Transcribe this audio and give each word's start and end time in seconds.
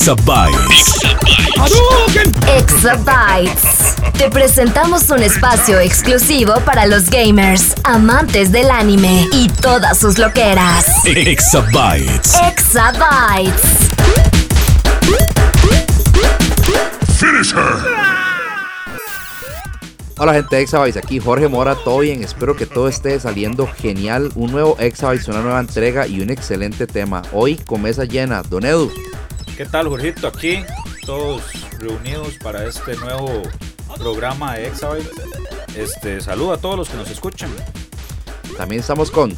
Exabytes. 0.00 0.94
Exabytes. 2.56 3.96
Te 4.16 4.30
presentamos 4.30 5.10
un 5.10 5.22
espacio 5.22 5.78
exclusivo 5.78 6.54
para 6.64 6.86
los 6.86 7.10
gamers, 7.10 7.74
amantes 7.84 8.50
del 8.50 8.70
anime 8.70 9.28
y 9.30 9.48
todas 9.48 9.98
sus 9.98 10.16
loqueras. 10.16 10.86
Exabytes. 11.04 12.34
Exabytes. 12.48 13.60
Finish 17.18 17.52
her. 17.52 17.76
Hola 20.16 20.32
gente 20.32 20.56
de 20.56 20.62
Exabytes, 20.62 20.96
aquí 20.96 21.20
Jorge 21.20 21.46
Mora, 21.46 21.74
todo 21.74 21.98
bien, 21.98 22.24
espero 22.24 22.56
que 22.56 22.64
todo 22.64 22.88
esté 22.88 23.20
saliendo 23.20 23.66
genial, 23.66 24.32
un 24.34 24.50
nuevo 24.50 24.78
Exabytes, 24.78 25.28
una 25.28 25.42
nueva 25.42 25.60
entrega 25.60 26.06
y 26.06 26.22
un 26.22 26.30
excelente 26.30 26.86
tema. 26.86 27.20
Hoy 27.32 27.56
con 27.56 27.82
mesa 27.82 28.04
llena, 28.04 28.42
Don 28.42 28.64
Edu, 28.64 28.90
¿Qué 29.60 29.66
tal, 29.66 29.88
Jorgito? 29.88 30.26
Aquí, 30.26 30.64
todos 31.04 31.42
reunidos 31.78 32.38
para 32.42 32.64
este 32.64 32.96
nuevo 32.96 33.42
programa 33.98 34.54
de 34.54 34.68
Exabyte. 34.68 35.06
Este, 35.76 36.22
saludo 36.22 36.54
a 36.54 36.56
todos 36.56 36.78
los 36.78 36.88
que 36.88 36.96
nos 36.96 37.10
escuchan. 37.10 37.50
también 38.56 38.80
estamos 38.80 39.10
con 39.10 39.32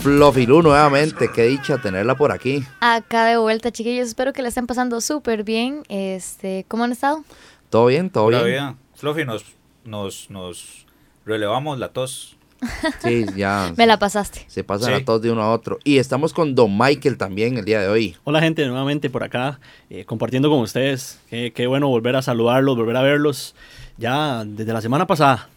Fluffy 0.00 0.46
Lu 0.46 0.62
nuevamente, 0.62 1.30
qué 1.32 1.44
dicha 1.44 1.78
tenerla 1.78 2.16
por 2.16 2.32
aquí. 2.32 2.64
Acá 2.80 3.26
de 3.26 3.36
vuelta, 3.36 3.70
chiquillos. 3.70 4.08
Espero 4.08 4.32
que 4.32 4.42
la 4.42 4.48
estén 4.48 4.66
pasando 4.66 5.00
súper 5.00 5.44
bien. 5.44 5.84
Este, 5.88 6.64
¿Cómo 6.66 6.82
han 6.82 6.90
estado? 6.90 7.22
¿Todo 7.70 7.86
bien? 7.86 8.10
¿Todo 8.10 8.24
Hola, 8.24 8.42
bien? 8.42 8.50
vida. 8.50 8.76
Fluffy, 8.96 9.24
nos, 9.24 9.44
nos, 9.84 10.28
nos 10.28 10.86
relevamos 11.24 11.78
la 11.78 11.90
tos. 11.90 12.36
Sí, 13.02 13.24
ya 13.36 13.72
Me 13.76 13.86
la 13.86 13.98
pasaste. 13.98 14.44
se 14.48 14.64
pasan 14.64 14.94
Sí. 14.96 15.02
a 15.02 15.04
todos 15.04 15.22
de 15.22 15.30
uno 15.30 15.42
a 15.42 15.52
otro. 15.52 15.78
Y 15.84 15.98
estamos 15.98 16.32
con 16.32 16.54
Don 16.54 16.76
Michael 16.76 17.16
también 17.16 17.56
el 17.58 17.64
día 17.64 17.80
de 17.80 17.88
hoy. 17.88 18.16
Hola 18.24 18.40
gente, 18.40 18.66
nuevamente 18.66 19.10
por 19.10 19.22
acá, 19.24 19.60
eh, 19.90 20.04
compartiendo 20.04 20.50
con 20.50 20.60
ustedes. 20.60 21.20
Qué, 21.30 21.52
qué 21.54 21.66
bueno 21.66 21.88
volver 21.88 22.16
a 22.16 22.22
saludarlos, 22.22 22.76
volver 22.76 22.96
a 22.96 23.02
verlos 23.02 23.54
ya 23.96 24.44
desde 24.44 24.72
la 24.72 24.80
semana 24.80 25.06
pasada. 25.06 25.48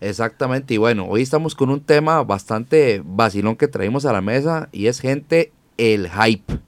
Exactamente, 0.00 0.74
y 0.74 0.76
bueno, 0.76 1.06
hoy 1.08 1.22
estamos 1.22 1.54
con 1.56 1.70
un 1.70 1.80
tema 1.80 2.22
bastante 2.22 3.02
vacilón 3.04 3.56
que 3.56 3.66
traímos 3.66 4.04
a 4.06 4.12
la 4.12 4.20
mesa 4.20 4.68
y 4.70 4.86
es 4.86 5.00
gente, 5.00 5.50
el 5.76 6.08
hype. 6.08 6.58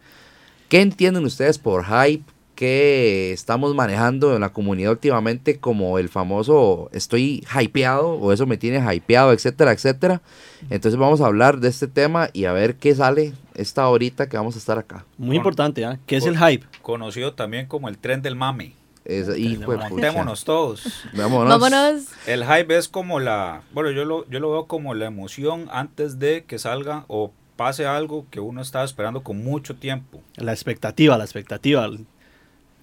¿Qué 0.69 0.81
entienden 0.81 1.25
ustedes 1.25 1.59
por 1.59 1.85
hype? 1.85 2.25
¿Qué 2.61 3.33
estamos 3.33 3.75
manejando 3.75 4.35
en 4.35 4.43
la 4.43 4.51
comunidad 4.53 4.91
últimamente 4.91 5.59
como 5.59 5.99
el 5.99 6.11
famoso 6.11 6.91
estoy 6.93 7.43
hypeado 7.59 8.11
o 8.11 8.35
eso 8.35 8.45
me 8.47 8.59
tiene 8.59 8.85
hypeado, 8.95 9.33
etcétera, 9.33 9.73
etcétera? 9.73 10.21
Entonces 10.69 11.01
vamos 11.01 11.23
a 11.23 11.27
hablar 11.27 11.61
de 11.61 11.69
este 11.69 11.87
tema 11.87 12.29
y 12.35 12.45
a 12.45 12.53
ver 12.53 12.77
qué 12.77 12.95
sale 12.95 13.33
esta 13.55 13.89
horita 13.89 14.29
que 14.29 14.37
vamos 14.37 14.57
a 14.57 14.59
estar 14.59 14.77
acá. 14.77 15.07
Muy 15.17 15.29
Con- 15.29 15.37
importante, 15.37 15.87
¿ah? 15.87 15.99
¿Qué 16.05 16.17
es 16.17 16.27
el 16.27 16.37
hype? 16.37 16.67
Conocido 16.83 17.33
también 17.33 17.65
como 17.65 17.89
el 17.89 17.97
tren 17.97 18.21
del 18.21 18.37
mame. 18.37 18.75
Es, 19.07 19.35
hijo. 19.39 19.75
Montémonos 19.89 20.45
todos. 20.45 21.07
Vámonos. 21.15 21.49
Vámonos. 21.59 22.09
El 22.27 22.45
hype 22.45 22.77
es 22.77 22.89
como 22.89 23.21
la. 23.21 23.63
Bueno, 23.73 23.91
yo 23.91 24.05
lo, 24.05 24.29
yo 24.29 24.39
lo 24.39 24.51
veo 24.51 24.67
como 24.67 24.93
la 24.93 25.07
emoción 25.07 25.67
antes 25.73 26.19
de 26.19 26.45
que 26.45 26.59
salga 26.59 27.07
o 27.09 27.33
pase 27.57 27.87
algo 27.87 28.25
que 28.31 28.41
uno 28.41 28.63
estaba 28.63 28.87
esperando 28.87 29.23
con 29.23 29.45
mucho 29.45 29.77
tiempo. 29.77 30.23
La 30.37 30.53
expectativa, 30.53 31.19
la 31.19 31.25
expectativa. 31.25 31.91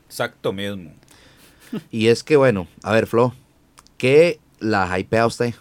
Exacto 0.07 0.53
mismo. 0.53 0.91
Y 1.91 2.07
es 2.07 2.23
que 2.23 2.37
bueno, 2.37 2.67
a 2.83 2.93
ver 2.93 3.07
Flo, 3.07 3.33
¿qué 3.97 4.39
la 4.59 4.97
hypea 4.97 5.27
usted? 5.27 5.53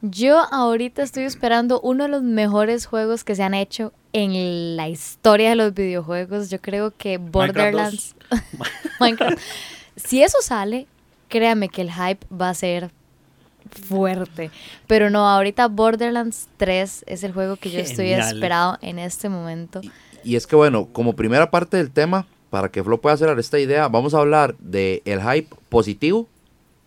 Yo 0.00 0.52
ahorita 0.52 1.02
estoy 1.02 1.24
esperando 1.24 1.80
uno 1.80 2.04
de 2.04 2.10
los 2.10 2.22
mejores 2.22 2.86
juegos 2.86 3.22
que 3.22 3.36
se 3.36 3.44
han 3.44 3.54
hecho 3.54 3.92
en 4.12 4.76
la 4.76 4.88
historia 4.88 5.50
de 5.50 5.56
los 5.56 5.74
videojuegos. 5.74 6.50
Yo 6.50 6.60
creo 6.60 6.92
que 6.96 7.18
Borderlands. 7.18 8.16
Minecraft. 9.00 9.38
Si 9.94 10.22
eso 10.22 10.38
sale, 10.42 10.88
créame 11.28 11.68
que 11.68 11.82
el 11.82 11.92
hype 11.92 12.26
va 12.34 12.48
a 12.48 12.54
ser 12.54 12.90
fuerte. 13.70 14.50
Pero 14.88 15.08
no, 15.08 15.28
ahorita 15.28 15.68
Borderlands 15.68 16.48
3 16.56 17.04
es 17.06 17.22
el 17.22 17.32
juego 17.32 17.56
que 17.56 17.70
yo 17.70 17.78
estoy 17.78 18.12
esperado 18.12 18.78
en 18.82 18.98
este 18.98 19.28
momento. 19.28 19.82
Y 20.24 20.36
es 20.36 20.46
que 20.46 20.56
bueno, 20.56 20.88
como 20.92 21.14
primera 21.14 21.50
parte 21.50 21.76
del 21.76 21.90
tema, 21.90 22.26
para 22.52 22.68
que 22.70 22.84
Flo 22.84 23.00
pueda 23.00 23.14
hacer 23.14 23.36
esta 23.38 23.58
idea, 23.58 23.88
vamos 23.88 24.12
a 24.12 24.18
hablar 24.18 24.54
del 24.58 25.00
el 25.06 25.22
hype 25.22 25.48
positivo 25.70 26.28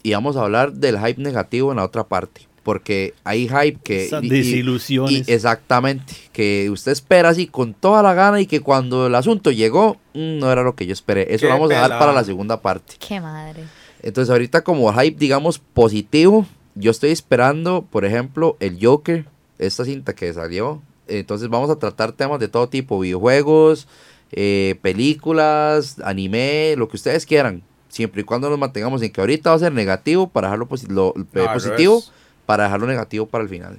y 0.03 0.13
vamos 0.13 0.37
a 0.37 0.43
hablar 0.43 0.73
del 0.73 0.99
hype 0.99 1.19
negativo 1.19 1.71
en 1.71 1.77
la 1.77 1.83
otra 1.83 2.03
parte. 2.03 2.41
Porque 2.61 3.15
hay 3.23 3.47
hype 3.47 3.79
que... 3.83 4.05
Esas 4.05 4.23
y- 4.23 4.27
y- 4.27 4.29
desilusiones. 4.29 5.27
y 5.27 5.31
exactamente, 5.33 6.13
que 6.33 6.69
usted 6.69 6.91
espera 6.91 7.29
así 7.29 7.47
con 7.47 7.73
toda 7.73 8.03
la 8.03 8.13
gana 8.13 8.39
y 8.41 8.45
que 8.45 8.59
cuando 8.59 9.07
el 9.07 9.15
asunto 9.15 9.49
llegó, 9.49 9.97
mm, 10.13 10.37
no 10.37 10.51
era 10.51 10.61
lo 10.61 10.75
que 10.75 10.85
yo 10.85 10.93
esperé. 10.93 11.33
Eso 11.33 11.41
Qué 11.41 11.45
lo 11.47 11.53
vamos 11.53 11.71
a 11.71 11.73
dejar 11.73 11.87
pelada. 11.87 11.99
para 11.99 12.13
la 12.13 12.23
segunda 12.23 12.61
parte. 12.61 12.93
Qué 12.99 13.19
madre. 13.19 13.63
Entonces 14.03 14.29
ahorita 14.31 14.63
como 14.63 14.93
hype, 14.93 15.17
digamos, 15.17 15.57
positivo, 15.57 16.45
yo 16.75 16.91
estoy 16.91 17.09
esperando, 17.09 17.83
por 17.89 18.05
ejemplo, 18.05 18.55
el 18.59 18.77
Joker, 18.79 19.25
esta 19.57 19.83
cinta 19.83 20.13
que 20.13 20.31
salió. 20.31 20.83
Entonces 21.07 21.49
vamos 21.49 21.71
a 21.71 21.77
tratar 21.77 22.11
temas 22.11 22.39
de 22.39 22.47
todo 22.49 22.67
tipo, 22.69 22.99
videojuegos, 22.99 23.87
eh, 24.31 24.75
películas, 24.81 25.99
anime, 26.03 26.75
lo 26.77 26.87
que 26.87 26.97
ustedes 26.97 27.25
quieran. 27.25 27.63
Siempre 27.89 28.21
y 28.21 28.23
cuando 28.25 28.49
nos 28.49 28.59
mantengamos 28.59 29.01
en 29.01 29.11
que 29.11 29.21
ahorita 29.21 29.51
va 29.51 29.55
a 29.55 29.59
ser 29.59 29.71
negativo 29.71 30.27
para 30.29 30.47
dejarlo 30.47 30.67
posi- 30.67 30.87
lo- 30.89 31.13
eh, 31.17 31.47
positivo, 31.53 31.93
revés. 31.95 32.11
para 32.45 32.65
dejarlo 32.65 32.87
negativo 32.87 33.25
para 33.25 33.43
el 33.43 33.49
final. 33.49 33.77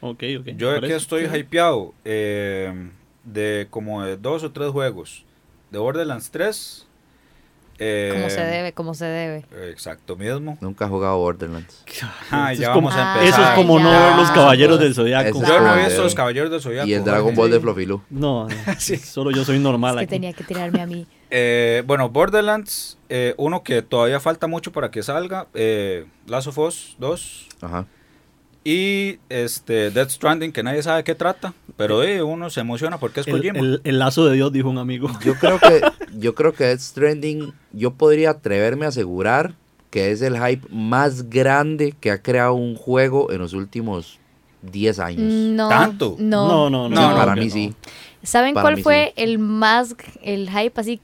Ok, 0.00 0.22
ok. 0.40 0.46
Yo 0.56 0.68
de 0.68 0.74
¿me 0.74 0.88
que 0.88 0.92
parece? 0.92 0.96
estoy 0.96 1.24
hypeado 1.24 1.94
eh, 2.04 2.90
de 3.24 3.66
como 3.70 4.02
de 4.04 4.16
dos 4.18 4.42
o 4.44 4.52
tres 4.52 4.70
juegos. 4.70 5.24
De 5.70 5.78
Borderlands 5.78 6.30
3. 6.30 6.86
Eh, 7.78 8.10
Como 8.14 8.30
se 8.30 8.40
debe, 8.44 8.72
como 8.72 8.94
se 8.94 9.04
debe. 9.04 9.44
Exacto 9.70 10.16
mismo. 10.16 10.56
Nunca 10.60 10.86
he 10.86 10.88
jugado 10.88 11.18
Borderlands. 11.18 11.84
Ah, 12.30 12.52
ya 12.52 12.72
como- 12.72 12.90
a 12.90 12.94
Ah, 12.94 13.18
empezar. 13.18 13.40
Eso 13.40 13.50
es 13.50 13.54
como 13.56 13.78
no 13.78 13.90
ver 13.90 14.16
los 14.16 14.30
caballeros 14.30 14.78
del 14.80 14.94
zodiaco. 14.94 15.40
Yo 15.42 15.60
no 15.60 15.74
he 15.76 15.78
visto 15.84 15.98
de- 15.98 16.04
los 16.04 16.14
Caballeros 16.14 16.50
del 16.50 16.60
Zodiaco. 16.60 16.88
Y 16.88 16.94
el 16.94 17.04
Dragon. 17.04 17.34
Ball 17.34 17.50
de 17.50 17.60
Flofilu. 17.60 18.02
No, 18.10 18.48
no, 18.48 18.54
Sí. 18.78 18.96
solo 18.96 19.30
yo 19.30 19.44
soy 19.44 19.58
normal 19.58 19.94
Es 19.94 19.98
que 20.00 20.04
aquí. 20.04 20.10
tenía 20.10 20.32
que 20.32 20.44
tirarme 20.44 20.80
a 20.82 20.86
mí. 20.86 21.06
Eh, 21.28 21.82
bueno, 21.84 22.08
Borderlands, 22.08 22.98
eh, 23.08 23.34
uno 23.36 23.64
que 23.64 23.82
todavía 23.82 24.20
falta 24.20 24.46
mucho 24.46 24.70
para 24.70 24.92
que 24.92 25.02
salga, 25.02 25.48
eh, 25.54 26.06
Last 26.28 26.46
of 26.46 26.58
Us 26.58 26.94
2 27.00 27.48
Ajá. 27.60 27.84
Y 28.68 29.18
este 29.28 29.90
Death 29.92 30.10
Stranding, 30.10 30.50
que 30.50 30.62
nadie 30.64 30.82
sabe 30.82 31.04
qué 31.04 31.14
trata, 31.14 31.54
pero 31.76 32.02
eh, 32.02 32.22
uno 32.22 32.50
se 32.50 32.60
emociona 32.60 32.98
porque 32.98 33.20
es 33.20 33.28
El, 33.28 33.36
Kojima. 33.36 33.58
el- 33.60 33.80
el 33.84 33.98
lazo 34.00 34.26
de 34.26 34.34
Dios, 34.34 34.52
dijo 34.52 34.68
un 34.68 34.78
amigo. 34.78 35.08
Yo 35.24 35.34
creo 35.36 35.60
que 35.60 35.80
yo 36.18 36.34
creo 36.34 36.52
que 36.52 36.64
Death 36.64 36.80
Stranding, 36.80 37.52
yo 37.72 37.92
podría 37.92 38.30
atreverme 38.30 38.86
a 38.86 38.88
asegurar 38.88 39.54
que 39.90 40.10
es 40.10 40.20
el 40.20 40.34
hype 40.36 40.66
más 40.70 41.30
grande 41.30 41.94
que 42.00 42.10
ha 42.10 42.20
creado 42.20 42.54
un 42.54 42.74
juego 42.74 43.30
en 43.30 43.38
los 43.38 43.52
últimos 43.52 44.18
10 44.62 44.98
años. 44.98 45.20
No. 45.32 45.68
¿Tanto? 45.68 46.16
No. 46.18 46.48
No, 46.48 46.70
no, 46.70 46.88
no. 46.88 46.96
Sí, 46.96 47.02
no, 47.02 47.16
para 47.16 47.34
mí 47.36 47.46
no. 47.46 47.52
sí. 47.52 47.74
¿Saben 48.24 48.54
Para 48.54 48.64
cuál 48.64 48.82
fue 48.82 49.12
el 49.16 49.38
más, 49.38 49.94
el 50.22 50.50
hype 50.50 50.80
así 50.80 51.00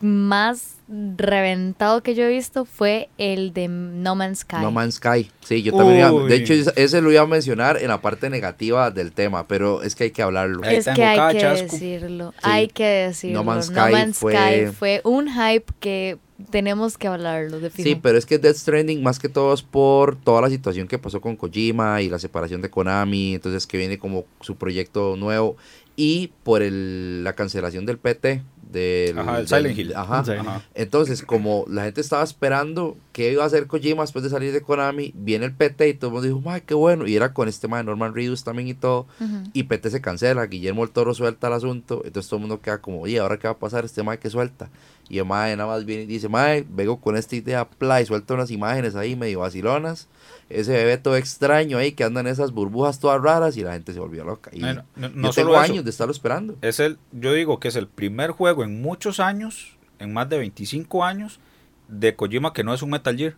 más 0.00 0.76
reventado 1.16 2.02
que 2.02 2.14
yo 2.14 2.24
he 2.24 2.28
visto? 2.28 2.64
Fue 2.64 3.08
el 3.18 3.52
de 3.52 3.68
No 3.68 4.14
Man's 4.14 4.40
Sky. 4.40 4.56
No 4.60 4.70
Man's 4.70 4.94
Sky. 4.96 5.30
Sí, 5.40 5.62
yo 5.62 5.72
también 5.74 6.00
iba- 6.00 6.10
de 6.26 6.34
hecho 6.36 6.52
ese- 6.76 7.00
lo 7.00 7.10
iba 7.12 7.22
a 7.22 7.26
mencionar 7.26 7.78
en 7.78 7.88
la 7.88 8.00
parte 8.00 8.28
negativa 8.30 8.90
del 8.90 9.12
tema, 9.12 9.46
pero 9.48 9.82
es 9.82 9.94
que 9.94 10.04
hay 10.04 10.10
que 10.10 10.22
hablarlo. 10.22 10.62
Es 10.64 10.84
que 10.86 11.02
hay 11.04 11.36
que 11.36 11.44
decirlo, 11.46 12.34
hay 12.42 12.68
que 12.68 12.84
decirlo. 12.84 13.38
No 13.38 13.44
Man's 13.44 13.66
Sky 13.66 14.12
fue- 14.12 14.72
fue 14.76 15.00
un 15.04 15.28
hype 15.28 15.72
que 15.80 16.18
tenemos 16.50 16.98
que 16.98 17.06
hablarlo, 17.06 17.60
de. 17.60 17.70
Sí, 17.70 17.94
pero 17.94 18.18
es 18.18 18.26
que 18.26 18.36
Death 18.38 18.56
Stranding 18.56 19.02
más 19.02 19.18
que 19.18 19.28
todo 19.28 19.54
es 19.54 19.62
por 19.62 20.16
toda 20.16 20.40
la 20.42 20.50
situación 20.50 20.88
que 20.88 20.98
pasó 20.98 21.20
con 21.20 21.36
Kojima 21.36 22.02
y 22.02 22.08
la 22.08 22.18
separación 22.18 22.60
de 22.62 22.68
Konami, 22.70 23.34
entonces 23.34 23.66
que 23.66 23.76
viene 23.78 23.98
como 23.98 24.24
su 24.40 24.56
proyecto 24.56 25.14
nuevo 25.16 25.56
y 25.94 26.32
por 26.42 26.62
el, 26.62 27.22
la 27.22 27.34
cancelación 27.34 27.86
del 27.86 27.98
PT 27.98 28.42
del, 28.72 29.18
Ajá, 29.18 29.38
el 29.40 29.46
del- 29.46 29.48
Silent 29.48 29.78
Hill. 29.78 29.92
Ajá. 29.94 30.62
Entonces, 30.74 31.22
como 31.22 31.64
la 31.68 31.84
gente 31.84 32.00
estaba 32.00 32.22
esperando 32.24 32.96
¿qué 33.12 33.30
iba 33.32 33.42
a 33.42 33.46
hacer 33.46 33.66
Kojima 33.66 34.02
después 34.02 34.24
de 34.24 34.30
salir 34.30 34.52
de 34.52 34.62
Konami? 34.62 35.12
Viene 35.14 35.44
el 35.44 35.52
PT 35.52 35.88
y 35.90 35.94
todo 35.94 36.08
el 36.08 36.12
mundo 36.14 36.26
dijo, 36.38 36.50
¡ay, 36.50 36.62
qué 36.66 36.74
bueno! 36.74 37.06
Y 37.06 37.14
era 37.14 37.34
con 37.34 37.46
este 37.48 37.68
man 37.68 37.84
Norman 37.86 38.14
Reedus 38.14 38.42
también 38.42 38.68
y 38.68 38.74
todo. 38.74 39.06
Y 39.52 39.64
PT 39.64 39.90
se 39.90 40.00
cancela, 40.00 40.46
Guillermo 40.46 40.82
el 40.84 40.90
Toro 40.90 41.12
suelta 41.14 41.48
el 41.48 41.52
asunto. 41.52 42.02
Entonces 42.04 42.28
todo 42.30 42.38
el 42.38 42.42
mundo 42.42 42.60
queda 42.60 42.78
como, 42.78 43.02
oye, 43.02 43.18
¿ahora 43.18 43.38
qué 43.38 43.46
va 43.48 43.52
a 43.52 43.58
pasar? 43.58 43.84
Este 43.84 44.02
man 44.02 44.16
que 44.18 44.30
suelta. 44.30 44.70
Y 45.08 45.18
el 45.18 45.26
man 45.26 45.58
nada 45.58 45.68
más 45.68 45.84
viene 45.84 46.04
y 46.04 46.06
dice, 46.06 46.28
mae, 46.30 46.64
vengo 46.70 46.98
con 47.00 47.16
esta 47.16 47.36
idea, 47.36 47.68
play, 47.68 48.06
suelta 48.06 48.32
unas 48.34 48.50
imágenes 48.50 48.94
ahí 48.96 49.14
medio 49.14 49.40
vacilonas. 49.40 50.08
Ese 50.52 50.72
bebé 50.72 50.98
todo 50.98 51.16
extraño 51.16 51.78
ahí 51.78 51.92
que 51.92 52.04
andan 52.04 52.26
esas 52.26 52.52
burbujas 52.52 52.98
todas 53.00 53.20
raras 53.22 53.56
y 53.56 53.62
la 53.62 53.72
gente 53.72 53.92
se 53.92 54.00
volvió 54.00 54.24
loca. 54.24 54.50
Y 54.52 54.60
No, 54.60 54.74
no, 54.96 55.08
no 55.08 55.08
yo 55.28 55.32
solo 55.32 55.46
tengo 55.48 55.62
eso. 55.62 55.72
años 55.72 55.84
de 55.84 55.90
estarlo 55.90 56.12
esperando. 56.12 56.56
Es 56.62 56.78
el, 56.80 56.98
yo 57.12 57.32
digo 57.32 57.58
que 57.60 57.68
es 57.68 57.76
el 57.76 57.86
primer 57.88 58.30
juego 58.32 58.62
en 58.64 58.80
muchos 58.82 59.18
años, 59.20 59.76
en 59.98 60.12
más 60.12 60.28
de 60.28 60.38
25 60.38 61.04
años, 61.04 61.40
de 61.88 62.14
Kojima 62.16 62.52
que 62.52 62.64
no 62.64 62.72
es 62.74 62.82
un 62.82 62.90
Metal 62.90 63.16
Gear. 63.16 63.34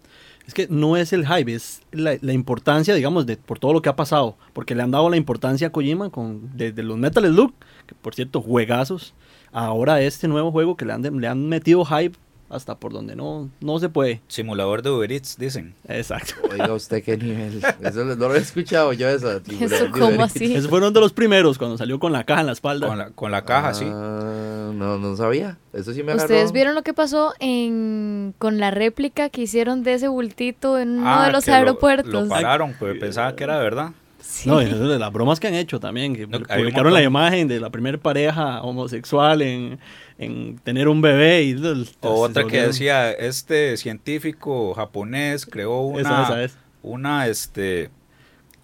Es 0.46 0.52
que 0.52 0.66
no 0.68 0.96
es 0.98 1.12
el 1.14 1.26
hype, 1.26 1.54
es 1.54 1.80
la, 1.90 2.16
la 2.20 2.32
importancia, 2.34 2.94
digamos, 2.94 3.24
de 3.24 3.36
por 3.38 3.58
todo 3.58 3.72
lo 3.72 3.80
que 3.80 3.88
ha 3.88 3.96
pasado. 3.96 4.36
Porque 4.52 4.74
le 4.74 4.82
han 4.82 4.90
dado 4.90 5.08
la 5.08 5.16
importancia 5.16 5.68
a 5.68 5.70
Kojima 5.70 6.10
con 6.10 6.50
desde 6.56 6.82
los 6.82 6.98
Metal 6.98 7.24
Slug, 7.24 7.54
que 7.86 7.94
por 7.94 8.14
cierto, 8.14 8.42
juegazos, 8.42 9.14
ahora 9.52 10.02
este 10.02 10.28
nuevo 10.28 10.52
juego 10.52 10.76
que 10.76 10.84
le 10.84 10.92
han, 10.92 11.00
de- 11.02 11.10
le 11.10 11.26
han 11.28 11.48
metido 11.48 11.84
hype 11.86 12.16
hasta 12.50 12.76
por 12.76 12.92
donde 12.92 13.16
no, 13.16 13.48
no 13.60 13.78
se 13.78 13.88
puede. 13.88 14.20
Simulador 14.28 14.82
de 14.82 14.90
Uber 14.90 15.10
Eats, 15.10 15.36
dicen. 15.38 15.74
Exacto. 15.88 16.34
Oiga, 16.50 16.72
usted 16.72 17.02
qué 17.02 17.16
nivel. 17.16 17.62
Eso 17.82 18.04
no 18.04 18.14
lo 18.14 18.34
he 18.34 18.38
escuchado 18.38 18.92
yo, 18.92 19.08
esa. 19.08 19.38
Eso, 19.60 19.86
¿cómo 19.98 20.22
así? 20.22 20.54
Esos 20.54 20.70
fueron 20.70 20.92
de 20.92 21.00
los 21.00 21.12
primeros 21.12 21.58
cuando 21.58 21.76
salió 21.78 21.98
con 21.98 22.12
la 22.12 22.24
caja 22.24 22.40
en 22.42 22.46
la 22.46 22.52
espalda. 22.52 22.86
Con 22.86 22.98
la, 22.98 23.10
con 23.10 23.30
la 23.30 23.44
caja, 23.44 23.74
sí. 23.74 23.86
Ah, 23.88 24.70
no, 24.74 24.98
no 24.98 25.16
sabía. 25.16 25.58
Eso 25.72 25.92
sí 25.92 26.02
me 26.02 26.12
agarró. 26.12 26.24
¿Ustedes 26.26 26.52
vieron 26.52 26.74
lo 26.74 26.82
que 26.82 26.94
pasó 26.94 27.34
en 27.40 28.34
con 28.38 28.58
la 28.58 28.70
réplica 28.70 29.28
que 29.30 29.42
hicieron 29.42 29.82
de 29.82 29.94
ese 29.94 30.08
bultito 30.08 30.78
en 30.78 30.98
uno 30.98 31.04
Ah, 31.08 31.26
de 31.26 31.32
los 31.32 31.44
que 31.44 31.50
lo- 31.50 31.56
aeropuertos? 31.56 32.12
Lo, 32.12 32.28
pararon, 32.28 32.74
pues 32.78 32.98
pensaba 32.98 33.34
que 33.34 33.44
era 33.44 33.58
verdad. 33.58 33.90
Sí. 34.34 34.48
No, 34.48 34.60
eso 34.60 34.76
de 34.88 34.98
las 34.98 35.12
bromas 35.12 35.38
que 35.38 35.46
han 35.46 35.54
hecho 35.54 35.78
también, 35.78 36.12
No, 36.28 36.40
publicaron 36.40 36.92
la 36.92 37.02
imagen 37.02 37.46
de 37.46 37.60
la 37.60 37.70
primera 37.70 37.96
pareja 37.98 38.62
homosexual 38.62 39.42
en, 39.42 39.78
en 40.18 40.58
tener 40.58 40.88
un 40.88 41.00
bebé 41.00 41.44
y 41.44 41.54
O 42.00 42.20
otra 42.22 42.44
que 42.44 42.62
decía, 42.62 43.12
este 43.12 43.76
científico 43.76 44.74
japonés 44.74 45.46
creó 45.46 45.82
una, 45.82 46.00
Esa, 46.00 46.22
esa 46.24 46.42
es. 46.44 46.56
una, 46.82 47.28
este, 47.28 47.90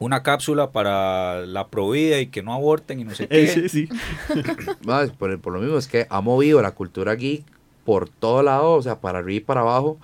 una 0.01 0.23
cápsula 0.25 0.73
para 0.73 1.47
la 1.47 1.69
provida 1.69 2.19
y 2.19 2.27
que 2.27 2.43
no 2.43 2.53
aborten 2.53 2.99
y 2.99 3.05
no 3.05 3.15
sé 3.15 3.29
qué. 3.29 3.47
Sí, 3.47 3.69
sí. 3.69 3.89
Por, 5.19 5.41
por 5.41 5.53
lo 5.53 5.61
mismo, 5.61 5.79
es 5.79 5.87
que 5.87 6.07
ha 6.11 6.21
movido 6.21 6.61
la 6.63 6.73
cultura 6.73 7.15
geek 7.15 7.45
por 7.85 8.09
todo 8.09 8.43
lado, 8.43 8.73
o 8.73 8.83
sea, 8.83 9.01
para 9.01 9.21
arriba 9.21 9.37
y 9.37 9.41
para 9.41 9.61
abajo. 9.61 9.99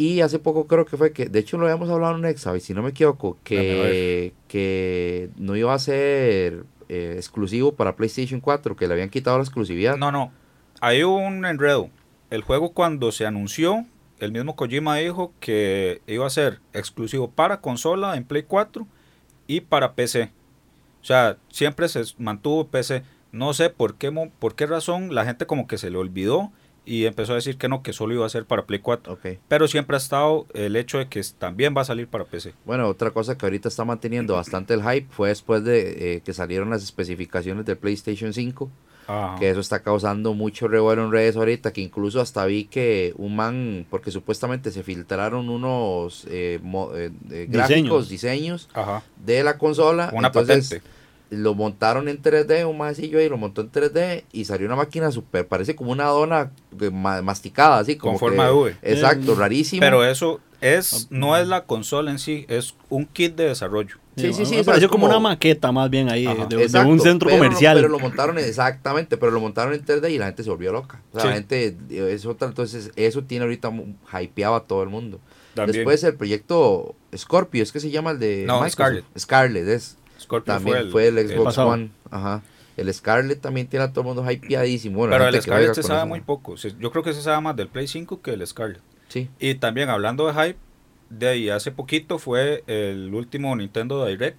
Y 0.00 0.20
hace 0.20 0.38
poco 0.38 0.68
creo 0.68 0.86
que 0.86 0.96
fue 0.96 1.12
que, 1.12 1.26
de 1.26 1.40
hecho 1.40 1.58
lo 1.58 1.66
habíamos 1.66 1.90
hablado 1.90 2.14
en 2.14 2.20
un 2.20 2.26
Exabyte, 2.26 2.62
si 2.62 2.72
no 2.72 2.84
me 2.84 2.90
equivoco, 2.90 3.36
que, 3.42 4.32
que 4.46 5.28
no 5.36 5.56
iba 5.56 5.74
a 5.74 5.78
ser 5.80 6.64
eh, 6.88 7.14
exclusivo 7.16 7.74
para 7.74 7.96
PlayStation 7.96 8.40
4, 8.40 8.76
que 8.76 8.86
le 8.86 8.94
habían 8.94 9.10
quitado 9.10 9.38
la 9.38 9.42
exclusividad. 9.42 9.96
No, 9.96 10.12
no. 10.12 10.30
Hay 10.80 11.02
un 11.02 11.44
enredo. 11.44 11.90
El 12.30 12.42
juego 12.42 12.72
cuando 12.74 13.10
se 13.10 13.26
anunció, 13.26 13.86
el 14.20 14.30
mismo 14.30 14.54
Kojima 14.54 14.94
dijo 14.98 15.32
que 15.40 16.00
iba 16.06 16.24
a 16.24 16.30
ser 16.30 16.60
exclusivo 16.74 17.28
para 17.28 17.60
consola 17.60 18.16
en 18.16 18.22
Play 18.22 18.44
4 18.44 18.86
y 19.48 19.62
para 19.62 19.94
PC. 19.94 20.30
O 21.02 21.04
sea, 21.04 21.38
siempre 21.50 21.88
se 21.88 22.04
mantuvo 22.18 22.68
PC. 22.68 23.02
No 23.32 23.52
sé 23.52 23.68
por 23.68 23.96
qué, 23.96 24.12
por 24.38 24.54
qué 24.54 24.66
razón 24.66 25.12
la 25.12 25.24
gente 25.24 25.46
como 25.46 25.66
que 25.66 25.76
se 25.76 25.90
le 25.90 25.98
olvidó 25.98 26.52
y 26.88 27.06
empezó 27.06 27.32
a 27.32 27.36
decir 27.36 27.56
que 27.58 27.68
no, 27.68 27.82
que 27.82 27.92
solo 27.92 28.14
iba 28.14 28.24
a 28.24 28.28
ser 28.28 28.44
para 28.46 28.64
Play 28.66 28.80
4. 28.80 29.12
Ok. 29.12 29.26
Pero 29.48 29.68
siempre 29.68 29.96
ha 29.96 29.98
estado 29.98 30.46
el 30.54 30.74
hecho 30.76 30.98
de 30.98 31.08
que 31.08 31.20
también 31.38 31.74
va 31.76 31.82
a 31.82 31.84
salir 31.84 32.08
para 32.08 32.24
PC. 32.24 32.54
Bueno, 32.64 32.86
otra 32.88 33.10
cosa 33.10 33.36
que 33.36 33.46
ahorita 33.46 33.68
está 33.68 33.84
manteniendo 33.84 34.34
bastante 34.34 34.74
el 34.74 34.82
hype 34.82 35.06
fue 35.10 35.28
después 35.28 35.62
de 35.64 36.14
eh, 36.16 36.20
que 36.24 36.32
salieron 36.32 36.70
las 36.70 36.82
especificaciones 36.82 37.64
del 37.66 37.76
PlayStation 37.76 38.32
5. 38.32 38.70
Ajá. 39.10 39.36
que 39.38 39.48
eso 39.48 39.60
está 39.60 39.80
causando 39.82 40.34
mucho 40.34 40.68
revuelo 40.68 41.02
en 41.02 41.10
redes 41.10 41.34
ahorita, 41.34 41.72
que 41.72 41.80
incluso 41.80 42.20
hasta 42.20 42.44
vi 42.44 42.66
que 42.66 43.14
un 43.16 43.34
man, 43.36 43.86
porque 43.88 44.10
supuestamente 44.10 44.70
se 44.70 44.82
filtraron 44.82 45.48
unos 45.48 46.26
eh, 46.28 46.58
mo- 46.62 46.94
eh, 46.94 47.10
eh, 47.30 47.46
gráficos, 47.48 48.10
diseños 48.10 48.68
Ajá. 48.74 49.02
de 49.24 49.42
la 49.42 49.56
consola, 49.56 50.10
Una 50.12 50.26
entonces 50.26 50.68
patente. 50.68 50.88
Lo 51.30 51.54
montaron 51.54 52.08
en 52.08 52.22
3D, 52.22 52.64
un 52.68 52.78
maecillo 52.78 53.18
ahí 53.18 53.28
lo 53.28 53.36
montó 53.36 53.60
en 53.60 53.70
3D 53.70 54.24
y 54.32 54.44
salió 54.46 54.66
una 54.66 54.76
máquina 54.76 55.10
super, 55.10 55.46
parece 55.46 55.76
como 55.76 55.92
una 55.92 56.04
dona 56.06 56.50
ma- 56.92 57.20
masticada, 57.22 57.78
así 57.78 57.96
como 57.96 58.14
Con 58.14 58.20
forma 58.30 58.44
que- 58.44 58.48
de 58.50 58.54
V. 58.56 58.76
Exacto, 58.82 59.32
Eh, 59.32 59.36
rarísimo. 59.36 59.80
Pero 59.80 60.04
eso 60.04 60.40
es 60.60 61.06
no 61.10 61.36
es 61.36 61.46
la 61.46 61.64
consola 61.64 62.10
en 62.10 62.18
sí, 62.18 62.44
es 62.48 62.74
un 62.88 63.04
kit 63.06 63.36
de 63.36 63.44
desarrollo. 63.48 63.96
Sí, 64.16 64.32
sí, 64.32 64.46
sí, 64.46 64.56
Me 64.56 64.64
pareció 64.64 64.88
como, 64.88 65.06
como- 65.06 65.16
una 65.18 65.28
maqueta 65.28 65.70
más 65.70 65.88
bien 65.90 66.08
ahí, 66.08 66.26
de, 66.26 66.56
de 66.56 66.62
Exacto, 66.64 66.88
un 66.88 66.98
centro 66.98 67.28
pero 67.28 67.38
no- 67.38 67.44
comercial. 67.44 67.76
pero 67.76 67.88
lo 67.88 67.98
montaron 68.00 68.36
exactamente, 68.38 69.16
pero 69.16 69.30
lo 69.30 69.38
montaron 69.38 69.74
en 69.74 69.84
3D 69.84 70.10
y 70.10 70.18
la 70.18 70.26
gente 70.26 70.42
se 70.42 70.50
volvió 70.50 70.72
loca. 70.72 71.00
O 71.12 71.20
sea, 71.20 71.22
Sí. 71.22 71.28
la 71.28 71.34
gente, 71.34 71.76
es 72.12 72.26
otra, 72.26 72.48
entonces 72.48 72.90
eso 72.96 73.22
tiene 73.22 73.44
ahorita 73.44 73.70
hypeado 74.20 74.56
a 74.56 74.64
todo 74.64 74.82
el 74.82 74.88
mundo. 74.88 75.20
También. 75.54 75.76
Después 75.76 76.02
el 76.04 76.14
proyecto 76.14 76.94
Scorpio, 77.16 77.62
es 77.62 77.70
que 77.70 77.78
se 77.80 77.90
llama 77.90 78.10
el 78.12 78.18
de 78.18 78.44
No, 78.46 78.54
Microsoft. 78.54 78.72
Scarlet. 78.72 79.04
Scarlet 79.18 79.68
es. 79.68 79.96
Scorpio 80.20 80.54
También 80.54 80.90
fue 80.90 81.08
el, 81.08 81.28
Xbox. 81.28 81.58
One. 81.58 81.90
Ajá. 82.10 82.42
El 82.76 82.92
Scarlet 82.94 83.40
también 83.40 83.66
tiene 83.66 83.84
a 83.86 83.92
todo 83.92 84.02
el 84.08 84.14
mundo 84.14 84.30
hypeadísimo. 84.30 84.98
Bueno, 84.98 85.12
Pero 85.12 85.28
el 85.28 85.42
Scarlet 85.42 85.74
se 85.74 85.82
sabe 85.82 86.00
eso. 86.00 86.06
muy 86.06 86.20
poco. 86.20 86.54
Yo 86.54 86.90
creo 86.92 87.02
que 87.02 87.12
se 87.12 87.22
sabe 87.22 87.40
más 87.40 87.56
del 87.56 87.68
Play 87.68 87.88
5 87.88 88.20
que 88.22 88.32
el 88.32 88.46
Scarlet. 88.46 88.80
Sí. 89.08 89.28
Y 89.40 89.54
también 89.56 89.88
hablando 89.88 90.26
de 90.26 90.32
hype, 90.34 90.58
de 91.10 91.28
ahí 91.28 91.48
hace 91.50 91.72
poquito 91.72 92.18
fue 92.18 92.62
el 92.66 93.12
último 93.14 93.54
Nintendo 93.56 94.04
Direct. 94.06 94.38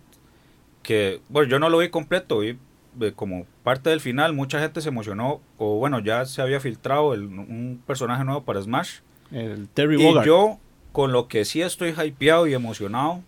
Que, 0.83 1.21
bueno, 1.29 1.49
yo 1.49 1.59
no 1.59 1.69
lo 1.69 1.79
vi 1.79 1.89
completo, 1.89 2.39
vi 2.39 2.57
eh, 3.01 3.11
como 3.15 3.45
parte 3.63 3.89
del 3.89 3.99
final. 3.99 4.33
Mucha 4.33 4.59
gente 4.59 4.81
se 4.81 4.89
emocionó. 4.89 5.41
O 5.57 5.75
bueno, 5.77 5.99
ya 5.99 6.25
se 6.25 6.41
había 6.41 6.59
filtrado 6.59 7.13
el- 7.13 7.23
un 7.25 7.81
personaje 7.85 8.23
nuevo 8.23 8.43
para 8.43 8.61
Smash. 8.61 8.99
El 9.31 9.67
Terry 9.69 10.01
Y 10.01 10.05
Bogard. 10.05 10.25
yo, 10.25 10.59
con 10.91 11.11
lo 11.11 11.27
que 11.27 11.45
sí 11.45 11.61
estoy 11.61 11.89
hypeado 11.91 12.47
y 12.47 12.53
emocionado, 12.53 13.21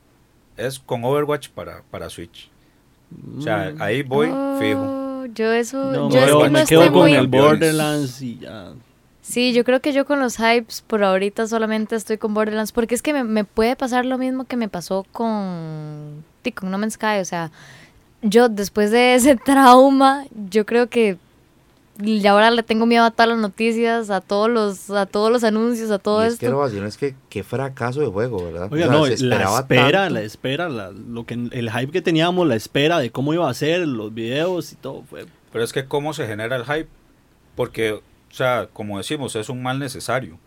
es 0.57 0.79
con 0.79 1.03
Overwatch 1.03 1.49
para, 1.49 1.83
para 1.91 2.09
Switch. 2.09 2.49
O 3.37 3.41
sea, 3.41 3.71
Mm. 3.75 3.81
ahí 3.81 4.03
voy 4.03 4.27
fijo. 4.59 5.25
Yo 5.35 5.51
eso, 5.51 5.91
No, 5.91 6.09
yo 6.09 6.15
me, 6.15 6.19
es 6.19 6.25
quedo, 6.25 6.39
que 6.39 6.45
no 6.45 6.51
me 6.51 6.61
estoy 6.61 6.77
quedo 6.77 6.91
con 6.91 7.01
muy... 7.01 7.13
el. 7.13 7.27
Borderlands 7.27 8.21
y 8.21 8.39
ya. 8.39 8.71
Sí, 9.21 9.53
yo 9.53 9.63
creo 9.63 9.79
que 9.81 9.93
yo 9.93 10.05
con 10.05 10.19
los 10.19 10.37
hypes 10.37 10.81
por 10.87 11.03
ahorita 11.03 11.45
solamente 11.47 11.95
estoy 11.95 12.17
con 12.17 12.33
Borderlands 12.33 12.71
porque 12.71 12.95
es 12.95 13.01
que 13.01 13.13
me, 13.13 13.23
me 13.23 13.43
puede 13.43 13.75
pasar 13.75 14.05
lo 14.05 14.17
mismo 14.17 14.45
que 14.45 14.57
me 14.57 14.67
pasó 14.67 15.05
con, 15.11 16.23
sí, 16.43 16.51
con 16.51 16.71
No 16.71 16.77
Man's 16.77 16.93
Sky. 16.95 17.19
O 17.21 17.25
sea, 17.25 17.51
yo 18.23 18.49
después 18.49 18.91
de 18.91 19.13
ese 19.15 19.35
trauma, 19.45 20.25
yo 20.49 20.65
creo 20.65 20.87
que 20.89 21.17
y 22.03 22.25
ahora 22.27 22.51
le 22.51 22.63
tengo 22.63 22.85
miedo 22.85 23.03
a 23.03 23.11
todas 23.11 23.29
las 23.29 23.37
noticias, 23.39 24.09
a 24.09 24.21
todos 24.21 24.49
los, 24.49 24.89
a 24.89 25.05
todos 25.05 25.31
los 25.31 25.43
anuncios, 25.43 25.91
a 25.91 25.99
todo 25.99 26.23
y 26.23 26.27
es 26.27 26.37
que 26.37 26.45
esto. 26.47 26.57
vacilón 26.57 26.87
es 26.87 26.97
que 26.97 27.15
qué 27.29 27.43
fracaso 27.43 27.99
de 28.01 28.07
juego, 28.07 28.43
¿verdad? 28.45 28.67
Oiga, 28.71 28.87
O 28.87 28.89
sea, 28.89 28.97
no, 28.99 29.05
la 29.07 29.13
esperaba 29.13 29.59
espera, 29.59 29.91
tanto. 30.03 30.13
la 30.15 30.21
espera, 30.21 30.69
la- 30.69 30.91
lo 30.91 31.25
que, 31.25 31.33
el 31.33 31.71
hype 31.71 31.91
que 31.91 32.01
teníamos, 32.01 32.47
la 32.47 32.55
espera 32.55 32.99
de 32.99 33.11
cómo 33.11 33.33
iba 33.33 33.49
a 33.49 33.53
ser, 33.53 33.87
los 33.87 34.13
videos 34.13 34.71
y 34.73 34.75
todo. 34.75 35.03
Fue, 35.09 35.25
Pero 35.51 35.63
es 35.63 35.73
que 35.73 35.85
cómo 35.85 36.13
se 36.13 36.27
genera 36.27 36.55
el 36.55 36.65
hype. 36.65 36.87
Porque, 37.55 37.91
o 37.93 38.01
sea, 38.31 38.67
como 38.71 38.97
decimos, 38.97 39.35
es 39.35 39.49
un 39.49 39.61
mal 39.61 39.77
necesario. 39.79 40.39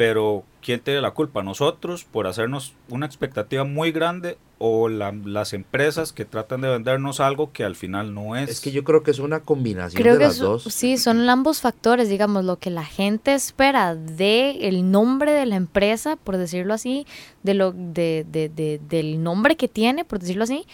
Pero, 0.00 0.44
¿quién 0.62 0.80
tiene 0.80 1.02
la 1.02 1.10
culpa? 1.10 1.42
¿Nosotros 1.42 2.04
por 2.04 2.26
hacernos 2.26 2.72
una 2.88 3.04
expectativa 3.04 3.64
muy 3.64 3.92
grande 3.92 4.38
o 4.58 4.88
la- 4.88 5.12
las 5.12 5.52
empresas 5.52 6.14
que 6.14 6.24
tratan 6.24 6.62
de 6.62 6.70
vendernos 6.70 7.20
algo 7.20 7.52
que 7.52 7.64
al 7.64 7.76
final 7.76 8.14
no 8.14 8.34
es? 8.34 8.48
Es 8.48 8.60
que 8.62 8.70
yo 8.72 8.82
creo 8.82 9.02
que 9.02 9.10
es 9.10 9.18
una 9.18 9.40
combinación 9.40 10.00
Creo 10.02 10.14
de 10.14 10.20
que 10.20 10.24
las 10.28 10.38
dos. 10.38 10.62
sí, 10.64 10.96
son 10.96 11.28
ambos 11.28 11.60
factores, 11.60 12.08
digamos, 12.08 12.46
lo 12.46 12.56
que 12.58 12.70
la 12.70 12.86
gente 12.86 13.34
espera 13.34 13.94
de 13.94 14.68
el 14.68 14.90
nombre 14.90 15.32
de 15.32 15.44
la 15.44 15.56
empresa, 15.56 16.16
por 16.16 16.38
decirlo 16.38 16.72
así, 16.72 17.06
de 17.42 17.52
lo 17.52 17.72
de, 17.72 18.24
de- 18.26 18.48
de- 18.48 18.80
del 18.88 19.22
nombre 19.22 19.56
que 19.58 19.68
tiene, 19.68 20.06
por 20.06 20.18
decirlo 20.18 20.44
así, 20.44 20.64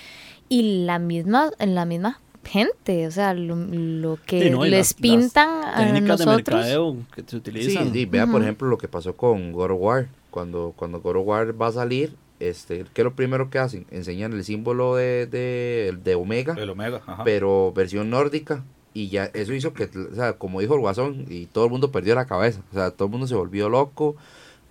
y 0.48 0.84
la 0.84 1.00
misma 1.00 1.50
la 1.58 1.84
misma 1.84 2.20
gente, 2.46 3.06
o 3.06 3.10
sea, 3.10 3.34
lo, 3.34 3.56
lo 3.56 4.18
que 4.24 4.44
Sí, 4.44 4.50
no, 4.50 4.64
y 4.66 4.70
les 4.70 4.78
las- 4.78 4.86
las 4.92 4.94
pintan 4.94 5.48
a 5.64 5.76
técnicas 5.84 6.18
de 6.20 6.26
nosotros. 6.26 6.56
mercadeo 6.60 6.96
que 7.14 7.22
se 7.22 7.28
Sí, 7.30 7.36
utilizan. 7.36 7.92
sí, 7.92 8.04
vea 8.06 8.26
por 8.26 8.42
ejemplo 8.42 8.68
lo 8.68 8.78
que 8.78 8.88
pasó 8.88 9.16
con 9.16 9.52
God 9.52 9.72
of 9.72 9.78
War. 9.80 10.08
Cuando, 10.30 10.72
cuando 10.76 11.00
God 11.00 11.16
of 11.16 11.26
War 11.26 11.60
va 11.60 11.68
a 11.68 11.72
salir, 11.72 12.14
este, 12.40 12.84
¿qué 12.92 13.00
es 13.00 13.04
lo 13.04 13.14
primero 13.14 13.48
que 13.50 13.58
hacen? 13.58 13.86
Enseñan 13.90 14.32
el 14.34 14.44
símbolo 14.44 14.94
de, 14.96 15.26
de, 15.26 15.96
de 16.04 16.14
Omega, 16.14 16.54
El 16.58 16.70
Omega, 16.70 17.00
ajá. 17.06 17.24
pero 17.24 17.72
versión 17.74 18.10
nórdica. 18.10 18.62
Y 18.92 19.08
ya 19.08 19.26
eso 19.34 19.52
hizo 19.52 19.74
que, 19.74 19.84
o 19.84 20.14
sea, 20.14 20.34
como 20.34 20.60
dijo 20.60 20.74
el 20.74 20.80
Guasón, 20.80 21.26
y 21.28 21.46
todo 21.46 21.64
el 21.66 21.70
mundo 21.70 21.90
perdió 21.92 22.14
la 22.14 22.26
cabeza. 22.26 22.60
O 22.70 22.74
sea, 22.74 22.90
todo 22.90 23.06
el 23.06 23.12
mundo 23.12 23.26
se 23.26 23.34
volvió 23.34 23.68
loco 23.68 24.16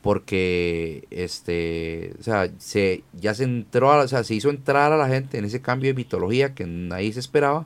porque, 0.05 1.07
este, 1.09 2.13
o 2.19 2.23
sea, 2.23 2.49
se, 2.59 3.03
ya 3.13 3.33
se 3.33 3.43
entró, 3.43 3.91
a, 3.91 4.03
o 4.03 4.07
sea, 4.07 4.23
se 4.23 4.35
hizo 4.35 4.49
entrar 4.51 4.93
a 4.93 4.97
la 4.97 5.07
gente 5.09 5.39
en 5.39 5.45
ese 5.45 5.61
cambio 5.61 5.89
de 5.89 5.95
mitología 5.95 6.53
que 6.53 6.65
nadie 6.65 7.11
se 7.11 7.19
esperaba. 7.19 7.65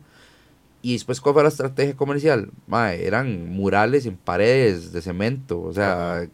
Y 0.81 0.93
después, 0.93 1.19
¿cuál 1.19 1.34
fue 1.34 1.43
la 1.43 1.50
estrategia 1.50 1.96
comercial? 1.98 2.50
Mae, 2.67 3.05
eran 3.05 3.50
murales 3.50 4.05
en 4.05 4.15
paredes 4.15 4.93
de 4.93 5.01
cemento. 5.01 5.62
O 5.62 5.74
sea, 5.74 6.25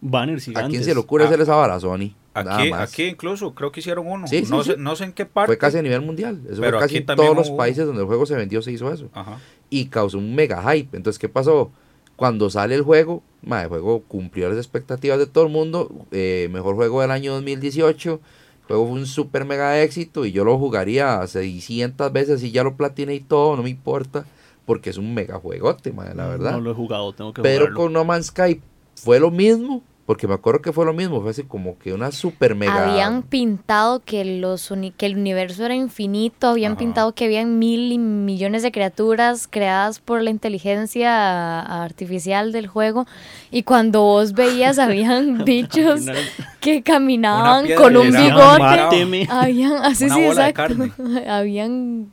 banners 0.00 0.42
¿A 0.42 0.44
gigantes. 0.46 0.70
quién 0.70 0.84
se 0.84 0.94
le 0.94 0.98
ocurre 1.00 1.24
Ah. 1.24 1.26
hacer 1.28 1.40
esa 1.40 1.54
vara, 1.54 1.78
Sony? 1.78 2.10
Aquí, 2.34 2.72
aquí 2.72 3.04
incluso 3.04 3.54
creo 3.54 3.70
que 3.70 3.78
hicieron 3.80 4.06
uno. 4.08 4.26
Sí, 4.26 4.44
sí, 4.44 4.50
no, 4.50 4.64
sí. 4.64 4.72
Sé, 4.72 4.76
no 4.78 4.96
sé 4.96 5.04
en 5.04 5.12
qué 5.12 5.26
parte. 5.26 5.46
Fue 5.46 5.58
casi 5.58 5.78
a 5.78 5.82
nivel 5.82 6.00
mundial. 6.00 6.40
Eso 6.50 6.60
Pero 6.60 6.78
fue 6.78 6.86
casi 6.88 6.96
en 6.96 7.06
todos 7.06 7.36
los 7.36 7.50
hubo- 7.50 7.56
países 7.58 7.86
donde 7.86 8.00
el 8.00 8.06
juego 8.08 8.26
se 8.26 8.34
vendió 8.34 8.60
se 8.62 8.72
hizo 8.72 8.92
eso. 8.92 9.08
Ajá. 9.12 9.38
Y 9.70 9.84
causó 9.86 10.18
un 10.18 10.34
mega 10.34 10.60
hype. 10.72 10.96
Entonces, 10.96 11.20
¿qué 11.20 11.28
pasó? 11.28 11.70
Cuando 12.16 12.50
sale 12.50 12.74
el 12.74 12.82
juego, 12.82 13.22
ma, 13.42 13.62
el 13.62 13.68
juego 13.68 14.02
cumplió 14.02 14.48
las 14.48 14.58
expectativas 14.58 15.18
de 15.18 15.26
todo 15.26 15.44
el 15.44 15.52
mundo. 15.52 15.90
eh, 16.10 16.48
mejor 16.50 16.74
juego 16.76 17.00
del 17.00 17.10
año 17.10 17.32
2018. 17.34 18.20
El 18.62 18.66
juego 18.66 18.86
fue 18.88 18.94
un 19.00 19.06
super 19.06 19.44
mega 19.44 19.80
éxito 19.82 20.24
y 20.24 20.32
yo 20.32 20.44
lo 20.44 20.56
jugaría 20.58 21.26
600 21.26 22.12
veces 22.12 22.42
y 22.42 22.52
ya 22.52 22.62
lo 22.64 22.76
platiné 22.76 23.14
y 23.14 23.20
todo, 23.20 23.56
no 23.56 23.62
me 23.62 23.70
importa. 23.70 24.24
Porque 24.64 24.90
es 24.90 24.96
un 24.96 25.12
mega 25.12 25.38
juegote, 25.38 25.92
ma, 25.92 26.14
la 26.14 26.28
verdad. 26.28 26.52
No 26.52 26.60
lo 26.60 26.70
he 26.70 26.74
jugado, 26.74 27.12
tengo 27.12 27.32
que 27.32 27.42
Pero 27.42 27.62
jugarlo. 27.66 27.76
con 27.80 27.92
No 27.92 28.04
Man's 28.04 28.26
Sky 28.26 28.60
fue 28.94 29.18
lo 29.18 29.30
mismo. 29.32 29.82
Porque 30.04 30.26
me 30.26 30.34
acuerdo 30.34 30.60
que 30.62 30.72
fue 30.72 30.84
lo 30.84 30.92
mismo. 30.92 31.20
Fue 31.22 31.30
así 31.30 31.44
como 31.44 31.78
que 31.78 31.92
una 31.92 32.10
super 32.10 32.56
mega. 32.56 32.90
Habían 32.90 33.22
pintado 33.22 34.00
que, 34.04 34.24
los 34.24 34.72
uni- 34.72 34.90
que 34.90 35.06
el 35.06 35.16
universo 35.16 35.64
era 35.64 35.76
infinito, 35.76 36.48
habían 36.48 36.72
Ajá. 36.72 36.78
pintado 36.80 37.12
que 37.14 37.24
habían 37.26 37.60
mil 37.60 37.92
y 37.92 37.98
millones 37.98 38.64
de 38.64 38.72
criaturas 38.72 39.46
creadas 39.48 40.00
por 40.00 40.20
la 40.20 40.30
inteligencia 40.30 41.60
artificial 41.84 42.50
del 42.50 42.66
juego. 42.66 43.06
Y 43.52 43.62
cuando 43.62 44.02
vos 44.02 44.32
veías, 44.32 44.78
habían 44.80 45.44
bichos 45.44 46.02
que 46.60 46.82
caminaban 46.82 47.66
con 47.76 47.96
un 47.96 48.10
bigote. 48.10 49.26
Habían, 49.30 49.74
así 49.84 50.06
Una 50.06 50.14
sí, 50.16 50.26
bola 50.26 50.42
de 50.44 50.50
exacto. 50.50 50.76
carne. 50.98 51.26
Habían 51.30 52.12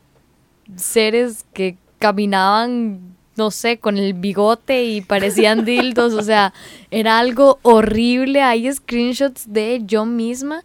seres 0.75 1.43
que 1.53 1.75
caminaban, 1.97 3.08
no 3.39 3.51
sé, 3.51 3.79
con 3.79 3.97
el 3.97 4.13
bigote 4.13 4.83
y 4.83 5.01
parecían 5.01 5.65
dildos. 5.65 6.13
O 6.13 6.21
sea, 6.21 6.53
era 6.91 7.17
algo 7.17 7.57
horrible. 7.63 8.41
Hay 8.41 8.71
screenshots 8.71 9.51
de 9.51 9.81
yo 9.85 10.05
misma. 10.05 10.63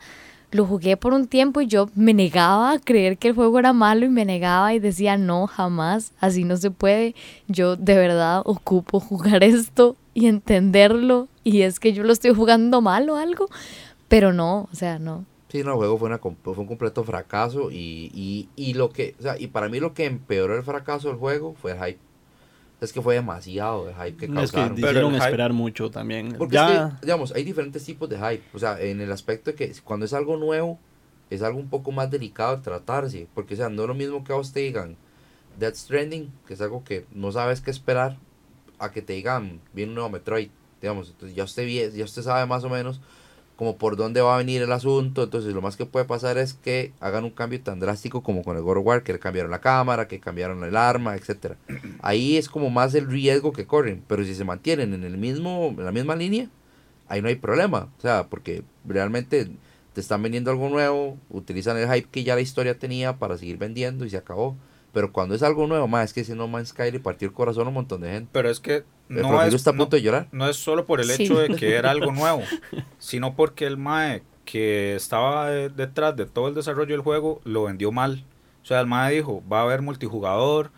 Lo 0.50 0.66
jugué 0.66 0.96
por 0.96 1.14
un 1.14 1.26
tiempo 1.26 1.60
y 1.60 1.66
yo 1.66 1.88
me 1.94 2.14
negaba 2.14 2.72
a 2.72 2.78
creer 2.78 3.16
que 3.16 3.28
el 3.28 3.34
juego 3.34 3.58
era 3.58 3.72
malo 3.72 4.04
y 4.04 4.08
me 4.08 4.24
negaba 4.24 4.74
y 4.74 4.78
decía, 4.78 5.16
no, 5.16 5.46
jamás, 5.46 6.12
así 6.20 6.44
no 6.44 6.56
se 6.56 6.70
puede. 6.70 7.14
Yo 7.48 7.76
de 7.76 7.96
verdad 7.96 8.42
ocupo 8.44 9.00
jugar 9.00 9.42
esto 9.42 9.96
y 10.12 10.26
entenderlo. 10.26 11.28
Y 11.44 11.62
es 11.62 11.80
que 11.80 11.92
yo 11.92 12.02
lo 12.04 12.12
estoy 12.12 12.34
jugando 12.34 12.80
mal 12.80 13.08
o 13.08 13.16
algo. 13.16 13.48
Pero 14.08 14.32
no, 14.32 14.68
o 14.70 14.74
sea, 14.74 14.98
no. 14.98 15.24
Sí, 15.48 15.62
no, 15.62 15.70
el 15.70 15.76
juego 15.76 15.98
fue, 15.98 16.08
una, 16.08 16.18
fue 16.18 16.54
un 16.56 16.66
completo 16.66 17.04
fracaso 17.04 17.70
y, 17.70 18.10
y, 18.12 18.48
y 18.56 18.74
lo 18.74 18.90
que, 18.90 19.14
o 19.20 19.22
sea, 19.22 19.38
y 19.38 19.46
para 19.46 19.68
mí 19.68 19.78
lo 19.78 19.94
que 19.94 20.04
empeoró 20.04 20.56
el 20.56 20.64
fracaso 20.64 21.08
del 21.08 21.16
juego 21.16 21.54
fue 21.54 21.72
el 21.72 21.78
hype. 21.78 22.00
Es 22.84 22.92
que 22.92 23.02
fue 23.02 23.14
demasiado 23.14 23.88
el 23.88 23.94
hype 23.94 24.16
que 24.16 24.24
Es 24.26 24.30
que 24.30 24.34
causaron. 24.34 24.74
Pero 24.76 24.88
hicieron 24.88 25.14
el 25.14 25.20
hype- 25.20 25.24
esperar 25.24 25.52
mucho 25.52 25.90
también. 25.90 26.34
Porque 26.38 26.54
ya, 26.54 26.86
es 26.88 26.94
que, 27.00 27.06
digamos, 27.06 27.32
hay 27.32 27.44
diferentes 27.44 27.84
tipos 27.84 28.08
de 28.08 28.16
hype. 28.16 28.44
O 28.52 28.58
sea, 28.58 28.80
en 28.80 29.00
el 29.00 29.10
aspecto 29.10 29.50
de 29.50 29.56
que 29.56 29.72
cuando 29.82 30.06
es 30.06 30.12
algo 30.12 30.36
nuevo, 30.36 30.78
es 31.30 31.42
algo 31.42 31.58
un 31.58 31.68
poco 31.68 31.90
más 31.92 32.10
delicado 32.10 32.56
de 32.56 32.62
tratarse. 32.62 33.26
Porque, 33.34 33.54
o 33.54 33.56
sea, 33.56 33.68
no 33.68 33.82
es 33.82 33.88
lo 33.88 33.94
mismo 33.94 34.22
que 34.24 34.32
a 34.32 34.36
vos 34.36 34.52
te 34.52 34.60
digan 34.60 34.96
Death 35.58 35.74
Stranding, 35.76 36.30
que 36.46 36.54
es 36.54 36.60
algo 36.60 36.84
que 36.84 37.06
no 37.12 37.32
sabes 37.32 37.60
qué 37.60 37.70
esperar, 37.70 38.18
a 38.78 38.90
que 38.90 39.02
te 39.02 39.12
digan, 39.14 39.60
viene 39.72 39.90
un 39.90 39.94
nuevo 39.94 40.10
Metroid. 40.10 40.50
Digamos, 40.80 41.08
entonces 41.10 41.34
ya 41.34 41.44
usted, 41.44 41.92
ya 41.94 42.04
usted 42.04 42.22
sabe 42.22 42.44
más 42.46 42.62
o 42.64 42.68
menos 42.68 43.00
como 43.56 43.76
por 43.76 43.96
dónde 43.96 44.20
va 44.20 44.34
a 44.34 44.38
venir 44.38 44.62
el 44.62 44.72
asunto. 44.72 45.24
Entonces, 45.24 45.54
lo 45.54 45.62
más 45.62 45.76
que 45.76 45.86
puede 45.86 46.04
pasar 46.04 46.38
es 46.38 46.54
que 46.54 46.92
hagan 47.00 47.24
un 47.24 47.30
cambio 47.30 47.60
tan 47.60 47.80
drástico 47.80 48.22
como 48.22 48.42
con 48.42 48.56
el 48.56 48.62
God 48.62 48.78
of 48.78 48.86
War, 48.86 49.02
que 49.02 49.18
cambiaron 49.18 49.50
la 49.50 49.60
cámara, 49.60 50.08
que 50.08 50.20
cambiaron 50.20 50.64
el 50.64 50.76
arma, 50.76 51.14
etcétera. 51.16 51.56
Ahí 52.02 52.36
es 52.36 52.48
como 52.48 52.70
más 52.70 52.94
el 52.94 53.06
riesgo 53.06 53.52
que 53.52 53.66
corren. 53.66 54.02
Pero 54.08 54.24
si 54.24 54.34
se 54.34 54.44
mantienen 54.44 54.94
en 54.94 55.04
el 55.04 55.16
mismo, 55.18 55.74
en 55.76 55.84
la 55.84 55.92
misma 55.92 56.16
línea, 56.16 56.48
ahí 57.08 57.22
no 57.22 57.28
hay 57.28 57.36
problema. 57.36 57.88
O 57.98 58.00
sea, 58.00 58.28
porque 58.28 58.62
realmente 58.84 59.48
te 59.92 60.00
están 60.00 60.22
vendiendo 60.22 60.50
algo 60.50 60.68
nuevo, 60.68 61.16
utilizan 61.30 61.76
el 61.76 61.90
hype 61.92 62.08
que 62.10 62.24
ya 62.24 62.34
la 62.34 62.40
historia 62.40 62.78
tenía 62.78 63.18
para 63.18 63.38
seguir 63.38 63.58
vendiendo 63.58 64.04
y 64.04 64.10
se 64.10 64.16
acabó. 64.16 64.56
Pero 64.94 65.12
cuando 65.12 65.34
es 65.34 65.42
algo 65.42 65.66
nuevo, 65.66 65.86
más 65.88 66.04
es 66.06 66.12
que 66.14 66.24
si 66.24 66.32
No 66.32 66.48
Man's 66.48 66.68
Sky 66.68 66.90
le 66.92 67.00
partió 67.00 67.28
el 67.28 67.34
corazón 67.34 67.66
a 67.66 67.68
un 67.68 67.74
montón 67.74 68.00
de 68.00 68.10
gente. 68.12 68.30
Pero 68.32 68.48
es 68.48 68.60
que 68.60 68.84
El 69.10 69.22
no 69.22 69.42
es, 69.42 69.52
está 69.52 69.70
a 69.70 69.72
no- 69.74 69.80
punto 69.80 69.96
de 69.96 70.02
llorar. 70.02 70.28
no 70.32 70.48
es 70.48 70.56
solo 70.56 70.86
por 70.86 71.00
el 71.00 71.08
Sí. 71.08 71.24
hecho 71.24 71.38
de 71.38 71.48
que 71.56 71.74
era 71.74 71.90
algo 71.90 72.12
nuevo, 72.12 72.42
sino 72.98 73.34
porque 73.36 73.66
el 73.66 73.76
MAE 73.76 74.22
que 74.46 74.94
estaba 74.94 75.50
de- 75.50 75.68
detrás 75.68 76.16
de 76.16 76.26
todo 76.26 76.48
el 76.48 76.54
desarrollo 76.54 76.92
del 76.94 77.00
juego 77.02 77.40
lo 77.44 77.64
vendió 77.64 77.92
mal. 77.92 78.24
O 78.62 78.66
sea, 78.66 78.80
el 78.80 78.86
MAE 78.86 79.16
dijo, 79.16 79.42
va 79.52 79.60
a 79.60 79.62
haber 79.64 79.82
multijugador, 79.82 80.70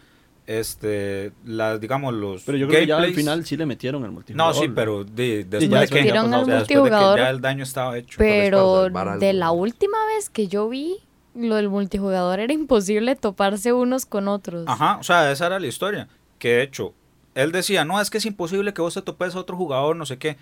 este, 0.47 1.33
las, 1.45 1.81
digamos, 1.81 2.15
los 2.15 2.43
pero 2.45 2.57
yo 2.57 2.69
creo 2.69 2.81
que 2.81 2.87
ya 2.87 2.99
al 2.99 3.13
final 3.15 3.45
sí 3.45 3.57
le 3.57 3.67
metieron 3.67 4.05
el 4.05 4.13
multijugador. 4.13 4.55
No, 4.55 4.61
sí, 4.61 4.69
pero 4.75 5.05
de, 5.05 5.45
después 5.45 5.91
de 5.91 5.97
que, 6.01 6.07
ya 6.07 6.21
al 6.21 6.31
después 6.31 6.69
de 6.69 6.75
que 6.85 6.91
ya 7.17 7.31
el 7.31 7.41
daño 7.41 7.65
estaba 7.65 7.99
hecho. 7.99 8.17
pero 8.19 8.89
de 9.19 9.33
la 9.33 9.51
última 9.51 9.99
vez 10.15 10.31
que 10.31 10.47
yo 10.49 10.69
vi, 10.69 10.99
lo 11.37 11.57
del 11.57 11.69
multijugador 11.69 12.41
era 12.41 12.53
imposible 12.53 13.17
toparse 13.17 13.73
unos 13.73 14.07
con 14.07 14.29
otros. 14.29 14.65
Ajá, 14.67 14.99
o 14.99 15.03
sea, 15.03 15.31
esa 15.31 15.47
era 15.47 15.61
la 15.61 15.67
historia. 15.67 16.09
Que 16.39 16.49
de 16.49 16.63
hecho, 16.63 16.95
él 17.35 17.53
decía, 17.53 17.85
no, 17.85 18.01
es 18.01 18.11
que 18.11 18.19
es 18.19 18.27
imposible 18.27 18.73
que 18.75 18.83
vos 18.83 18.95
te 18.95 19.03
topes 19.03 19.35
a 19.35 19.41
otro 19.41 19.57
jugador, 19.57 19.97
no 19.97 20.07
sé 20.07 20.19
qué. 20.19 20.37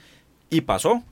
Y 0.50 0.62
pasó. 0.62 1.02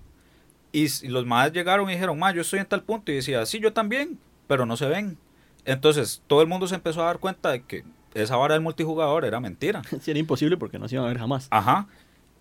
Y 0.73 0.89
los 1.09 1.27
más 1.27 1.53
llegaron 1.53 1.89
y 1.91 1.93
dijeron, 1.93 2.19
ma, 2.19 2.33
yo 2.33 2.43
estoy 2.43 2.61
en 2.61 2.67
tal 2.67 2.83
punto. 2.83 3.13
Y 3.13 3.17
decía, 3.17 3.45
sí, 3.47 3.61
yo 3.61 3.73
también, 3.73 4.19
pero 4.47 4.65
no 4.65 4.77
se 4.77 4.87
ven. 4.87 5.19
Entonces, 5.65 6.23
todo 6.27 6.41
el 6.43 6.49
mundo 6.49 6.67
se 6.67 6.75
empezó 6.75 7.03
a 7.03 7.07
dar 7.07 7.19
cuenta 7.19 7.51
de 7.51 7.63
que 7.63 7.85
esa 8.15 8.37
vara 8.37 8.55
del 8.55 8.63
multijugador 8.63 9.25
era 9.25 9.41
mentira. 9.41 9.83
Sí, 10.01 10.11
era 10.11 10.21
imposible 10.21 10.57
porque 10.57 10.79
no 10.79 10.89
se 10.89 10.95
iban 10.95 11.05
a 11.07 11.09
ver 11.09 11.19
jamás. 11.19 11.49
Ajá. 11.51 11.89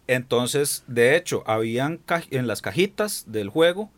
Entonces, 0.07 0.83
de 0.87 1.15
hecho, 1.15 1.43
habían 1.45 1.99
en 2.31 2.47
las 2.47 2.61
cajitas 2.61 3.25
del 3.27 3.49
juego 3.49 3.89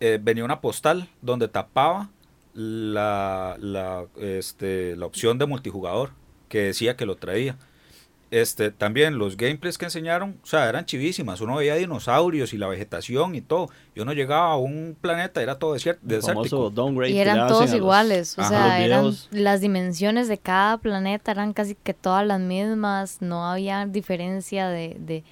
eh, 0.00 0.18
venía 0.20 0.44
una 0.44 0.60
postal 0.60 1.08
donde 1.22 1.48
tapaba 1.48 2.10
la, 2.54 3.56
la, 3.60 4.06
este, 4.18 4.96
la 4.96 5.06
opción 5.06 5.38
de 5.38 5.46
multijugador 5.46 6.10
que 6.48 6.62
decía 6.62 6.96
que 6.96 7.06
lo 7.06 7.16
traía. 7.16 7.56
Este, 8.30 8.72
también 8.72 9.16
los 9.16 9.36
gameplays 9.36 9.78
que 9.78 9.84
enseñaron, 9.84 10.40
o 10.42 10.46
sea, 10.46 10.68
eran 10.68 10.86
chivísimas. 10.86 11.40
Uno 11.40 11.54
veía 11.56 11.76
dinosaurios 11.76 12.52
y 12.52 12.58
la 12.58 12.66
vegetación 12.66 13.36
y 13.36 13.40
todo. 13.40 13.68
Y 13.94 14.00
uno 14.00 14.12
llegaba 14.12 14.52
a 14.52 14.56
un 14.56 14.96
planeta, 15.00 15.40
era 15.40 15.58
todo 15.58 15.74
desierto, 15.74 16.00
desértico. 16.02 16.40
Y 17.14 17.18
eran 17.18 17.36
todos 17.48 17.66
los- 17.66 17.74
iguales, 17.76 18.36
o 18.38 18.42
sea, 18.48 18.80
eran 18.84 19.04
las 19.30 19.60
dimensiones 19.60 20.26
de 20.26 20.38
cada 20.38 20.78
planeta 20.78 21.30
eran 21.30 21.52
casi 21.52 21.76
que 21.76 21.94
todas 21.94 22.26
las 22.26 22.40
mismas, 22.40 23.18
no 23.20 23.46
había 23.48 23.86
diferencia 23.86 24.68
de, 24.68 24.96
de, 24.98 25.22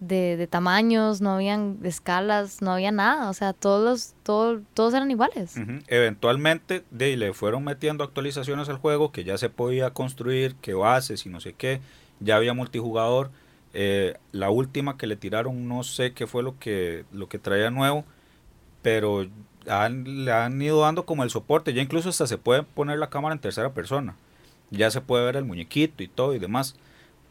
de, 0.00 0.36
de 0.36 0.46
tamaños, 0.46 1.20
no 1.22 1.30
habían 1.30 1.78
escalas, 1.82 2.60
no 2.60 2.70
había 2.72 2.92
nada, 2.92 3.30
o 3.30 3.34
sea, 3.34 3.52
todos 3.54 3.82
los, 3.84 4.14
todo- 4.22 4.60
todos 4.74 4.92
eran 4.94 5.10
iguales. 5.10 5.56
Eventualmente 5.88 6.84
de, 6.90 7.16
le 7.16 7.32
fueron 7.32 7.64
metiendo 7.64 8.04
actualizaciones 8.04 8.68
al 8.68 8.76
juego 8.76 9.10
que 9.10 9.24
ya 9.24 9.38
se 9.38 9.48
podía 9.48 9.90
construir, 9.90 10.54
que 10.56 10.74
bases 10.74 11.24
y 11.26 11.30
no 11.30 11.40
sé 11.40 11.54
qué. 11.54 11.80
Ya 12.20 12.36
había 12.36 12.52
multijugador. 12.54 13.30
Eh, 13.72 14.14
la 14.32 14.48
última 14.50 14.96
que 14.96 15.06
le 15.06 15.16
tiraron 15.16 15.68
no 15.68 15.82
sé 15.82 16.12
qué 16.12 16.26
fue 16.26 16.42
lo 16.42 16.58
que, 16.58 17.04
lo 17.12 17.28
que 17.28 17.38
traía 17.38 17.70
nuevo, 17.70 18.04
pero 18.82 19.26
han- 19.68 20.24
le 20.24 20.32
han 20.32 20.60
ido 20.62 20.80
dando 20.80 21.04
como 21.06 21.22
el 21.24 21.30
soporte. 21.30 21.72
Ya 21.74 21.82
incluso 21.82 22.08
hasta 22.08 22.26
se 22.26 22.38
puede 22.38 22.62
poner 22.62 22.98
la 22.98 23.10
cámara 23.10 23.34
en 23.34 23.40
tercera 23.40 23.72
persona. 23.72 24.14
Ya 24.70 24.90
se 24.90 25.00
puede 25.00 25.24
ver 25.24 25.36
el 25.36 25.44
muñequito 25.44 26.02
y 26.02 26.08
todo 26.08 26.34
y 26.34 26.38
demás. 26.38 26.74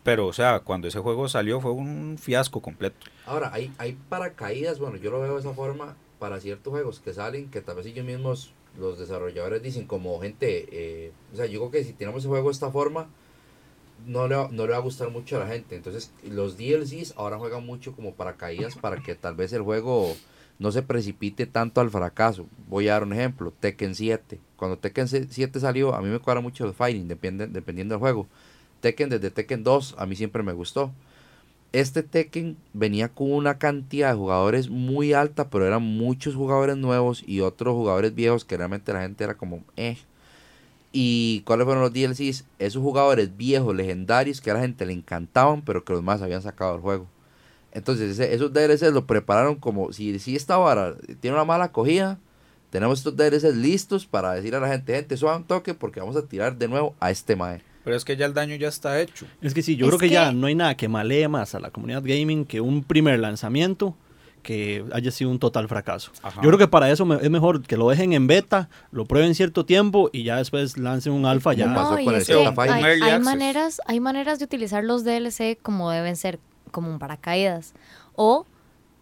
Pero, 0.05 0.27
o 0.27 0.31
sea, 0.33 0.59
cuando 0.61 0.87
ese 0.87 0.99
juego 0.99 1.27
salió 1.27 1.59
fue 1.59 1.71
un 1.71 2.17
fiasco 2.17 2.61
completo. 2.61 2.95
Ahora, 3.25 3.49
hay, 3.53 3.73
hay 3.79 3.97
paracaídas, 4.07 4.79
bueno, 4.79 4.95
yo 4.95 5.11
lo 5.11 5.19
veo 5.19 5.33
de 5.33 5.39
esa 5.41 5.51
forma 5.53 5.97
para 6.19 6.39
ciertos 6.39 6.71
juegos 6.71 6.99
que 7.01 7.11
salen, 7.13 7.49
que 7.49 7.59
tal 7.61 7.75
vez 7.75 7.87
ellos 7.87 8.05
mismos, 8.05 8.53
los 8.79 8.99
desarrolladores 8.99 9.61
dicen 9.63 9.87
como 9.87 10.17
gente, 10.21 10.67
eh, 10.71 11.11
o 11.33 11.35
sea, 11.35 11.47
yo 11.47 11.59
creo 11.59 11.71
que 11.71 11.83
si 11.83 11.93
tenemos 11.93 12.23
el 12.23 12.29
juego 12.29 12.49
de 12.49 12.53
esta 12.53 12.71
forma, 12.71 13.09
no 14.05 14.27
le, 14.27 14.35
va- 14.35 14.49
no 14.51 14.65
le 14.67 14.71
va 14.73 14.77
a 14.77 14.81
gustar 14.81 15.09
mucho 15.09 15.37
a 15.37 15.39
la 15.39 15.47
gente. 15.47 15.75
Entonces, 15.75 16.11
los 16.29 16.57
DLCs 16.57 17.13
ahora 17.17 17.37
juegan 17.39 17.65
mucho 17.65 17.93
como 17.95 18.13
paracaídas 18.13 18.75
para 18.75 19.01
que 19.01 19.15
tal 19.15 19.35
vez 19.35 19.51
el 19.53 19.63
juego 19.63 20.15
no 20.59 20.71
se 20.71 20.83
precipite 20.83 21.47
tanto 21.47 21.81
al 21.81 21.89
fracaso. 21.89 22.45
Voy 22.67 22.87
a 22.89 22.93
dar 22.93 23.03
un 23.03 23.13
ejemplo, 23.13 23.51
Tekken 23.59 23.95
7. 23.95 24.39
Cuando 24.55 24.77
Tekken 24.77 25.07
7 25.07 25.59
salió, 25.59 25.95
a 25.95 26.01
mí 26.01 26.09
me 26.09 26.19
cuadra 26.19 26.41
mucho 26.41 26.65
el 26.65 26.73
fighting, 26.73 27.07
depende, 27.07 27.47
dependiendo 27.47 27.95
del 27.95 27.99
juego. 27.99 28.27
Tekken 28.81 29.09
desde 29.09 29.31
Tekken 29.31 29.63
2 29.63 29.95
a 29.97 30.05
mí 30.05 30.15
siempre 30.15 30.43
me 30.43 30.53
gustó. 30.53 30.91
Este 31.73 32.03
Tekken 32.03 32.55
venía 32.73 33.09
con 33.09 33.31
una 33.33 33.57
cantidad 33.57 34.11
de 34.11 34.17
jugadores 34.17 34.69
muy 34.69 35.13
alta, 35.13 35.49
pero 35.49 35.65
eran 35.67 35.81
muchos 35.83 36.35
jugadores 36.35 36.77
nuevos 36.77 37.23
y 37.27 37.41
otros 37.41 37.73
jugadores 37.73 38.15
viejos 38.15 38.45
que 38.45 38.55
realmente 38.57 38.93
la 38.93 39.01
gente 39.01 39.23
era 39.23 39.35
como, 39.35 39.63
eh. 39.75 39.97
¿Y 40.93 41.41
cuáles 41.41 41.65
fueron 41.65 41.83
los 41.83 41.91
DLCs? 41.91 42.45
Esos 42.57 42.81
jugadores 42.81 43.35
viejos, 43.35 43.75
legendarios, 43.75 44.39
que 44.39 44.51
a 44.51 44.53
la 44.53 44.61
gente 44.61 44.85
le 44.85 44.93
encantaban, 44.93 45.61
pero 45.61 45.83
que 45.83 45.91
los 45.91 46.01
más 46.03 46.21
habían 46.21 46.41
sacado 46.41 46.73
del 46.73 46.81
juego. 46.81 47.07
Entonces, 47.73 48.11
ese- 48.11 48.33
esos 48.33 48.53
DLCs 48.53 48.93
lo 48.93 49.05
prepararon 49.05 49.55
como, 49.55 49.91
si, 49.91 50.17
si 50.19 50.35
esta 50.37 50.55
vara 50.57 50.95
tiene 51.19 51.35
una 51.35 51.43
mala 51.43 51.65
acogida, 51.65 52.17
tenemos 52.69 52.99
estos 52.99 53.17
DLCs 53.17 53.55
listos 53.57 54.05
para 54.05 54.33
decir 54.33 54.55
a 54.55 54.61
la 54.61 54.69
gente, 54.69 54.95
gente, 54.95 55.17
suban 55.17 55.37
un 55.41 55.43
toque 55.43 55.73
porque 55.73 55.99
vamos 55.99 56.15
a 56.15 56.21
tirar 56.25 56.57
de 56.57 56.69
nuevo 56.69 56.95
a 57.01 57.11
este 57.11 57.35
mae. 57.35 57.61
Pero 57.85 57.95
es 57.95 58.03
que 58.03 58.17
ya 58.17 58.25
el 58.25 58.33
daño 58.33 58.55
ya 58.55 58.67
está 58.67 58.99
hecho. 58.99 59.25
Es 59.41 59.53
que 59.53 59.61
sí, 59.61 59.77
yo 59.77 59.85
Es 59.85 59.89
creo 59.91 59.99
que, 59.99 60.09
ya 60.09 60.27
que- 60.29 60.35
no 60.35 60.47
hay 60.47 60.55
nada 60.55 60.75
que 60.75 60.89
malee 60.89 61.29
más 61.29 61.55
a 61.55 61.59
la 61.61 61.69
comunidad 61.71 62.01
gaming 62.03 62.43
que 62.43 62.59
un 62.59 62.83
primer 62.83 63.19
lanzamiento 63.19 63.95
que 64.43 64.83
haya 64.93 65.09
sido 65.09 65.31
un 65.31 65.39
total 65.39 65.67
fracaso. 65.67 66.11
Ajá. 66.21 66.41
Yo 66.43 66.49
creo 66.49 66.59
que 66.59 66.67
para 66.67 66.91
eso 66.91 67.03
me- 67.05 67.15
es 67.15 67.29
mejor 67.31 67.63
que 67.63 67.77
lo 67.77 67.89
dejen 67.89 68.13
en 68.13 68.27
beta, 68.27 68.69
lo 68.91 69.05
prueben 69.05 69.33
cierto 69.33 69.65
tiempo 69.65 70.09
y 70.13 70.23
ya 70.23 70.37
después 70.37 70.77
lancen 70.77 71.13
un 71.13 71.25
alfa 71.25 71.53
ya. 71.53 71.73
pasó 71.73 71.99
y 71.99 72.07
es 72.07 72.27
que 72.27 72.33
hay, 72.69 73.01
hay 73.01 73.19
maneras, 73.21 73.81
hay 73.87 73.99
maneras 73.99 74.37
de 74.39 74.45
utilizar 74.45 74.83
los 74.83 75.03
DLC 75.03 75.57
como 75.61 75.89
deben 75.89 76.15
ser, 76.15 76.39
como 76.71 76.89
un 76.91 76.99
paracaídas. 76.99 77.73
O 78.15 78.45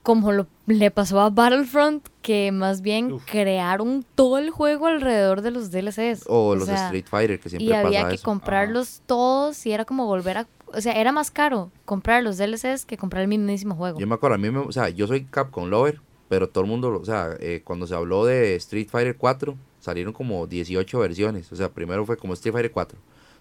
como 0.04 0.34
lo, 0.34 0.48
le 0.68 0.92
pasó 0.92 1.22
a 1.22 1.30
Battlefront, 1.30 2.06
que 2.22 2.52
más 2.52 2.82
bien 2.82 3.20
crearon 3.20 4.06
todo 4.16 4.38
el 4.38 4.50
juego 4.50 4.88
alrededor 4.88 5.42
de 5.42 5.52
los 5.52 5.72
DLCs. 5.72 6.26
O 6.28 6.56
los 6.56 6.66
sea, 6.66 6.86
Street 6.86 7.06
Fighter, 7.10 7.40
que 7.40 7.50
siempre 7.50 7.68
y 7.68 7.72
había 7.74 8.00
pasa 8.00 8.10
que 8.10 8.16
eso. 8.16 8.26
comprarlos 8.26 9.02
todos 9.06 9.66
y 9.66 9.72
era 9.72 9.86
como 9.86 10.06
volver 10.06 10.40
a... 10.40 10.48
O 10.74 10.82
sea, 10.82 10.94
era 10.94 11.12
más 11.12 11.32
caro 11.32 11.72
comprar 11.86 12.22
los 12.22 12.38
DLCs 12.38 12.86
que 12.86 12.98
comprar 12.98 13.22
el 13.22 13.30
mismísimo 13.30 13.76
juego. 13.76 14.00
Yo 14.00 14.06
me 14.06 14.16
acuerdo, 14.16 14.36
a 14.36 14.38
mí 14.38 14.52
me, 14.52 14.60
o 14.60 14.72
sea, 14.72 14.90
yo 14.90 15.08
soy 15.08 15.24
Capcom 15.24 15.70
Lover, 15.70 16.02
pero 16.28 16.50
todo 16.50 16.64
el 16.66 16.70
mundo, 16.70 17.00
o 17.00 17.06
sea, 17.06 17.30
eh, 17.40 17.62
cuando 17.64 17.88
se 17.88 17.96
habló 17.96 18.26
de 18.26 18.56
Street 18.56 18.90
Fighter 18.90 19.16
4, 19.16 19.56
salieron 19.80 20.12
como 20.12 20.48
18 20.48 21.00
versiones. 21.00 21.52
O 21.52 21.56
sea, 21.56 21.70
primero 21.70 22.06
fue 22.06 22.18
como 22.18 22.34
Street 22.34 22.54
Fighter 22.54 22.72
4, 22.72 23.00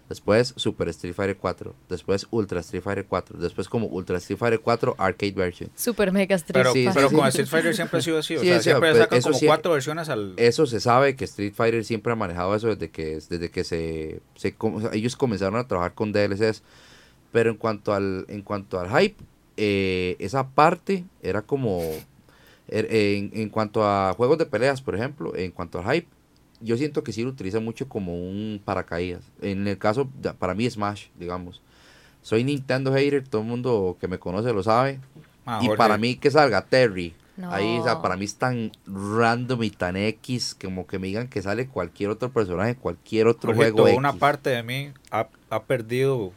después 0.09 0.53
Super 0.57 0.89
Street 0.89 1.13
Fighter 1.13 1.37
4, 1.37 1.73
después 1.89 2.27
Ultra 2.31 2.59
Street 2.59 2.83
Fighter 2.83 3.05
4, 3.05 3.39
después 3.39 3.67
como 3.69 3.87
Ultra 3.87 4.17
Street 4.17 4.37
Fighter 4.37 4.59
4 4.59 4.95
Arcade 4.97 5.31
Version. 5.31 5.69
Super 5.75 6.11
Mega 6.11 6.35
Street 6.35 6.53
Pero, 6.53 6.73
Sí, 6.73 6.83
sí, 6.85 6.91
pero 6.93 7.09
sí. 7.09 7.15
con 7.15 7.27
Street 7.27 7.47
Fighter 7.47 7.75
siempre 7.75 7.99
ha 7.99 8.01
sido 8.01 8.17
así. 8.19 8.35
O 8.35 8.39
Sí, 8.41 8.47
sea, 8.47 8.61
siempre 8.61 8.89
pues, 8.91 9.01
sacan 9.01 9.17
eso 9.19 9.29
como 9.29 9.39
sí- 9.39 9.45
cuatro 9.47 9.71
versiones 9.73 10.09
al. 10.09 10.33
Eso 10.37 10.65
se 10.65 10.79
sabe 10.79 11.15
que 11.15 11.25
Street 11.25 11.53
Fighter 11.55 11.83
siempre 11.83 12.13
ha 12.13 12.15
manejado 12.15 12.55
eso 12.55 12.67
desde 12.67 12.89
que, 12.89 13.15
desde 13.29 13.49
que 13.49 13.63
se, 13.63 14.21
se 14.35 14.53
com- 14.53 14.75
o 14.75 14.81
sea, 14.81 14.89
ellos 14.93 15.15
comenzaron 15.15 15.55
a 15.59 15.67
trabajar 15.67 15.93
con 15.93 16.11
DLCs. 16.11 16.61
Pero 17.31 17.49
en 17.49 17.57
cuanto 17.57 17.93
al, 17.93 18.25
en 18.27 18.43
cuanto 18.43 18.79
al 18.79 18.89
hype, 18.89 19.15
eh, 19.57 20.15
esa 20.19 20.47
parte 20.49 21.03
era 21.23 21.41
como, 21.41 21.79
er- 22.67 22.87
en, 22.91 23.31
en 23.33 23.49
cuanto 23.49 23.83
a 23.83 24.13
juegos 24.15 24.37
de 24.37 24.45
peleas, 24.45 24.81
por 24.81 24.95
ejemplo, 24.95 25.35
en 25.35 25.49
cuanto 25.51 25.79
al 25.79 25.91
hype, 25.95 26.07
yo 26.63 26.77
siento 26.77 27.03
que 27.03 27.11
sí 27.11 27.23
lo 27.23 27.29
utiliza 27.29 27.59
mucho 27.59 27.87
como 27.89 28.15
un 28.15 28.61
paracaídas. 28.63 29.23
En 29.41 29.67
el 29.67 29.77
caso, 29.77 30.09
para 30.39 30.53
mí 30.53 30.69
Smash, 30.69 31.07
digamos. 31.19 31.61
Soy 32.21 32.43
Nintendo 32.43 32.93
hater, 32.93 33.27
todo 33.27 33.41
el 33.41 33.47
mundo 33.47 33.97
que 33.99 34.07
me 34.07 34.17
conoce 34.17 34.53
lo 34.53 34.63
sabe. 34.63 34.99
Ah, 35.45 35.59
y 35.61 35.65
Jorge, 35.67 35.77
para 35.77 35.97
mí 35.97 36.15
que 36.15 36.31
salga 36.31 36.65
Terry. 36.65 37.13
No. 37.35 37.51
Ahí, 37.51 37.79
o 37.79 37.83
sea, 37.83 38.01
para 38.01 38.15
mí 38.15 38.25
es 38.25 38.35
tan 38.35 38.71
random 38.85 39.63
y 39.63 39.71
tan 39.71 39.97
X 39.97 40.55
como 40.61 40.85
que 40.87 40.99
me 40.99 41.07
digan 41.07 41.27
que 41.27 41.41
sale 41.41 41.67
cualquier 41.67 42.11
otro 42.11 42.31
personaje, 42.31 42.75
cualquier 42.75 43.27
otro 43.27 43.53
juego 43.55 43.87
X. 43.87 43.97
una 43.97 44.13
parte 44.13 44.51
de 44.51 44.61
mí 44.63 44.91
ha, 45.11 45.27
ha 45.49 45.63
perdido 45.63 46.31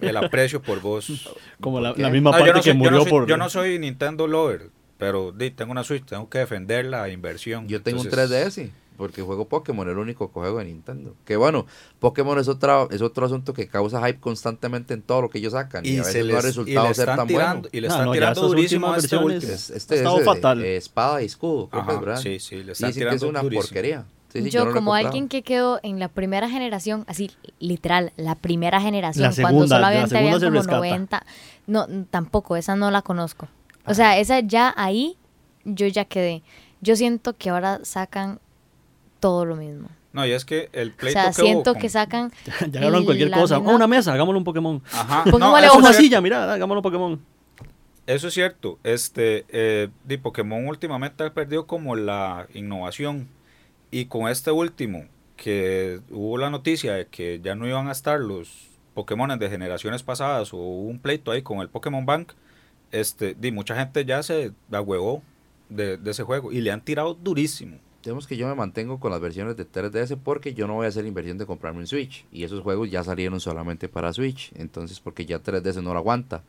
el 0.00 0.16
aprecio 0.16 0.62
por 0.62 0.80
vos. 0.80 1.28
Como 1.60 1.80
la, 1.80 1.90
¿Por 1.90 1.96
qué? 1.96 2.02
la 2.02 2.10
misma 2.10 2.30
No, 2.30 2.38
parte 2.38 2.46
yo, 2.48 2.54
no 2.54 2.62
que 2.62 2.70
soy, 2.70 2.72
yo 2.72 2.78
murió 2.78 2.98
no 2.98 3.02
soy- 3.02 3.10
por... 3.10 3.26
yo 3.26 3.36
no 3.36 3.50
soy 3.50 3.78
Nintendo 3.78 4.26
lover, 4.26 4.70
pero 4.96 5.32
di, 5.32 5.50
tengo 5.50 5.72
una 5.72 5.84
Switch, 5.84 6.04
tengo 6.06 6.28
que 6.30 6.38
defender 6.38 6.84
la 6.86 7.08
inversión. 7.08 7.66
Yo 7.68 7.82
tengo 7.82 8.02
Entonces, 8.02 8.30
un 8.30 8.30
3DS, 8.30 8.70
porque 8.96 9.22
juego 9.22 9.48
Pokémon, 9.48 9.88
el 9.88 9.98
único 9.98 10.28
que 10.28 10.34
juego 10.34 10.58
de 10.58 10.66
Nintendo. 10.66 11.14
Que 11.24 11.36
bueno, 11.36 11.66
Pokémon 11.98 12.38
es, 12.38 12.48
otra, 12.48 12.86
es 12.90 13.02
otro 13.02 13.26
asunto 13.26 13.52
que 13.54 13.66
causa 13.68 14.06
hype 14.06 14.20
constantemente 14.20 14.94
en 14.94 15.02
todo 15.02 15.22
lo 15.22 15.30
que 15.30 15.38
ellos 15.38 15.52
sacan. 15.52 15.84
Y, 15.84 15.90
Y, 15.90 15.98
a 15.98 16.04
se 16.04 16.22
veces 16.22 16.24
les, 16.26 16.32
no 16.34 16.38
ha 16.38 16.42
resultado 16.42 16.94
ser 16.94 17.06
tan 17.06 17.26
tirando, 17.26 17.60
bueno. 17.62 17.68
y 17.72 17.80
le 17.80 17.86
están 17.88 18.04
no, 18.04 18.14
ya 18.14 18.20
tirando 18.20 18.48
durísimo 18.48 18.86
a 18.86 18.90
últimas 18.90 19.04
este 19.04 19.16
versiones- 19.16 19.34
último. 19.36 19.52
Es- 19.52 19.70
este 19.70 19.94
Ha 19.94 19.96
estado 19.98 20.18
es, 20.20 20.24
fatal. 20.24 20.62
eh, 20.64 20.76
espada 20.76 21.22
y 21.22 21.26
escudo, 21.26 21.68
creo 21.68 21.82
que 21.84 21.90
Ajá, 21.90 21.98
es, 22.00 22.06
¿verdad? 22.06 22.20
sí, 22.22 22.38
sí, 22.40 22.56
le 22.56 22.64
Y 22.64 22.70
están 22.72 22.88
dicen 22.90 23.02
que 23.08 23.14
es 23.14 23.20
tirando 23.20 23.28
una 23.28 23.42
durísimo. 23.42 23.62
porquería. 23.62 24.04
Sí, 24.32 24.42
sí, 24.44 24.50
yo, 24.50 24.64
no 24.64 24.72
como 24.72 24.94
alguien 24.94 25.28
que 25.28 25.42
quedó 25.42 25.78
en 25.82 25.98
la 25.98 26.08
primera 26.08 26.48
generación, 26.48 27.04
así 27.06 27.30
literal, 27.60 28.12
la 28.16 28.34
primera 28.34 28.80
generación, 28.80 29.24
La 29.24 29.28
cuando 29.34 29.48
segunda, 29.66 29.78
la 29.78 29.86
solamente 29.88 30.16
habían 30.18 30.40
como 30.40 30.50
rescata. 30.52 30.76
90, 30.78 31.26
no, 31.66 31.86
tampoco, 32.10 32.56
esa 32.56 32.74
no 32.74 32.90
la 32.90 33.02
conozco. 33.02 33.48
O 33.84 33.92
sea, 33.92 34.18
esa 34.18 34.40
ya 34.40 34.72
ahí, 34.76 35.18
yo 35.66 35.86
ya 35.86 36.06
quedé. 36.06 36.42
Yo 36.80 36.96
siento 36.96 37.36
que 37.36 37.50
ahora 37.50 37.80
sacan 37.82 38.40
todo 39.22 39.44
lo 39.44 39.54
mismo. 39.56 39.88
No, 40.12 40.26
y 40.26 40.32
es 40.32 40.44
que 40.44 40.68
el 40.72 40.90
O 40.90 40.96
pleito 40.96 41.12
sea, 41.20 41.30
que 41.30 41.40
hubo 41.40 41.46
siento 41.46 41.72
con- 41.72 41.80
que 41.82 41.88
sacan... 41.88 42.32
ya 42.68 42.80
agarran 42.80 43.04
cualquier 43.04 43.30
cosa. 43.30 43.58
misma- 43.60 43.72
Oh, 43.72 43.76
una 43.76 43.86
mesa, 43.86 44.12
hagámoslo 44.12 44.38
un 44.38 44.44
Pokémon. 44.44 44.82
Ajá, 44.92 45.24
Pongámosle 45.30 45.68
ojo. 45.68 45.78
una 45.78 45.92
silla, 45.92 46.20
mira, 46.20 46.52
hagámoslo 46.52 46.80
un 46.80 46.82
Pokémon. 46.82 47.20
Eso 48.06 48.26
es 48.28 48.34
cierto. 48.34 48.78
Este, 48.82 49.44
eh, 49.48 49.88
di, 50.04 50.16
Pokémon 50.18 50.66
últimamente 50.66 51.22
ha 51.24 51.32
perdido 51.32 51.66
como 51.66 51.94
la 51.96 52.46
innovación. 52.52 53.28
Y 53.92 54.06
con 54.06 54.28
este 54.28 54.50
último, 54.50 55.06
que 55.36 56.00
hubo 56.10 56.36
la 56.36 56.50
noticia 56.50 56.94
de 56.94 57.06
que 57.06 57.40
ya 57.42 57.54
no 57.54 57.66
iban 57.68 57.88
a 57.88 57.92
estar 57.92 58.18
los 58.20 58.68
Pokémon 58.94 59.38
de 59.38 59.48
generaciones 59.48 60.02
pasadas, 60.02 60.52
o 60.52 60.56
hubo 60.56 60.88
un 60.88 60.98
pleito 60.98 61.30
ahí 61.30 61.42
con 61.42 61.60
el 61.60 61.68
Pokémon 61.68 62.04
Bank, 62.04 62.32
este, 62.90 63.34
di, 63.38 63.52
mucha 63.52 63.76
gente 63.76 64.04
ya 64.04 64.22
se 64.22 64.50
huevó 64.68 65.22
de, 65.70 65.96
de 65.96 66.10
ese 66.10 66.22
juego 66.24 66.52
y 66.52 66.60
le 66.60 66.70
han 66.72 66.82
tirado 66.82 67.14
durísimo. 67.14 67.78
Digamos 68.02 68.26
que 68.26 68.36
yo 68.36 68.48
me 68.48 68.54
mantengo 68.54 68.98
con 68.98 69.12
las 69.12 69.20
versiones 69.20 69.56
de 69.56 69.66
3DS 69.66 70.18
porque 70.22 70.54
yo 70.54 70.66
no 70.66 70.74
voy 70.74 70.86
a 70.86 70.88
hacer 70.88 71.06
inversión 71.06 71.38
de 71.38 71.46
comprarme 71.46 71.80
un 71.80 71.86
Switch. 71.86 72.26
Y 72.32 72.42
esos 72.42 72.60
juegos 72.60 72.90
ya 72.90 73.04
salieron 73.04 73.38
solamente 73.38 73.88
para 73.88 74.12
Switch. 74.12 74.52
Entonces, 74.56 74.98
porque 74.98 75.24
ya 75.24 75.42
3DS 75.42 75.82
no 75.82 75.92
lo 75.92 76.00
aguanta. 76.00 76.42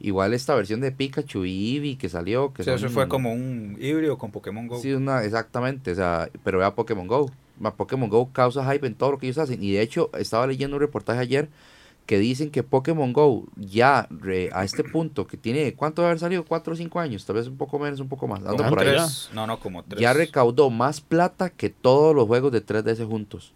Igual 0.00 0.34
esta 0.34 0.54
versión 0.54 0.80
de 0.80 0.92
Pikachu 0.92 1.44
y 1.44 1.76
Eevee 1.76 1.98
que 1.98 2.08
salió. 2.08 2.52
Que 2.52 2.64
sea, 2.64 2.74
eso 2.74 2.88
fue 2.88 3.06
como 3.06 3.32
un 3.32 3.76
híbrido 3.78 4.18
con 4.18 4.30
Pokémon 4.30 4.66
Go. 4.66 4.80
Sí, 4.80 4.92
una, 4.92 5.22
exactamente. 5.24 5.92
O 5.92 5.94
sea, 5.94 6.30
pero 6.42 6.58
vea 6.58 6.74
Pokémon 6.74 7.06
Go. 7.06 7.30
Pokémon 7.76 8.08
Go 8.08 8.30
causa 8.32 8.70
hype 8.72 8.86
en 8.86 8.94
todo 8.94 9.12
lo 9.12 9.18
que 9.18 9.26
ellos 9.26 9.38
hacen. 9.38 9.62
Y 9.62 9.72
de 9.72 9.82
hecho, 9.82 10.10
estaba 10.18 10.46
leyendo 10.46 10.76
un 10.76 10.80
reportaje 10.80 11.20
ayer 11.20 11.48
que 12.06 12.18
dicen 12.18 12.50
que 12.50 12.62
Pokémon 12.62 13.12
Go 13.12 13.44
ya 13.56 14.06
re- 14.10 14.50
a 14.52 14.64
este 14.64 14.84
punto 14.84 15.26
que 15.26 15.36
tiene, 15.38 15.72
¿cuánto 15.74 16.02
debe 16.02 16.10
haber 16.10 16.20
salido? 16.20 16.44
¿Cuatro 16.44 16.74
o 16.74 16.76
cinco 16.76 17.00
años? 17.00 17.24
Tal 17.24 17.36
vez 17.36 17.46
un 17.46 17.56
poco 17.56 17.78
menos, 17.78 17.98
un 18.00 18.08
poco 18.08 18.28
más. 18.28 18.40
Ando 18.44 18.68
por 18.68 18.80
ahí. 18.80 18.96
no, 19.32 19.46
no, 19.46 19.58
como 19.58 19.82
tres. 19.82 20.00
Ya 20.00 20.12
recaudó 20.12 20.68
más 20.70 21.00
plata 21.00 21.48
que 21.50 21.70
todos 21.70 22.14
los 22.14 22.26
juegos 22.26 22.52
de 22.52 22.64
3DS 22.64 23.06
juntos. 23.08 23.52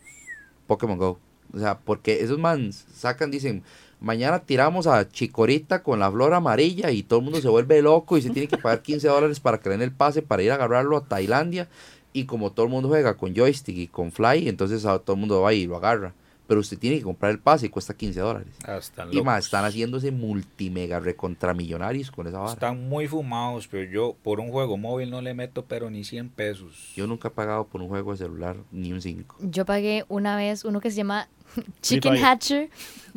Pokémon 0.66 0.96
Go. 0.98 1.18
O 1.54 1.58
sea, 1.58 1.78
porque 1.78 2.20
esos 2.22 2.38
mans 2.38 2.86
sacan, 2.94 3.30
dicen, 3.30 3.62
mañana 4.00 4.40
tiramos 4.40 4.86
a 4.86 5.08
Chicorita 5.08 5.82
con 5.82 5.98
la 5.98 6.10
flor 6.10 6.34
amarilla 6.34 6.90
y 6.90 7.02
todo 7.02 7.18
el 7.20 7.24
mundo 7.24 7.40
se 7.40 7.48
vuelve 7.48 7.80
loco 7.82 8.16
y 8.18 8.22
se 8.22 8.30
tiene 8.30 8.48
que 8.48 8.58
pagar 8.58 8.82
15 8.82 9.08
dólares 9.08 9.40
para 9.40 9.58
que 9.58 9.68
le 9.70 9.76
den 9.76 9.82
el 9.82 9.92
pase 9.92 10.20
para 10.22 10.42
ir 10.42 10.50
a 10.52 10.54
agarrarlo 10.54 10.96
a 10.96 11.04
Tailandia. 11.04 11.68
Y 12.14 12.24
como 12.24 12.50
todo 12.52 12.64
el 12.66 12.72
mundo 12.72 12.88
juega 12.88 13.14
con 13.16 13.34
joystick 13.34 13.76
y 13.76 13.86
con 13.88 14.10
fly, 14.12 14.48
entonces 14.48 14.84
a 14.86 14.98
todo 14.98 15.14
el 15.14 15.20
mundo 15.20 15.40
va 15.42 15.52
y 15.52 15.66
lo 15.66 15.76
agarra. 15.76 16.14
Pero 16.48 16.60
usted 16.60 16.78
tiene 16.78 16.96
que 16.96 17.02
comprar 17.04 17.30
el 17.30 17.38
pase 17.38 17.66
y 17.66 17.68
cuesta 17.68 17.94
15 17.94 18.18
dólares. 18.20 18.48
Ah, 18.64 18.78
están 18.78 19.12
Y 19.12 19.20
más, 19.22 19.44
están 19.44 19.64
haciéndose 19.64 20.10
multimega 20.10 20.98
recontramillonarios 20.98 22.10
con 22.10 22.26
esa 22.26 22.38
vara. 22.38 22.52
Están 22.54 22.88
muy 22.88 23.06
fumados, 23.06 23.68
pero 23.68 23.88
yo 23.88 24.16
por 24.22 24.40
un 24.40 24.50
juego 24.50 24.76
móvil 24.78 25.10
no 25.10 25.20
le 25.20 25.34
meto 25.34 25.66
pero 25.66 25.90
ni 25.90 26.04
100 26.04 26.30
pesos. 26.30 26.92
Yo 26.96 27.06
nunca 27.06 27.28
he 27.28 27.30
pagado 27.30 27.66
por 27.66 27.82
un 27.82 27.88
juego 27.88 28.12
de 28.12 28.18
celular 28.18 28.56
ni 28.72 28.92
un 28.92 29.02
5. 29.02 29.36
Yo 29.42 29.64
pagué 29.66 30.04
una 30.08 30.36
vez 30.36 30.64
uno 30.64 30.80
que 30.80 30.90
se 30.90 30.96
llama 30.96 31.28
Chicken. 31.82 32.16
Hatcher 32.24 32.70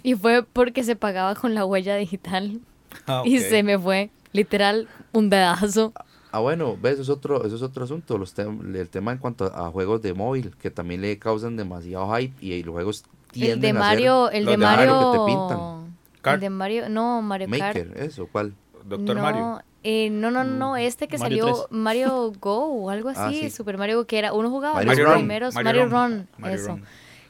y 0.03 0.15
fue 0.15 0.43
porque 0.43 0.83
se 0.83 0.95
pagaba 0.95 1.33
con 1.35 1.55
la 1.55 1.65
huella 1.65 1.95
digital 1.95 2.59
Ah, 3.07 3.23
y 3.25 3.39
se 3.39 3.63
me 3.63 3.79
fue 3.79 4.09
literal 4.33 4.89
un 5.13 5.29
dedazo. 5.29 5.93
Ah, 6.33 6.39
bueno, 6.39 6.77
ves, 6.81 6.93
eso 6.93 7.01
es 7.03 7.09
otro, 7.09 7.45
eso 7.45 7.55
es 7.57 7.61
otro 7.61 7.83
asunto, 7.83 8.17
los 8.17 8.35
tem- 8.37 8.73
el 8.75 8.87
tema 8.89 9.11
en 9.11 9.17
cuanto 9.17 9.45
a, 9.45 9.67
a 9.67 9.69
juegos 9.71 10.01
de 10.01 10.13
móvil, 10.13 10.55
que 10.61 10.71
también 10.71 11.01
le 11.01 11.17
causan 11.19 11.57
demasiado 11.57 12.13
hype 12.15 12.33
y, 12.45 12.63
los 12.63 12.73
juegos 12.73 13.03
tienden 13.31 13.53
El 13.55 13.61
de 13.61 13.69
a 13.69 13.73
Mario, 13.73 14.29
el 14.31 14.45
de 14.45 14.57
Mario 14.57 14.95
Mario, 14.95 15.11
que 15.11 15.17
te 15.17 15.25
pintan. 15.25 15.95
Kart. 16.21 16.35
el 16.35 16.41
de 16.41 16.49
Mario, 16.49 16.89
no, 16.89 17.21
Mario 17.21 17.47
ser 17.49 17.59
Kart. 17.59 17.77
Maker, 17.77 17.97
eso, 18.03 18.27
¿cuál? 18.31 18.53
Doctor 18.85 19.15
no, 19.15 19.21
Mario. 19.21 19.61
eh, 19.83 20.09
no, 20.11 20.31
no, 20.31 20.43
no, 20.43 20.75
este 20.77 21.07
que 21.07 21.17
Mario 21.17 21.43
salió 21.45 21.55
3. 21.69 21.71
Mario 21.71 22.33
Go 22.39 22.65
o 22.65 22.89
algo 22.89 23.09
Ah, 23.15 23.27
así, 23.27 23.41
sí. 23.41 23.49
Super 23.49 23.77
Mario 23.77 23.97
Go, 23.97 24.05
que 24.05 24.19
era, 24.19 24.33
uno 24.33 24.49
jugaba 24.49 24.75
Mario 24.75 24.91
los 24.91 24.99
Run. 25.05 25.13
primeros, 25.15 25.55
Mario, 25.55 25.85
Run, 25.87 26.27
Mario 26.37 26.55
eso, 26.57 26.67
Run. 26.69 26.83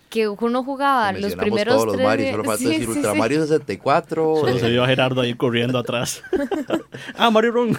que 0.09 0.27
uno 0.27 0.63
jugaba 0.63 1.13
los 1.13 1.35
primeros 1.35 1.73
todos 1.73 1.85
los 1.87 1.95
tres 1.95 2.05
Mario, 2.05 2.31
solo 2.31 2.43
falta 2.43 2.57
sí, 2.63 2.65
decir 2.67 2.83
sí, 2.85 2.91
Ultra 2.97 3.13
sí. 3.13 3.17
Mario 3.19 3.41
64. 3.41 4.35
Solo 4.37 4.59
se 4.59 4.69
vio 4.69 4.83
a 4.83 4.87
Gerardo 4.87 5.21
ahí 5.21 5.33
corriendo 5.35 5.77
atrás. 5.79 6.21
ah, 7.17 7.29
Mario 7.31 7.51
Run. 7.51 7.77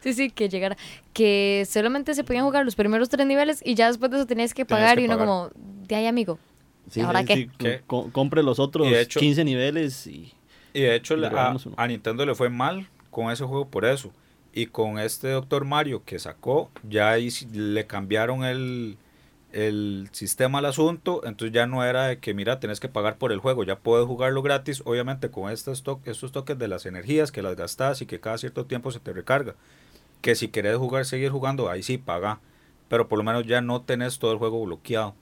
Sí, 0.00 0.12
sí, 0.14 0.30
que 0.30 0.48
llegara. 0.48 0.76
Que 1.12 1.66
solamente 1.68 2.14
se 2.14 2.22
podían 2.24 2.44
jugar 2.44 2.64
los 2.64 2.76
primeros 2.76 3.08
tres 3.08 3.26
niveles 3.26 3.60
y 3.64 3.74
ya 3.74 3.88
después 3.88 4.10
de 4.12 4.18
eso 4.18 4.26
tenías 4.26 4.54
que 4.54 4.64
Tenías 4.64 4.80
pagar 4.84 4.98
que 4.98 5.02
y 5.02 5.06
uno 5.06 5.14
pagar. 5.14 5.26
como, 5.28 5.50
de 5.88 5.94
ahí 5.96 6.06
amigo. 6.06 6.38
Sí, 6.90 7.00
¿Ahora 7.00 7.20
Sí, 7.20 7.26
qué? 7.26 7.34
sí, 7.34 7.50
¿Qué? 7.58 7.82
co- 7.86 8.10
compre 8.12 8.42
los 8.42 8.58
otros 8.58 8.86
hecho- 8.86 9.20
15 9.20 9.44
niveles 9.44 10.06
y... 10.06 10.32
Y 10.72 10.80
de 10.82 10.94
hecho 10.94 11.16
Y 11.16 11.24
a, 11.24 11.56
a 11.76 11.86
Nintendo 11.86 12.26
le 12.26 12.34
fue 12.34 12.50
mal 12.50 12.86
con 13.10 13.30
ese 13.30 13.44
juego 13.44 13.68
por 13.68 13.84
eso. 13.84 14.10
Y 14.52 14.66
con 14.66 14.98
este 14.98 15.28
Doctor 15.30 15.64
Mario 15.64 16.02
que 16.04 16.18
sacó, 16.18 16.70
ya 16.88 17.10
ahí 17.10 17.28
le 17.52 17.86
cambiaron 17.86 18.44
el, 18.44 18.96
el 19.52 20.08
sistema 20.12 20.58
al 20.58 20.66
asunto. 20.66 21.22
Entonces 21.24 21.54
ya 21.54 21.66
no 21.66 21.84
era 21.84 22.06
de 22.08 22.18
que, 22.18 22.34
mira, 22.34 22.60
tenés 22.60 22.78
que 22.80 22.88
pagar 22.88 23.16
por 23.16 23.32
el 23.32 23.38
juego. 23.38 23.64
Ya 23.64 23.78
puedes 23.78 24.06
jugarlo 24.06 24.42
gratis, 24.42 24.82
obviamente 24.84 25.30
con 25.30 25.50
estos, 25.50 25.82
to- 25.82 26.00
estos 26.04 26.32
toques 26.32 26.58
de 26.58 26.68
las 26.68 26.86
energías 26.86 27.32
que 27.32 27.42
las 27.42 27.56
gastas 27.56 28.00
y 28.02 28.06
que 28.06 28.20
cada 28.20 28.38
cierto 28.38 28.66
tiempo 28.66 28.90
se 28.92 29.00
te 29.00 29.12
recarga. 29.12 29.54
Que 30.22 30.34
si 30.34 30.48
querés 30.48 30.76
jugar, 30.76 31.04
seguir 31.06 31.30
jugando, 31.30 31.70
ahí 31.70 31.82
sí 31.82 31.98
paga. 31.98 32.40
Pero 32.88 33.08
por 33.08 33.18
lo 33.18 33.24
menos 33.24 33.46
ya 33.46 33.60
no 33.60 33.82
tenés 33.82 34.18
todo 34.18 34.32
el 34.32 34.38
juego 34.38 34.64
bloqueado. 34.64 35.14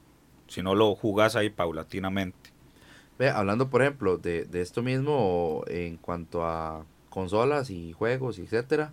Si 0.54 0.62
no 0.62 0.74
lo 0.74 0.94
jugás 0.94 1.34
ahí 1.36 1.50
paulatinamente. 1.50 2.50
Ve, 3.18 3.28
hablando, 3.30 3.68
por 3.70 3.82
ejemplo, 3.82 4.18
de, 4.18 4.44
de 4.44 4.60
esto 4.60 4.82
mismo 4.82 5.64
en 5.68 5.96
cuanto 5.96 6.44
a 6.44 6.84
consolas 7.10 7.70
y 7.70 7.92
juegos, 7.92 8.38
y 8.38 8.42
etcétera, 8.42 8.92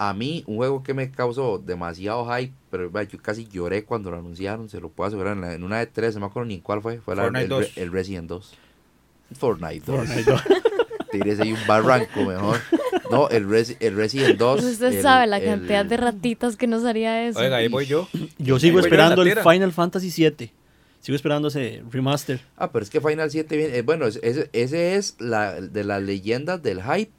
A 0.00 0.14
mí, 0.14 0.44
un 0.46 0.56
juego 0.58 0.82
que 0.84 0.94
me 0.94 1.10
causó 1.10 1.58
demasiado 1.58 2.24
hype, 2.32 2.52
pero 2.70 2.88
vea, 2.90 3.02
yo 3.02 3.18
casi 3.20 3.48
lloré 3.48 3.84
cuando 3.84 4.10
lo 4.12 4.18
anunciaron, 4.18 4.68
se 4.68 4.80
lo 4.80 4.90
puedo 4.90 5.08
asegurar. 5.08 5.32
En, 5.34 5.40
la- 5.40 5.54
en 5.54 5.64
una 5.64 5.78
de 5.80 5.86
tres, 5.86 6.14
no 6.14 6.20
me 6.20 6.26
acuerdo 6.26 6.46
ni 6.46 6.54
en 6.54 6.60
cuál 6.60 6.80
fue. 6.82 6.98
Fue 7.00 7.16
la- 7.16 7.22
Fortnite 7.24 7.44
el, 7.44 7.48
2. 7.50 7.74
Re- 7.74 7.82
el 7.82 7.90
Resident 7.92 8.28
2. 8.28 8.54
Fortnite 9.34 9.82
2. 9.84 9.96
Fortnite 9.96 10.30
2. 10.30 10.42
Tires 11.10 11.40
ahí 11.40 11.52
un 11.52 11.66
barranco 11.66 12.22
mejor. 12.24 12.58
No, 13.10 13.28
el, 13.30 13.48
Resi- 13.48 13.76
el 13.80 13.96
Resident 13.96 14.38
2. 14.38 14.62
Usted 14.62 14.92
el- 14.92 15.02
sabe 15.02 15.26
la 15.26 15.38
el- 15.38 15.44
cantidad 15.46 15.84
de 15.84 15.96
ratitas 15.96 16.56
que 16.56 16.66
nos 16.66 16.84
haría 16.84 17.26
eso. 17.26 17.40
Oiga, 17.40 17.56
ahí 17.56 17.68
voy 17.68 17.86
yo. 17.86 18.06
Yo 18.38 18.58
sigo 18.60 18.78
esperando 18.80 19.22
el. 19.22 19.36
Final 19.40 19.72
Fantasy 19.72 20.12
VII. 20.16 20.52
Sigo 21.00 21.16
esperando 21.16 21.48
ese 21.48 21.82
remaster. 21.90 22.40
Ah, 22.56 22.70
pero 22.72 22.82
es 22.82 22.90
que 22.90 23.00
Final 23.00 23.30
7 23.30 23.56
viene. 23.56 23.76
eh, 23.76 23.82
bueno, 23.82 24.06
es- 24.06 24.18
ese, 24.22 24.50
ese 24.52 24.96
es 24.96 25.16
la 25.20 25.60
de 25.60 25.84
las 25.84 26.02
leyendas 26.02 26.62
del 26.62 26.82
hype. 26.82 27.12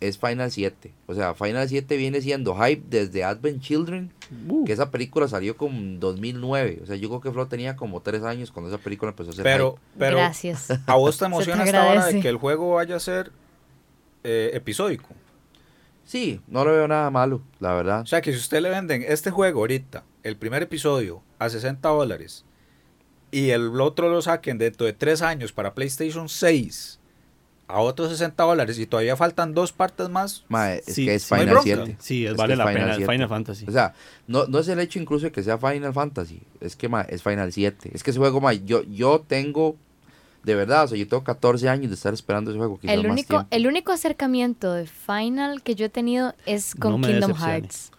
Es 0.00 0.16
Final 0.18 0.50
7. 0.50 0.92
O 1.06 1.14
sea, 1.14 1.34
Final 1.34 1.68
7 1.68 1.96
viene 1.98 2.22
siendo 2.22 2.56
hype 2.56 2.82
desde 2.88 3.22
Advent 3.22 3.60
Children. 3.62 4.10
Uh, 4.48 4.64
Que 4.64 4.72
esa 4.72 4.90
película 4.90 5.28
salió 5.28 5.56
como 5.58 5.76
en 5.78 6.00
2009. 6.00 6.80
O 6.82 6.86
sea, 6.86 6.96
yo 6.96 7.08
creo 7.08 7.20
que 7.20 7.30
Flo 7.30 7.46
tenía 7.48 7.76
como 7.76 8.00
3 8.00 8.22
años 8.22 8.50
cuando 8.50 8.74
esa 8.74 8.82
película 8.82 9.10
empezó 9.10 9.30
a 9.30 9.34
ser 9.34 9.42
Pero, 9.44 9.78
pero 9.98 10.16
Gracias. 10.16 10.68
a 10.86 10.94
vos 10.96 11.18
te 11.18 11.26
emociona 11.26 11.64
esta 11.64 11.86
hora 11.90 12.06
de 12.06 12.20
que 12.20 12.28
el 12.30 12.36
juego 12.36 12.74
vaya 12.76 12.96
a 12.96 13.00
ser 13.00 13.30
eh, 14.24 14.50
episódico. 14.54 15.08
Sí, 16.04 16.40
no 16.48 16.64
le 16.64 16.72
veo 16.72 16.88
nada 16.88 17.10
malo, 17.10 17.42
la 17.60 17.74
verdad. 17.74 18.00
O 18.00 18.06
sea, 18.06 18.20
que 18.20 18.32
si 18.32 18.38
usted 18.38 18.60
le 18.62 18.70
venden 18.70 19.04
este 19.06 19.30
juego 19.30 19.60
ahorita, 19.60 20.02
el 20.22 20.36
primer 20.36 20.62
episodio, 20.62 21.22
a 21.38 21.48
60 21.48 21.88
dólares, 21.88 22.44
y 23.30 23.50
el 23.50 23.80
otro 23.80 24.08
lo 24.08 24.20
saquen 24.22 24.58
dentro 24.58 24.86
de 24.86 24.92
3 24.92 25.22
años 25.22 25.52
para 25.52 25.74
PlayStation 25.74 26.28
6 26.28 26.98
a 27.72 27.80
otros 27.80 28.10
60 28.10 28.42
dólares 28.42 28.78
y 28.78 28.86
todavía 28.86 29.16
faltan 29.16 29.54
dos 29.54 29.72
partes 29.72 30.08
más, 30.08 30.44
Ma, 30.48 30.74
es 30.74 30.86
Sí, 30.86 31.04
que 31.04 31.14
es 31.14 31.30
no 31.30 31.36
Final 31.38 31.54
bronca. 31.54 31.62
7. 31.84 31.96
sí, 32.00 32.26
es, 32.26 32.32
Es 32.32 32.36
vale 32.36 32.56
la 32.56 32.64
pena. 32.64 32.78
Final 32.78 32.90
el 32.90 32.96
7. 32.96 33.12
Final 33.12 33.28
Fantasy. 33.28 33.64
O 33.68 33.72
sea, 33.72 33.94
no, 34.26 34.46
no 34.46 34.58
es 34.58 34.68
el 34.68 34.80
hecho 34.80 34.98
incluso 34.98 35.26
de 35.26 35.32
que 35.32 35.42
sea 35.42 35.56
Final 35.56 35.92
Fantasy. 35.92 36.42
Es 36.60 36.74
que 36.74 36.90
es 37.08 37.22
Final 37.22 37.52
7. 37.52 37.90
Es 37.94 38.02
que 38.02 38.10
ese 38.10 38.18
juego, 38.18 38.40
yo, 38.52 38.82
yo 38.82 39.24
tengo. 39.26 39.76
De 40.42 40.54
verdad, 40.54 40.84
o 40.84 40.88
sea, 40.88 40.96
yo 40.98 41.06
tengo 41.06 41.22
14 41.22 41.68
años 41.68 41.90
de 41.90 41.94
estar 41.94 42.14
esperando 42.14 42.50
ese 42.50 42.58
juego. 42.58 42.80
El 42.82 43.06
único, 43.06 43.46
el 43.50 43.66
único 43.66 43.92
acercamiento 43.92 44.72
de 44.72 44.86
Final 44.86 45.62
que 45.62 45.74
yo 45.74 45.84
he 45.86 45.90
tenido 45.90 46.34
es 46.46 46.74
con 46.74 47.00
No 47.00 47.06
Kingdom. 47.06 47.34
Hearts. 47.34 47.92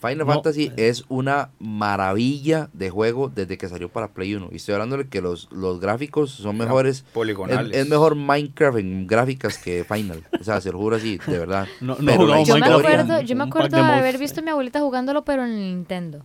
Final 0.00 0.26
No. 0.26 0.26
Fantasy 0.26 0.72
es 0.76 1.04
una 1.08 1.50
maravilla 1.58 2.68
de 2.72 2.90
juego 2.90 3.30
desde 3.34 3.56
que 3.56 3.68
salió 3.68 3.88
para 3.88 4.08
Play 4.08 4.34
1. 4.34 4.48
Y 4.52 4.56
estoy 4.56 4.74
hablando 4.74 4.98
de 4.98 5.08
que 5.08 5.20
los, 5.20 5.48
los 5.50 5.80
gráficos 5.80 6.30
son 6.30 6.58
mejores. 6.58 6.98
Es, 6.98 7.02
poligonales. 7.02 7.74
es 7.74 7.88
mejor 7.88 8.14
Minecraft 8.14 8.78
en 8.78 9.06
gráficas 9.06 9.58
que 9.58 9.84
Final. 9.84 10.22
O 10.38 10.44
sea, 10.44 10.60
se 10.60 10.70
lo 10.70 10.78
juro 10.78 10.96
así, 10.96 11.18
de 11.26 11.38
verdad. 11.38 11.66
No, 11.80 11.96
no 12.00 12.44
Yo 12.44 12.56
me 12.56 12.66
acuerdo, 12.66 13.20
yo 13.20 13.36
me 13.36 13.44
acuerdo 13.44 13.76
de 13.76 13.82
haber 13.82 14.18
visto 14.18 14.40
a 14.40 14.42
mi 14.42 14.50
abuelita 14.50 14.80
jugándolo, 14.80 15.24
pero 15.24 15.44
en 15.44 15.52
el 15.52 15.58
Nintendo. 15.58 16.22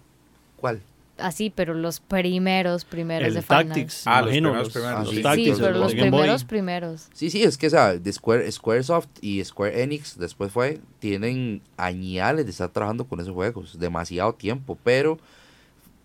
¿Cuál? 0.55 0.81
Así, 1.17 1.51
pero 1.53 1.73
los 1.73 1.99
primeros, 1.99 2.83
primeros 2.85 3.27
el 3.27 3.33
de 3.35 3.41
Final. 3.41 3.67
Tactics, 3.67 4.03
Ah, 4.07 4.21
los 4.21 4.29
imagino, 4.29 4.49
primeros, 4.49 4.67
los, 4.67 4.73
primeros, 4.73 4.99
los 5.01 5.09
sí. 5.09 5.15
Sí, 5.17 5.21
Tactics, 5.23 5.59
pero 5.59 5.79
los 5.79 5.93
primeros, 5.93 6.43
primeros. 6.45 7.07
Sí, 7.13 7.29
sí, 7.29 7.43
es 7.43 7.57
que 7.57 7.67
o 7.67 7.69
sea, 7.69 7.93
de 7.97 8.11
Square, 8.13 8.51
Squaresoft 8.51 9.07
y 9.21 9.43
Square 9.43 9.83
Enix 9.83 10.17
después 10.17 10.51
fue, 10.51 10.79
tienen 10.99 11.61
añales 11.77 12.45
de 12.45 12.51
estar 12.51 12.69
trabajando 12.69 13.05
con 13.05 13.19
esos 13.19 13.33
juegos, 13.33 13.77
demasiado 13.77 14.33
tiempo, 14.33 14.77
pero 14.83 15.19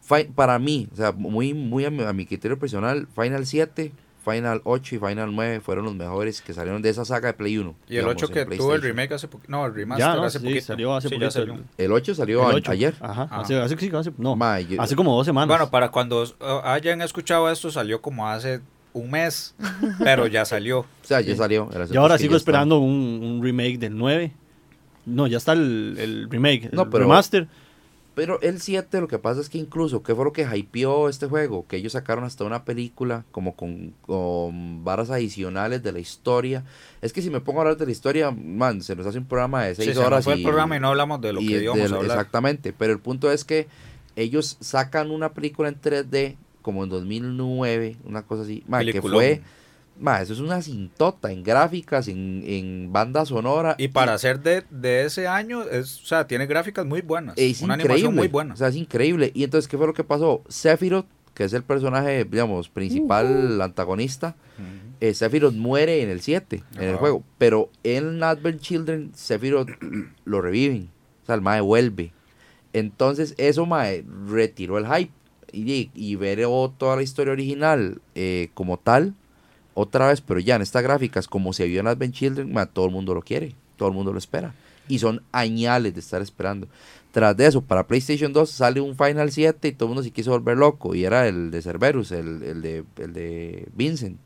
fi- 0.02 0.24
para 0.24 0.58
mí, 0.58 0.88
o 0.92 0.96
sea, 0.96 1.12
muy, 1.12 1.54
muy 1.54 1.84
a 1.84 1.90
mi, 1.90 2.02
a 2.02 2.12
mi 2.12 2.26
criterio 2.26 2.58
personal, 2.58 3.06
Final 3.14 3.46
7, 3.46 3.92
Final 4.28 4.60
8 4.64 4.96
y 4.96 4.98
Final 4.98 5.34
9 5.34 5.60
fueron 5.60 5.84
los 5.84 5.94
mejores 5.94 6.42
que 6.42 6.52
salieron 6.52 6.82
de 6.82 6.88
esa 6.90 7.04
saga 7.04 7.28
de 7.28 7.34
Play 7.34 7.58
1. 7.58 7.70
Y 7.88 7.94
el 7.96 8.00
digamos, 8.00 8.22
8 8.22 8.26
en 8.26 8.48
que 8.50 8.56
tuvo 8.56 8.74
el 8.74 8.82
remake 8.82 9.12
hace 9.14 9.28
poquito. 9.28 9.52
No, 9.52 9.64
el 9.66 9.72
remaster 9.74 10.06
Ya, 10.06 10.16
no, 10.16 10.24
hace 10.24 10.38
sí, 10.40 10.44
poquito. 10.44 10.64
salió 10.66 10.94
hace 10.96 11.08
Sí, 11.08 11.14
ya 11.14 11.18
poquito. 11.20 11.30
salió. 11.30 11.54
el- 11.54 11.64
El 11.84 11.92
8 11.92 12.14
salió 12.14 12.40
el 12.48 12.54
a- 12.56 12.58
ocho. 12.58 12.72
ayer. 12.72 12.94
Ajá, 13.00 13.28
Ah. 13.30 13.40
hace, 13.42 13.56
hace, 13.60 13.76
sí, 13.78 13.90
hace, 13.94 14.12
no, 14.18 14.34
Ma, 14.34 14.60
yo- 14.60 14.82
hace 14.82 14.96
como 14.96 15.16
dos 15.16 15.26
semanas. 15.26 15.48
Bueno, 15.56 15.70
para 15.70 15.90
cuando 15.90 16.22
uh, 16.24 16.26
hayan 16.64 17.00
escuchado 17.02 17.48
esto, 17.50 17.70
salió 17.70 18.00
como 18.02 18.28
hace 18.28 18.60
un 18.92 19.10
mes, 19.10 19.54
pero 20.02 20.26
ya 20.26 20.44
salió. 20.44 20.80
o 20.80 20.86
sea, 21.02 21.20
ya 21.20 21.36
salió. 21.36 21.68
el 21.72 21.82
asunto 21.82 21.94
y 21.94 21.96
ahora 21.96 22.18
sigo 22.18 22.34
esperando 22.36 22.78
un, 22.78 23.20
un 23.22 23.40
remake 23.44 23.78
del 23.78 23.96
9. 23.96 24.32
No, 25.04 25.28
ya 25.28 25.36
está 25.36 25.52
el, 25.52 25.96
el 25.98 26.28
remake, 26.30 26.70
No, 26.72 26.82
el 26.82 26.88
pero- 26.88 27.04
remaster. 27.04 27.46
Pero 28.16 28.40
el 28.40 28.62
7 28.62 28.98
lo 29.02 29.08
que 29.08 29.18
pasa 29.18 29.42
es 29.42 29.50
que 29.50 29.58
incluso, 29.58 30.02
¿qué 30.02 30.14
fue 30.14 30.24
lo 30.24 30.32
que 30.32 30.48
hypeó 30.50 31.10
este 31.10 31.26
juego? 31.26 31.66
Que 31.68 31.76
ellos 31.76 31.92
sacaron 31.92 32.24
hasta 32.24 32.44
una 32.44 32.64
película 32.64 33.26
como 33.30 33.54
con, 33.54 33.92
con 34.00 34.84
varas 34.84 35.10
adicionales 35.10 35.82
de 35.82 35.92
la 35.92 35.98
historia. 35.98 36.64
Es 37.02 37.12
que 37.12 37.20
si 37.20 37.28
me 37.28 37.42
pongo 37.42 37.58
a 37.58 37.62
hablar 37.64 37.76
de 37.76 37.84
la 37.84 37.92
historia, 37.92 38.30
man, 38.30 38.80
se 38.80 38.96
nos 38.96 39.06
hace 39.06 39.18
un 39.18 39.26
programa 39.26 39.64
de 39.64 39.74
Sí, 39.74 39.82
6 39.82 39.88
se 39.90 40.00
nos 40.00 40.06
horas. 40.06 40.24
fue 40.24 40.34
y, 40.34 40.38
el 40.38 40.44
programa 40.44 40.78
y 40.78 40.80
no 40.80 40.88
hablamos 40.88 41.20
de 41.20 41.34
lo 41.34 41.40
que 41.40 41.62
íbamos 41.62 41.92
a 41.92 41.96
hablar. 41.96 42.16
Exactamente, 42.16 42.72
pero 42.72 42.94
el 42.94 43.00
punto 43.00 43.30
es 43.30 43.44
que 43.44 43.68
ellos 44.16 44.56
sacan 44.60 45.10
una 45.10 45.34
película 45.34 45.68
en 45.68 45.78
3D 45.78 46.36
como 46.62 46.84
en 46.84 46.88
2009, 46.88 47.98
una 48.06 48.22
cosa 48.22 48.44
así, 48.44 48.64
man, 48.66 48.86
que 48.86 49.02
fue... 49.02 49.42
man, 49.98 50.22
eso 50.22 50.32
es 50.32 50.40
una 50.40 50.60
cintota 50.62 51.30
en 51.32 51.42
gráficas, 51.42 52.08
en, 52.08 52.42
en 52.46 52.92
banda 52.92 53.24
sonora. 53.26 53.74
Y 53.78 53.88
para 53.88 54.16
ser 54.18 54.40
de, 54.40 54.64
de 54.70 55.04
ese 55.04 55.26
año, 55.26 55.62
es, 55.64 56.02
o 56.02 56.06
sea, 56.06 56.26
tiene 56.26 56.46
gráficas 56.46 56.84
muy 56.86 57.00
buenas. 57.02 57.34
Es 57.38 57.60
una 57.62 57.74
increíble. 57.74 57.94
animación 57.94 58.14
muy 58.14 58.28
buena. 58.28 58.54
O 58.54 58.56
sea, 58.56 58.68
es 58.68 58.76
increíble. 58.76 59.30
Y 59.34 59.44
entonces, 59.44 59.68
¿qué 59.68 59.76
fue 59.76 59.86
lo 59.86 59.94
que 59.94 60.04
pasó? 60.04 60.42
Sephiroth, 60.48 61.06
que 61.34 61.44
es 61.44 61.52
el 61.52 61.62
personaje, 61.62 62.24
digamos, 62.24 62.68
principal 62.68 63.60
antagonista, 63.60 64.36
Ujú. 64.58 64.96
eh, 65.00 65.14
Sephiroth 65.14 65.54
muere 65.54 66.02
en 66.02 66.08
el 66.10 66.20
7, 66.20 66.62
en 66.76 66.82
el 66.82 66.96
juego. 66.96 67.22
Pero 67.38 67.70
en 67.82 68.22
Advent 68.22 68.60
Children, 68.60 69.12
Sephiroth 69.14 69.68
lo 70.24 70.40
reviven. 70.40 70.90
O 71.22 71.26
sea, 71.26 71.34
el 71.34 71.40
Mae 71.42 71.60
vuelve. 71.60 72.12
Entonces, 72.72 73.34
eso, 73.38 73.66
Mae, 73.66 74.04
retiró 74.28 74.78
el 74.78 74.86
hype. 74.86 75.12
Y, 75.52 75.90
y 75.94 76.16
ver 76.16 76.40
toda 76.76 76.96
la 76.96 77.02
historia 77.02 77.32
original 77.32 78.02
eh, 78.14 78.50
como 78.52 78.78
tal, 78.78 79.14
otra 79.78 80.08
vez, 80.08 80.20
pero 80.22 80.40
ya 80.40 80.56
en 80.56 80.62
estas 80.62 80.82
gráficas, 80.82 81.28
como 81.28 81.52
se 81.52 81.66
vio 81.66 81.80
en 81.80 81.86
Advent 81.86 82.14
Children, 82.14 82.52
mae, 82.52 82.66
todo 82.66 82.86
el 82.86 82.92
mundo 82.92 83.14
lo 83.14 83.20
quiere. 83.22 83.54
Todo 83.76 83.90
el 83.90 83.94
mundo 83.94 84.10
lo 84.12 84.18
espera. 84.18 84.54
Y 84.88 84.98
son 85.00 85.22
añales 85.32 85.92
de 85.94 86.00
estar 86.00 86.22
esperando. 86.22 86.66
Tras 87.12 87.36
de 87.36 87.46
eso, 87.46 87.60
para 87.60 87.86
PlayStation 87.86 88.32
2 88.32 88.48
sale 88.50 88.80
un 88.80 88.96
Final 88.96 89.30
7 89.30 89.68
y 89.68 89.72
todo 89.72 89.86
el 89.86 89.88
mundo 89.90 90.02
se 90.02 90.10
quiso 90.10 90.30
volver 90.30 90.56
loco. 90.56 90.94
Y 90.94 91.04
era 91.04 91.28
el 91.28 91.50
de 91.50 91.60
Cerberus, 91.60 92.10
el, 92.12 92.42
el 92.42 92.62
de, 92.62 92.84
el 92.96 93.12
de 93.12 93.68
Vincent. 93.74 94.18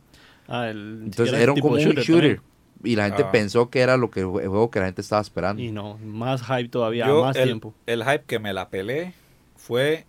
Ah, 0.48 0.68
el- 0.68 1.02
Entonces 1.06 1.34
era 1.38 1.52
como 1.54 1.74
un 1.74 1.80
shooter. 1.80 2.04
también. 2.04 2.40
Y 2.84 2.96
la 2.96 3.06
gente 3.06 3.24
Ah. 3.24 3.32
pensó 3.32 3.70
que 3.70 3.80
era 3.80 3.96
lo 3.96 4.10
que 4.10 4.20
el 4.20 4.26
jue- 4.26 4.42
el 4.42 4.48
juego 4.48 4.70
que 4.70 4.78
la 4.80 4.86
gente 4.86 5.00
estaba 5.02 5.20
esperando. 5.20 5.60
Y 5.62 5.70
no, 5.72 5.98
más 5.98 6.42
hype 6.42 6.68
todavía, 6.68 7.06
Yo, 7.08 7.24
más 7.24 7.36
el, 7.36 7.44
tiempo. 7.44 7.74
el 7.86 8.02
hype 8.04 8.24
que 8.26 8.38
me 8.38 8.52
la 8.52 8.68
pelé 8.70 9.12
fue 9.56 10.06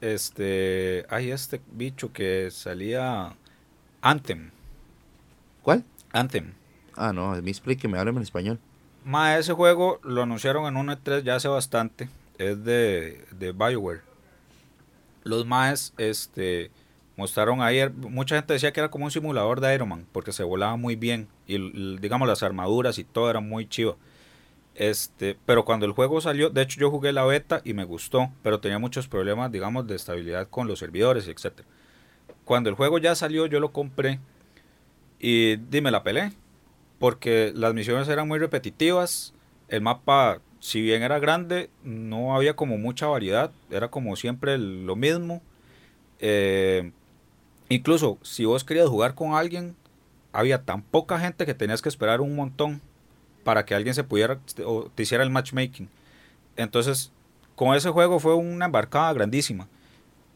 este. 0.00 1.04
Ay, 1.08 1.30
este 1.30 1.60
bicho 1.72 2.12
que 2.12 2.48
salía. 2.50 3.34
Anthem. 4.02 4.50
¿Cuál? 5.62 5.84
Anthem. 6.12 6.54
Ah, 6.96 7.12
no, 7.12 7.32
a 7.32 7.40
mí 7.40 7.50
explíqueme, 7.50 7.98
hábleme 7.98 8.18
en 8.18 8.22
español. 8.22 8.58
Ma, 9.04 9.38
ese 9.38 9.52
juego 9.52 9.98
lo 10.02 10.22
anunciaron 10.22 10.66
en 10.66 10.76
un 10.76 10.88
E3 10.88 11.22
ya 11.22 11.36
hace 11.36 11.48
bastante. 11.48 12.08
Es 12.38 12.62
de, 12.64 13.24
de 13.32 13.52
BioWare. 13.52 14.02
Los 15.24 15.46
maes 15.46 15.92
este, 15.98 16.70
mostraron 17.16 17.62
ayer. 17.62 17.92
Mucha 17.92 18.36
gente 18.36 18.52
decía 18.52 18.72
que 18.72 18.80
era 18.80 18.90
como 18.90 19.04
un 19.04 19.10
simulador 19.10 19.60
de 19.60 19.74
Iron 19.74 19.88
Man. 19.88 20.06
Porque 20.12 20.32
se 20.32 20.42
volaba 20.42 20.76
muy 20.76 20.96
bien. 20.96 21.28
Y 21.46 21.96
digamos, 21.98 22.28
las 22.28 22.42
armaduras 22.42 22.98
y 22.98 23.04
todo 23.04 23.30
era 23.30 23.40
muy 23.40 23.68
chivo. 23.68 23.96
Este, 24.74 25.36
pero 25.44 25.64
cuando 25.64 25.84
el 25.84 25.92
juego 25.92 26.20
salió, 26.20 26.48
de 26.48 26.62
hecho 26.62 26.80
yo 26.80 26.90
jugué 26.90 27.12
la 27.12 27.24
beta 27.24 27.60
y 27.64 27.74
me 27.74 27.84
gustó, 27.84 28.30
pero 28.42 28.60
tenía 28.60 28.78
muchos 28.78 29.08
problemas, 29.08 29.52
digamos, 29.52 29.86
de 29.86 29.96
estabilidad 29.96 30.48
con 30.48 30.68
los 30.68 30.78
servidores, 30.78 31.28
etcétera. 31.28 31.68
Cuando 32.50 32.68
el 32.68 32.74
juego 32.74 32.98
ya 32.98 33.14
salió, 33.14 33.46
yo 33.46 33.60
lo 33.60 33.70
compré 33.70 34.18
y 35.20 35.54
dime 35.54 35.92
la 35.92 36.02
pelé, 36.02 36.32
porque 36.98 37.52
las 37.54 37.74
misiones 37.74 38.08
eran 38.08 38.26
muy 38.26 38.40
repetitivas, 38.40 39.34
el 39.68 39.82
mapa, 39.82 40.40
si 40.58 40.82
bien 40.82 41.04
era 41.04 41.20
grande, 41.20 41.70
no 41.84 42.34
había 42.34 42.56
como 42.56 42.76
mucha 42.76 43.06
variedad, 43.06 43.52
era 43.70 43.86
como 43.86 44.16
siempre 44.16 44.58
lo 44.58 44.96
mismo. 44.96 45.42
Eh, 46.18 46.90
incluso 47.68 48.18
si 48.22 48.46
vos 48.46 48.64
querías 48.64 48.88
jugar 48.88 49.14
con 49.14 49.34
alguien, 49.34 49.76
había 50.32 50.64
tan 50.64 50.82
poca 50.82 51.20
gente 51.20 51.46
que 51.46 51.54
tenías 51.54 51.80
que 51.80 51.88
esperar 51.88 52.20
un 52.20 52.34
montón 52.34 52.80
para 53.44 53.64
que 53.64 53.76
alguien 53.76 53.94
se 53.94 54.02
pudiera 54.02 54.40
o 54.66 54.90
te 54.92 55.04
hiciera 55.04 55.22
el 55.22 55.30
matchmaking. 55.30 55.88
Entonces, 56.56 57.12
con 57.54 57.76
ese 57.76 57.90
juego 57.90 58.18
fue 58.18 58.34
una 58.34 58.64
embarcada 58.64 59.12
grandísima. 59.12 59.68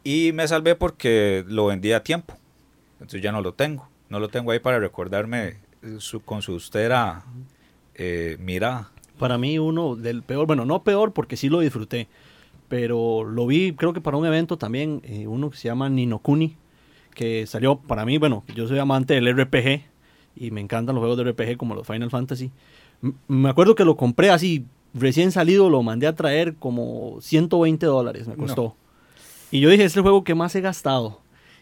Y 0.05 0.33
me 0.33 0.47
salvé 0.47 0.75
porque 0.75 1.45
lo 1.49 1.67
vendí 1.67 1.93
a 1.93 2.03
tiempo. 2.03 2.35
Entonces 2.95 3.23
ya 3.23 3.33
no 3.33 3.41
lo 3.41 3.53
tengo. 3.55 3.89
No 4.11 4.21
lo 4.21 4.29
tengo 4.29 4.51
ahí 4.51 4.59
para 4.59 4.79
recordarme 4.79 5.57
eh, 5.83 5.97
su, 5.99 6.21
con 6.23 6.43
su 6.43 6.53
austera 6.53 7.25
eh, 7.95 8.37
mirada. 8.41 8.91
Para 9.19 9.39
mí 9.39 9.59
uno 9.59 9.97
del 9.97 10.23
peor, 10.23 10.47
bueno, 10.47 10.65
no 10.65 10.83
peor 10.83 11.13
porque 11.13 11.37
sí 11.37 11.49
lo 11.49 11.61
disfruté, 11.61 12.09
pero 12.69 13.25
lo 13.25 13.47
vi 13.47 13.73
creo 13.75 13.93
que 13.93 14.01
para 14.01 14.17
un 14.17 14.27
evento 14.27 14.59
también, 14.59 15.01
eh, 15.05 15.27
uno 15.27 15.51
que 15.51 15.57
se 15.57 15.69
llama 15.69 15.89
Ninokuni, 15.89 16.57
que 17.15 17.47
salió 17.47 17.77
para 17.77 18.05
mí, 18.05 18.19
bueno, 18.19 18.43
yo 18.55 18.67
soy 18.67 18.79
amante 18.81 19.15
del 19.15 19.29
RPG 19.29 19.83
y 20.37 20.51
me 20.51 20.61
encantan 20.61 20.97
los 20.97 21.01
juegos 21.03 21.17
de 21.19 21.31
RPG 21.31 21.57
como 21.57 21.75
los 21.77 21.87
Final 21.87 22.11
Fantasy. 22.11 22.51
M- 23.03 23.15
me 23.29 23.49
acuerdo 23.49 23.75
que 23.77 23.85
lo 23.85 23.97
compré 23.97 24.31
así 24.31 24.67
recién 24.93 25.31
salido 25.33 25.71
lo 25.71 25.83
mandé 25.83 26.07
a 26.09 26.15
traer 26.15 26.57
como 26.57 27.19
120 27.21 27.87
dólares, 27.87 28.27
me 28.27 28.35
costó. 28.37 28.77
Y 29.55 29.61
yo 29.61 29.71
dije, 29.71 29.85
es 29.85 29.95
el 29.97 30.03
juego 30.03 30.25
que 30.25 30.35
más 30.35 30.53
he 30.57 30.61
gastado. 30.61 31.21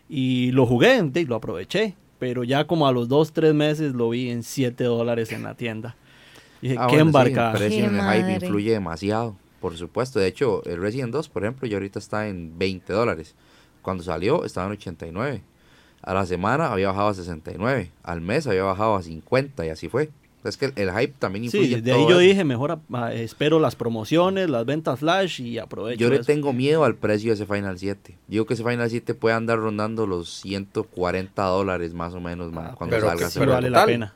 Y 0.08 0.50
lo 0.52 0.64
jugué, 0.64 1.10
y 1.14 1.24
lo 1.26 1.34
aproveché. 1.34 1.94
Pero 2.18 2.42
ya 2.42 2.66
como 2.66 2.86
a 2.88 2.92
los 2.92 3.06
2, 3.06 3.34
3 3.34 3.52
meses 3.52 3.92
lo 3.92 4.08
vi 4.08 4.30
en 4.30 4.44
7 4.44 4.82
dólares 4.84 5.30
en 5.30 5.42
la 5.42 5.56
tienda. 5.56 5.94
Y 6.62 6.68
dije, 6.68 6.78
Ah, 6.80 6.86
qué 6.86 6.94
bueno, 6.94 7.04
sí, 7.04 7.08
embarcada. 7.08 7.52
el 7.52 7.58
precio 7.58 7.78
Qué 7.80 7.84
en 7.84 8.00
el 8.00 8.14
hype 8.14 8.46
influye 8.46 8.70
demasiado, 8.70 9.36
por 9.60 9.76
supuesto. 9.76 10.18
De 10.18 10.26
hecho, 10.26 10.64
el 10.64 10.80
Resident 10.80 11.12
2, 11.12 11.28
por 11.28 11.42
ejemplo, 11.44 11.68
ya 11.68 11.76
ahorita 11.76 11.98
está 11.98 12.28
en 12.28 12.58
20 12.58 12.90
dólares. 12.94 13.34
Cuando 13.82 14.02
salió 14.02 14.46
estaba 14.46 14.68
en 14.68 14.72
89. 14.72 15.42
A 16.00 16.14
la 16.14 16.24
semana 16.24 16.72
había 16.72 16.88
bajado 16.88 17.08
a 17.08 17.14
69. 17.14 17.90
Al 18.04 18.22
mes 18.22 18.46
había 18.46 18.62
bajado 18.62 18.94
a 18.96 19.02
50 19.02 19.66
y 19.66 19.68
así 19.68 19.90
fue. 19.90 20.08
Es 20.44 20.56
que 20.56 20.64
el, 20.66 20.72
el 20.76 20.90
hype 20.90 21.14
también 21.18 21.44
influye. 21.44 21.76
Sí, 21.76 21.80
de 21.80 21.92
ahí 21.92 22.02
yo 22.02 22.10
eso. 22.10 22.18
dije, 22.18 22.44
mejor 22.44 22.72
a- 22.72 22.80
a- 23.04 23.14
espero 23.14 23.60
las 23.60 23.76
promociones, 23.76 24.50
las 24.50 24.64
ventas 24.66 24.98
flash 24.98 25.40
y 25.40 25.58
aprovecho 25.58 26.00
Yo 26.00 26.08
le 26.10 26.16
eso. 26.16 26.24
tengo 26.24 26.52
miedo 26.52 26.84
al 26.84 26.96
precio 26.96 27.30
de 27.30 27.34
ese 27.34 27.46
Final 27.46 27.78
7. 27.78 28.18
Digo 28.26 28.44
que 28.46 28.54
ese 28.54 28.64
Final 28.64 28.90
7 28.90 29.14
puede 29.14 29.36
andar 29.36 29.58
rondando 29.58 30.06
los 30.06 30.28
140 30.40 31.42
dólares 31.44 31.94
más 31.94 32.14
o 32.14 32.20
menos 32.20 32.50
man, 32.52 32.70
Ah, 32.70 32.74
cuando 32.76 32.96
pero 32.96 33.08
salga 33.08 33.28
que- 33.30 33.38
pero 33.38 33.52
vale 33.52 33.70
la 33.70 33.86
pena. 33.86 34.14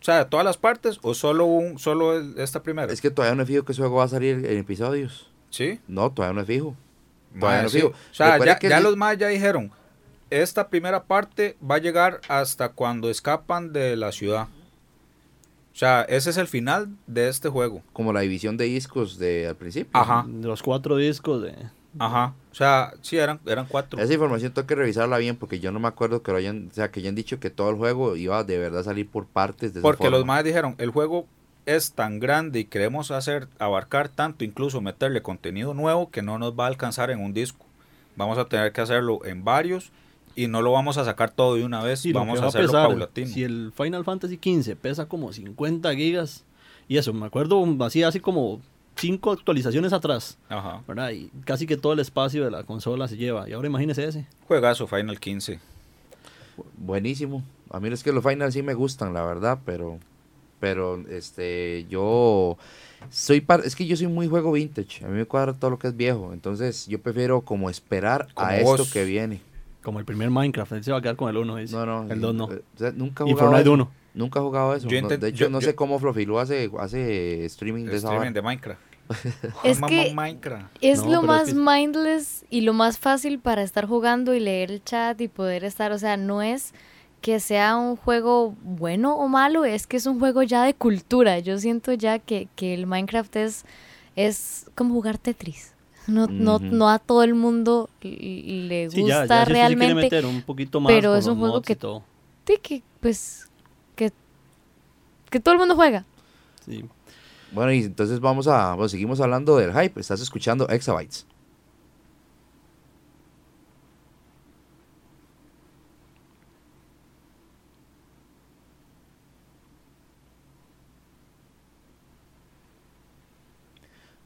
O 0.00 0.04
sea, 0.04 0.28
todas 0.28 0.46
las 0.46 0.56
partes 0.56 0.98
o 1.02 1.12
solo 1.12 1.44
un 1.44 1.78
solo 1.78 2.16
el- 2.16 2.34
esta 2.38 2.62
primera. 2.62 2.90
Es 2.92 3.00
que 3.00 3.10
todavía 3.10 3.34
no 3.34 3.42
es 3.42 3.48
fijo 3.48 3.64
que 3.64 3.72
ese 3.72 3.82
juego 3.82 3.96
va 3.96 4.04
a 4.04 4.08
salir 4.08 4.36
en 4.46 4.58
episodios. 4.58 5.30
sí. 5.50 5.80
No, 5.88 6.10
todavía 6.12 6.34
no 6.34 6.40
es 6.42 6.46
fijo. 6.46 6.76
Todavía 7.38 7.62
no 7.64 7.68
sí. 7.68 7.78
fijo. 7.78 7.88
O 7.88 8.14
sea, 8.14 8.38
ya, 8.44 8.58
que 8.58 8.68
ya 8.70 8.78
sí- 8.78 8.84
los 8.84 8.96
más 8.96 9.18
ya 9.18 9.28
dijeron, 9.28 9.70
esta 10.30 10.68
primera 10.68 11.04
parte 11.04 11.56
va 11.68 11.74
a 11.74 11.78
llegar 11.78 12.20
hasta 12.28 12.70
cuando 12.70 13.10
escapan 13.10 13.72
de 13.72 13.96
la 13.96 14.12
ciudad. 14.12 14.46
O 15.78 15.80
sea, 15.80 16.02
ese 16.08 16.30
es 16.30 16.36
el 16.38 16.48
final 16.48 16.88
de 17.06 17.28
este 17.28 17.48
juego. 17.48 17.84
Como 17.92 18.12
la 18.12 18.18
división 18.18 18.56
de 18.56 18.64
discos 18.64 19.16
de 19.16 19.46
al 19.46 19.54
principio. 19.54 19.92
Ajá, 19.92 20.26
Los 20.42 20.60
cuatro 20.60 20.96
discos 20.96 21.40
de... 21.40 21.54
ajá. 22.00 22.34
O 22.50 22.54
sea, 22.56 22.94
sí, 23.00 23.16
eran, 23.16 23.38
eran 23.46 23.64
cuatro. 23.66 24.00
Esa 24.00 24.12
información 24.12 24.50
tengo 24.50 24.66
que 24.66 24.74
revisarla 24.74 25.18
bien 25.18 25.36
porque 25.36 25.60
yo 25.60 25.70
no 25.70 25.78
me 25.78 25.86
acuerdo 25.86 26.20
que 26.20 26.32
lo 26.32 26.38
hayan, 26.38 26.66
o 26.68 26.74
sea, 26.74 26.90
que 26.90 26.98
hayan 26.98 27.14
dicho 27.14 27.38
que 27.38 27.50
todo 27.50 27.70
el 27.70 27.76
juego 27.76 28.16
iba 28.16 28.42
de 28.42 28.58
verdad 28.58 28.80
a 28.80 28.82
salir 28.82 29.08
por 29.08 29.26
partes 29.26 29.72
de 29.72 29.78
esa 29.78 29.86
Porque 29.86 30.10
los 30.10 30.26
más 30.26 30.42
dijeron, 30.42 30.74
el 30.78 30.90
juego 30.90 31.28
es 31.64 31.92
tan 31.92 32.18
grande 32.18 32.58
y 32.58 32.64
queremos 32.64 33.12
hacer, 33.12 33.46
abarcar 33.60 34.08
tanto, 34.08 34.44
incluso 34.44 34.80
meterle 34.80 35.22
contenido 35.22 35.74
nuevo 35.74 36.10
que 36.10 36.22
no 36.22 36.40
nos 36.40 36.58
va 36.58 36.64
a 36.64 36.68
alcanzar 36.68 37.12
en 37.12 37.20
un 37.20 37.32
disco. 37.32 37.64
Vamos 38.16 38.36
a 38.36 38.46
tener 38.46 38.72
que 38.72 38.80
hacerlo 38.80 39.24
en 39.24 39.44
varios 39.44 39.92
y 40.36 40.46
no 40.48 40.62
lo 40.62 40.72
vamos 40.72 40.98
a 40.98 41.04
sacar 41.04 41.30
todo 41.30 41.56
de 41.56 41.64
una 41.64 41.82
vez, 41.82 42.00
Sí, 42.00 42.12
lo 42.12 42.20
vamos 42.20 42.40
a 42.40 42.46
hacerlo 42.46 42.68
pesar, 42.68 42.88
paulatino. 42.88 43.28
Si 43.28 43.42
el 43.44 43.72
Final 43.76 44.04
Fantasy 44.04 44.36
XV 44.42 44.76
pesa 44.76 45.06
como 45.06 45.32
50 45.32 45.94
gigas, 45.94 46.44
y 46.88 46.96
eso, 46.96 47.12
me 47.12 47.26
acuerdo 47.26 47.64
así, 47.84 48.02
así 48.02 48.20
como 48.20 48.60
cinco 48.96 49.30
actualizaciones 49.32 49.92
atrás, 49.92 50.38
Ajá. 50.48 50.82
¿verdad? 50.88 51.10
Y 51.10 51.30
casi 51.44 51.66
que 51.66 51.76
todo 51.76 51.92
el 51.92 52.00
espacio 52.00 52.44
de 52.44 52.50
la 52.50 52.64
consola 52.64 53.06
se 53.08 53.16
lleva. 53.16 53.48
Y 53.48 53.52
ahora 53.52 53.68
imagínese 53.68 54.04
ese. 54.04 54.26
Juegazo 54.46 54.86
Final 54.86 55.20
15. 55.20 55.60
Buenísimo. 56.76 57.42
A 57.70 57.80
mí 57.80 57.88
es 57.88 58.02
que 58.02 58.12
los 58.12 58.24
finals 58.24 58.54
sí 58.54 58.62
me 58.62 58.74
gustan, 58.74 59.12
la 59.14 59.22
verdad, 59.22 59.58
pero 59.64 59.98
pero 60.60 61.00
este 61.08 61.86
yo 61.88 62.58
soy 63.10 63.40
par- 63.40 63.62
es 63.64 63.76
que 63.76 63.86
yo 63.86 63.96
soy 63.96 64.08
muy 64.08 64.26
juego 64.26 64.50
vintage. 64.52 65.04
A 65.04 65.08
mí 65.08 65.16
me 65.16 65.24
cuadra 65.24 65.52
todo 65.52 65.70
lo 65.70 65.78
que 65.78 65.86
es 65.88 65.96
viejo, 65.96 66.32
entonces 66.32 66.86
yo 66.88 67.00
prefiero 67.00 67.42
como 67.42 67.70
esperar 67.70 68.26
Como 68.34 68.48
a 68.48 68.56
esto 68.56 68.84
que 68.92 69.04
viene. 69.04 69.40
Como 69.88 70.00
el 70.00 70.04
primer 70.04 70.28
Minecraft, 70.28 70.72
él 70.72 70.84
se 70.84 70.92
va 70.92 70.98
a 70.98 71.00
quedar 71.00 71.16
con 71.16 71.30
el 71.30 71.38
1, 71.38 71.56
dice. 71.56 71.74
No, 71.74 71.86
no. 71.86 72.12
El 72.12 72.20
2 72.20 72.34
no. 72.34 72.52
eh, 72.52 72.92
nunca 72.94 73.24
Y 73.26 73.32
Fortnite 73.32 73.62
eso. 73.62 73.72
1. 73.72 73.90
Nunca 74.12 74.38
he 74.38 74.42
jugado 74.42 74.74
eso. 74.74 74.86
Yo 74.86 75.00
No, 75.00 75.08
de 75.08 75.28
hecho, 75.28 75.36
yo- 75.38 75.48
no 75.48 75.60
yo- 75.60 75.66
sé 75.68 75.74
cómo 75.74 75.98
Flofilo 75.98 76.38
hace, 76.38 76.70
hace 76.78 77.46
streaming 77.46 77.86
de 77.86 77.96
esa 77.96 78.08
Streaming 78.08 78.34
de 78.34 78.42
Minecraft. 78.42 78.80
Es 79.64 79.80
que 79.80 80.14
es 80.82 80.98
No, 81.04 81.10
lo 81.10 81.20
es 81.22 81.26
más 81.26 81.44
que- 81.48 81.54
mindless 81.54 82.44
y 82.50 82.60
lo 82.60 82.74
más 82.74 82.98
fácil 82.98 83.38
para 83.38 83.62
estar 83.62 83.86
jugando 83.86 84.34
y 84.34 84.40
leer 84.40 84.70
el 84.70 84.84
chat 84.84 85.18
y 85.22 85.28
poder 85.28 85.64
estar, 85.64 85.90
o 85.92 85.98
sea, 85.98 86.18
no 86.18 86.42
es 86.42 86.74
que 87.22 87.40
sea 87.40 87.74
un 87.78 87.96
juego 87.96 88.54
bueno 88.62 89.16
o 89.16 89.26
malo, 89.28 89.64
es 89.64 89.86
que 89.86 89.96
es 89.96 90.04
un 90.04 90.18
juego 90.18 90.42
ya 90.42 90.64
de 90.64 90.74
cultura. 90.74 91.38
Yo 91.38 91.56
siento 91.56 91.94
ya 91.94 92.18
que, 92.18 92.48
que 92.56 92.74
el 92.74 92.86
Minecraft 92.86 93.34
es, 93.36 93.64
es 94.16 94.70
como 94.74 94.92
jugar 94.92 95.16
Tetris. 95.16 95.72
No, 96.08 96.26
no, 96.26 96.58
no 96.58 96.88
a 96.88 96.98
todo 96.98 97.22
el 97.22 97.34
mundo 97.34 97.88
le 98.02 98.86
gusta 98.86 98.96
Sí, 99.00 99.06
ya, 99.06 99.26
ya 99.26 99.44
realmente. 99.44 99.94
meter 99.94 100.26
un 100.26 100.42
poquito 100.42 100.80
más 100.80 100.90
pero 100.92 101.14
es 101.14 101.26
un 101.26 101.38
juego 101.38 101.60
que- 101.62 101.76
que 102.62 102.82
pues 103.00 103.48
que, 103.94 104.10
que 105.30 105.38
todo 105.38 105.52
el 105.52 105.58
mundo 105.60 105.76
juega. 105.76 106.04
Sí. 106.64 106.84
Bueno, 107.52 107.72
y 107.72 107.82
entonces 107.82 108.20
vamos 108.20 108.46
a, 108.48 108.74
bueno, 108.74 108.88
seguimos 108.88 109.20
hablando 109.20 109.56
del 109.56 109.72
hype. 109.72 110.00
Estás 110.00 110.20
escuchando 110.20 110.66
Exabytes. 110.68 111.26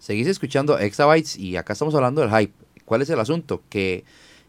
Seguís 0.03 0.27
escuchando 0.27 0.81
Exabytes 0.81 1.38
y 1.38 1.57
acá 1.57 1.75
estamos 1.75 1.95
hablando 1.95 2.23
del 2.23 2.31
hype. 2.37 2.53
¿Cuál 2.85 3.03
es 3.03 3.11
el 3.11 3.21
asunto? 3.21 3.62
Que, 3.69 4.03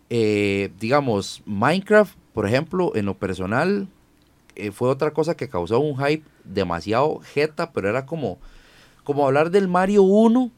eh, 0.09 0.71
digamos, 0.79 1.43
Minecraft, 1.45 2.15
por 2.33 2.47
ejemplo, 2.47 2.91
en 2.95 3.05
lo 3.05 3.13
personal, 3.13 3.87
eh, 4.55 4.71
fue 4.71 4.89
otra 4.89 5.11
cosa 5.11 5.37
que 5.37 5.49
causó 5.49 5.79
un 5.79 5.95
hype 6.03 6.23
demasiado 6.43 7.19
jeta, 7.35 7.71
pero 7.71 7.87
era 7.87 8.07
como, 8.07 8.39
como 9.03 9.27
hablar 9.27 9.51
del 9.51 9.67
Mario 9.67 10.01
1, 10.01 10.49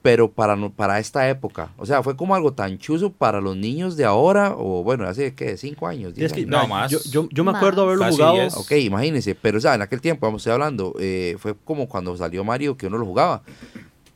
pero 0.00 0.30
para, 0.30 0.56
para 0.70 0.98
esta 0.98 1.28
época. 1.28 1.74
O 1.76 1.84
sea, 1.84 2.02
fue 2.02 2.16
como 2.16 2.34
algo 2.34 2.54
tan 2.54 2.78
chuzo 2.78 3.12
para 3.12 3.42
los 3.42 3.58
niños 3.58 3.98
de 3.98 4.06
ahora, 4.06 4.54
o 4.56 4.82
bueno, 4.82 5.06
hace, 5.06 5.34
¿qué? 5.34 5.58
¿Cinco 5.58 5.86
años? 5.86 6.12
Y 6.12 6.20
diez 6.20 6.32
es 6.32 6.32
que, 6.32 6.40
años? 6.44 6.62
No, 6.62 6.66
más. 6.66 6.90
Yo, 6.90 6.98
yo, 7.10 7.28
yo 7.30 7.44
me 7.44 7.50
acuerdo 7.50 7.82
haberlo 7.82 8.04
Casi 8.04 8.16
jugado. 8.16 8.36
diez. 8.36 8.56
Ok, 8.56 8.72
imagínense, 8.72 9.34
pero 9.34 9.58
o 9.58 9.60
sea, 9.60 9.74
en 9.74 9.82
aquel 9.82 10.00
tiempo, 10.00 10.26
vamos, 10.26 10.40
estoy 10.40 10.54
hablando, 10.54 10.94
eh, 10.98 11.36
fue 11.38 11.54
como 11.62 11.86
cuando 11.90 12.16
salió 12.16 12.42
Mario 12.42 12.78
que 12.78 12.86
uno 12.86 12.96
lo 12.96 13.04
jugaba. 13.04 13.42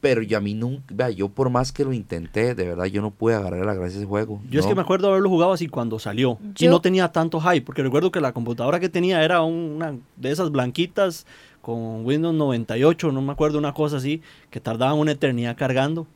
Pero 0.04 0.20
yo 0.20 0.36
a 0.36 0.40
mí 0.42 0.52
nunca, 0.52 0.84
vea, 0.90 1.08
yo 1.08 1.30
por 1.30 1.48
más 1.48 1.72
que 1.72 1.82
lo 1.82 1.94
intenté, 1.94 2.54
de 2.54 2.68
verdad 2.68 2.84
yo 2.84 3.00
no 3.00 3.10
pude 3.10 3.36
agarrar 3.36 3.64
la 3.64 3.72
gracia 3.72 3.94
de 3.94 3.98
ese 4.00 4.06
juego. 4.06 4.38
Yo 4.50 4.60
es 4.60 4.66
que 4.66 4.74
me 4.74 4.82
acuerdo 4.82 5.08
haberlo 5.08 5.30
jugado 5.30 5.54
así 5.54 5.66
cuando 5.66 5.98
salió. 5.98 6.38
Y 6.58 6.68
no 6.68 6.82
tenía 6.82 7.10
tanto 7.10 7.40
hype, 7.40 7.62
porque 7.62 7.82
recuerdo 7.82 8.10
que 8.10 8.20
la 8.20 8.34
computadora 8.34 8.80
que 8.80 8.90
tenía 8.90 9.24
era 9.24 9.40
una 9.40 9.96
de 10.16 10.30
esas 10.30 10.50
blanquitas 10.50 11.24
con 11.62 12.04
Windows 12.04 12.34
98, 12.34 13.12
no 13.12 13.22
me 13.22 13.32
acuerdo, 13.32 13.56
una 13.56 13.72
cosa 13.72 13.96
así, 13.96 14.20
que 14.50 14.60
tardaba 14.60 14.92
una 14.92 15.12
eternidad 15.12 15.56
cargando. 15.56 16.06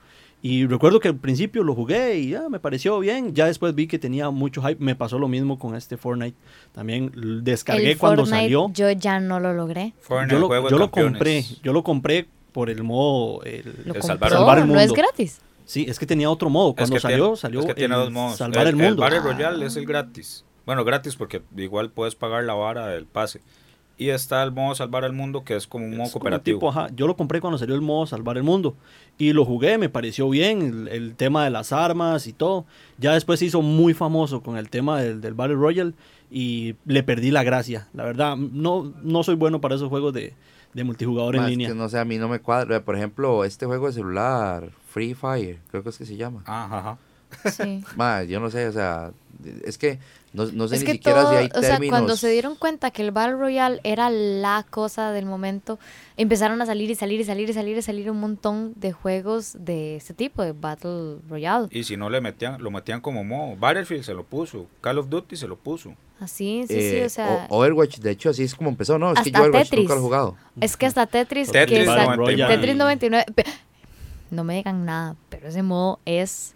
Y 0.43 0.67
recuerdo 0.67 1.01
que 1.01 1.09
al 1.09 1.17
principio 1.17 1.65
lo 1.65 1.75
jugué 1.75 2.19
y 2.19 2.29
ya 2.31 2.51
me 2.51 2.61
pareció 2.61 2.99
bien. 3.01 3.35
Ya 3.35 3.47
después 3.47 3.75
vi 3.75 3.87
que 3.87 3.99
tenía 3.99 4.29
mucho 4.29 4.61
hype. 4.63 4.85
Me 4.85 4.95
pasó 4.97 5.19
lo 5.19 5.29
mismo 5.29 5.59
con 5.59 5.75
este 5.75 5.97
Fortnite. 5.97 6.37
También 6.73 7.11
descargué 7.43 7.93
el 7.93 7.99
cuando 7.99 8.23
Fortnite 8.27 8.43
salió. 8.45 8.71
yo 8.75 8.91
ya 8.93 9.19
no 9.19 9.41
lo 9.41 9.55
logré. 9.55 9.95
Fortnite, 10.01 10.35
Yo 10.35 10.39
lo, 10.39 10.47
juego 10.47 10.67
de 10.67 10.71
yo 10.73 10.79
lo 10.79 10.91
campeones. 10.91 11.13
compré. 11.13 11.45
Yo 11.63 11.73
lo 11.73 11.83
compré 11.83 12.29
por 12.59 12.71
el 12.71 12.83
modo. 12.83 13.41
el- 13.45 13.75
El 13.95 14.03
salvar- 14.03 14.31
salvar 14.33 14.59
el 14.59 14.67
no 14.67 14.81
es 14.81 14.89
mundo. 14.89 15.01
gratis. 15.03 15.41
sí, 15.65 15.87
es 15.89 15.97
que 15.97 16.07
tenía 16.07 16.29
otro 16.29 16.51
modo. 16.51 16.71
Es 16.71 16.75
Cuando 16.77 16.97
que 16.97 17.01
salió, 17.01 17.25
tiene- 17.27 17.37
salió 17.37 17.61
es 17.61 17.67
que 17.67 17.75
tiene 17.75 17.95
el 17.95 18.01
dos 18.01 18.11
modos. 18.11 18.37
salvar 18.37 18.63
el, 18.67 18.69
el, 18.71 18.77
mundo. 18.77 19.01
Battle 19.03 19.21
Royale 19.21 19.65
es 19.65 19.77
el 19.77 19.87
gratis. 19.87 20.45
Bueno, 20.67 20.85
gratis 20.85 21.15
porque 21.15 21.41
igual 21.57 21.91
puedes 21.91 22.17
pagar 22.17 22.43
la 22.43 22.55
vara 22.55 22.89
del 22.89 23.07
pase. 23.07 23.41
Y 23.97 24.09
está 24.11 24.43
el 24.43 24.51
modo 24.51 24.75
salvar 24.75 25.05
el 25.05 25.13
mundo 25.13 25.45
que 25.45 25.55
es 25.57 25.67
como 25.69 25.85
un 25.85 25.93
modo 25.93 26.03
Es 26.07 26.11
como 26.13 26.21
cooperativo. 26.25 26.59
tipo, 26.59 26.69
ajá, 26.71 26.89
yo 26.97 27.07
lo 27.07 27.17
compré 27.17 27.41
cuando 27.41 27.59
salió 27.59 27.75
el 27.77 27.81
modo 27.81 28.07
Salvar 28.07 28.37
el 28.37 28.43
Mundo. 28.45 28.75
Y 29.19 29.33
lo 29.33 29.45
jugué, 29.45 29.77
me 29.79 29.89
pareció 29.89 30.29
bien, 30.29 30.63
el, 30.63 30.89
el 30.89 31.15
tema 31.17 31.45
de 31.45 31.51
las 31.51 31.73
armas 31.73 32.27
y 32.27 32.33
todo. 32.33 32.65
Ya 32.99 33.13
después 33.15 33.39
se 33.39 33.47
hizo 33.47 33.63
muy 33.63 33.95
famoso 33.95 34.41
con 34.43 34.57
el 34.57 34.69
tema 34.69 35.01
del, 35.01 35.21
del 35.21 35.35
Battle 35.35 35.57
Royale 35.57 35.93
y 36.31 36.75
le 36.87 37.03
perdí 37.03 37.31
la 37.31 37.43
gracia. 37.45 37.89
La 37.93 38.05
verdad, 38.05 38.37
no, 38.37 38.93
no 39.03 39.23
soy 39.23 39.35
bueno 39.37 39.61
para 39.61 39.75
esos 39.75 39.89
juegos 39.89 40.13
de, 40.13 40.33
de 40.75 40.85
multijugador 40.85 41.37
en 41.37 41.47
línea. 41.47 41.69
que 41.69 41.75
no 41.75 41.89
sé, 41.89 41.99
a 41.99 42.05
mí 42.05 42.19
no 42.19 42.29
me 42.29 42.41
cuadra. 42.41 42.85
Por 42.85 42.97
ejemplo, 42.97 43.45
este 43.45 43.67
juego 43.67 43.87
de 43.87 43.93
celular, 43.93 44.71
Free 44.91 45.15
Fire, 45.15 45.59
creo 45.71 45.83
que 45.83 45.91
es 45.91 45.99
que 45.99 46.07
se 46.07 46.17
llama. 46.17 46.43
Ajá, 46.47 46.79
ajá. 46.79 46.99
Sí. 47.51 47.85
Ma, 47.97 48.23
yo 48.25 48.41
no 48.41 48.51
sé, 48.51 48.67
o 48.69 48.73
sea, 48.73 49.13
es 49.65 49.77
que 49.79 49.99
no, 50.33 50.45
no 50.53 50.69
sé 50.69 50.75
es 50.77 50.81
ni 50.83 50.87
que 50.87 50.93
siquiera 50.93 51.23
todo, 51.23 51.31
si 51.31 51.37
hay 51.37 51.47
o 51.55 51.61
sea, 51.61 51.71
términos. 51.73 51.93
cuando 51.93 52.17
se 52.17 52.29
dieron 52.31 52.55
cuenta 52.57 52.91
que 52.91 53.03
el 53.03 53.11
Battle 53.11 53.37
Royale 53.37 53.81
era 53.83 54.11
la 54.11 54.65
cosa 54.69 55.11
del 55.13 55.25
momento, 55.27 55.79
empezaron 56.17 56.61
a 56.63 56.67
salir 56.67 56.91
y 56.91 56.95
salir 56.95 57.21
y 57.21 57.25
salir 57.25 57.49
y 57.49 57.53
salir 57.53 57.77
y 57.79 57.83
salir 57.83 58.11
un 58.11 58.21
montón 58.21 58.73
de 58.77 58.93
juegos 58.93 59.57
de 59.59 59.97
ese 59.97 60.15
tipo, 60.15 60.43
de 60.43 60.53
Battle 60.53 61.17
Royale. 61.29 61.69
Y 61.71 61.85
si 61.85 61.97
no 61.97 62.11
le 62.11 62.21
metían, 62.21 62.63
lo 62.63 62.71
metían 62.71 63.01
como 63.01 63.25
modo. 63.25 63.57
Battlefield 63.57 64.05
se 64.05 64.15
lo 64.15 64.25
puso. 64.25 64.67
Call 64.81 64.99
of 64.99 65.09
Duty 65.09 65.37
se 65.37 65.49
lo 65.49 65.57
puso. 65.57 65.95
Así, 66.21 66.65
sí, 66.67 66.75
sí, 66.75 66.97
eh, 66.97 67.05
o 67.07 67.09
sea, 67.09 67.47
o- 67.49 67.59
Overwatch, 67.59 67.99
de 67.99 68.11
hecho, 68.11 68.31
así 68.31 68.43
es 68.43 68.55
como 68.55 68.71
empezó, 68.71 68.99
¿no? 68.99 69.13
Es 69.13 69.21
que 69.21 69.31
yo 69.31 69.37
Hasta 69.37 69.41
Overwatch 69.49 69.71
Tetris. 69.71 69.83
nunca 69.85 69.95
lo 69.95 70.01
he 70.01 70.03
jugado. 70.03 70.37
es 70.61 70.77
que 70.77 70.87
hasta 70.87 71.07
Tetris, 71.07 71.53
Tetris 71.53 71.79
que 71.79 71.85
sa- 71.87 72.17
99. 72.17 72.55
Tetris 72.57 72.77
99, 72.77 73.25
pe- 73.35 73.45
no 74.33 74.43
me 74.45 74.57
digan 74.57 74.85
nada, 74.85 75.15
pero 75.29 75.47
ese 75.49 75.63
modo 75.63 76.01
es 76.05 76.55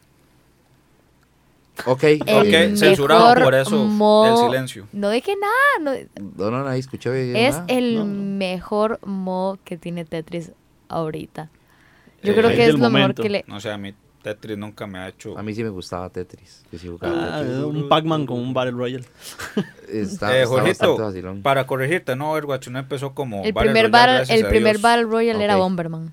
Ok, 1.87 2.03
el 2.05 2.23
Ok, 2.23 2.77
censurado 2.77 3.35
por 3.43 3.55
eso, 3.55 3.85
modo- 3.85 4.45
el 4.45 4.51
silencio. 4.51 4.87
No 4.93 5.11
dije 5.11 5.35
nada, 5.37 6.07
no- 6.17 6.51
No, 6.51 6.51
no, 6.63 6.69
ahí 6.69 6.81
escuché. 6.81 7.47
es 7.49 7.55
nada. 7.55 7.65
el 7.69 7.95
No, 7.97 8.05
no. 8.05 8.23
mejor 8.39 8.99
modo 9.07 9.59
que 9.65 9.77
tiene 9.79 10.05
Tetris 10.05 10.53
ahorita. 10.89 11.51
Yo 12.23 12.33
Eh, 12.33 12.37
creo 12.37 12.51
que 12.51 12.67
es 12.67 12.79
lo 12.79 12.91
mejor 12.91 13.15
que 13.15 13.29
le... 13.29 13.45
No 13.49 13.59
sé, 13.59 13.71
a 13.73 13.79
mí 13.79 13.95
Tetris 14.23 14.57
nunca 14.57 14.87
me 14.87 14.99
ha 14.99 15.09
hecho... 15.09 15.37
A 15.37 15.43
mí 15.43 15.53
sí 15.55 15.65
me 15.65 15.71
gustaba 15.71 16.09
Tetris. 16.11 16.63
Yo 16.71 16.79
sí 16.79 16.87
jugaba 16.89 17.39
Ah, 17.39 17.41
Tetris. 17.41 17.57
un 17.65 17.89
Pac-Man 17.89 18.27
con 18.27 18.39
un 18.39 18.55
Battle 18.55 18.73
Royale. 18.73 19.05
Está, 19.89 20.37
Eh, 20.39 20.43
está 20.43 20.47
Jorgito, 20.47 20.97
para 21.43 21.67
corregirte, 21.67 22.15
no, 22.17 22.31
Overwatch 22.33 22.69
no 22.69 22.79
empezó 22.79 23.13
como 23.15 23.43
El 23.45 23.53
Battle 23.53 23.73
primer, 23.73 23.91
Royale, 23.91 24.19
battle, 24.21 24.35
el 24.37 24.47
primer. 24.47 24.79
Battle 24.79 25.05
Royale 25.05 25.43
era. 25.45 25.57
Bomberman. 25.57 26.13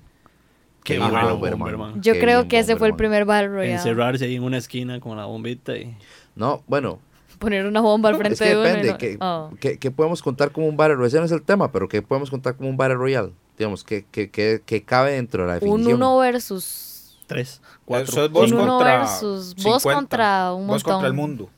Qué 0.96 1.02
Ajá, 1.02 1.10
bien, 1.10 1.30
Bomberman. 1.32 1.58
Bomberman. 1.74 2.02
Yo 2.02 2.12
Qué 2.14 2.20
creo 2.20 2.48
que 2.48 2.58
ese 2.58 2.76
fue 2.76 2.88
el 2.88 2.94
primer 2.96 3.24
Battle 3.24 3.48
Royale. 3.48 3.72
Encerrarse 3.74 4.24
ahí 4.24 4.36
en 4.36 4.42
una 4.44 4.58
esquina 4.58 5.00
con 5.00 5.16
la 5.16 5.24
bombita 5.26 5.76
y... 5.76 5.96
No, 6.34 6.62
bueno, 6.66 6.98
Poner 7.38 7.64
una 7.66 7.80
bomba 7.80 8.10
al 8.10 8.16
frente 8.16 8.34
es 8.34 8.38
que 8.40 8.48
de 8.50 8.54
uno. 8.56 8.64
depende. 8.64 8.90
no- 8.92 8.98
¿qué, 8.98 9.16
Oh. 9.20 9.50
qué- 9.60 9.78
qué 9.78 9.90
podemos 9.90 10.22
contar 10.22 10.52
como 10.52 10.66
un 10.68 10.76
Battle 10.76 10.96
Royale? 10.96 11.08
Ese 11.08 11.18
no 11.20 11.24
es 11.24 11.32
el 11.32 11.42
tema, 11.42 11.72
pero 11.72 11.88
¿qué 11.88 12.02
podemos 12.02 12.28
contar 12.30 12.54
como 12.56 12.68
un 12.68 12.76
Battle 12.76 12.96
Royale? 12.96 13.32
Digamos, 13.58 13.82
¿qué, 13.82 14.04
qué, 14.10 14.30
qué- 14.30 14.62
qué 14.64 14.82
cabe 14.84 15.12
dentro 15.12 15.42
de 15.44 15.48
la 15.48 15.54
Un 15.54 15.60
definición? 15.60 15.94
uno 15.94 16.18
versus... 16.18 17.18
Tres, 17.26 17.48
Eso 17.62 17.62
cuatro. 17.84 18.24
es 18.24 18.30
vos 18.32 18.50
Un 18.52 18.58
uno 18.58 18.66
contra 18.78 18.98
versus 18.98 19.54
vos 19.54 19.82
50. 19.82 19.94
contra 19.94 20.52
un 20.52 20.66
Vos 20.66 20.82
contra 20.82 21.06
el 21.06 21.14
montón. 21.14 21.30
mundo. 21.46 21.50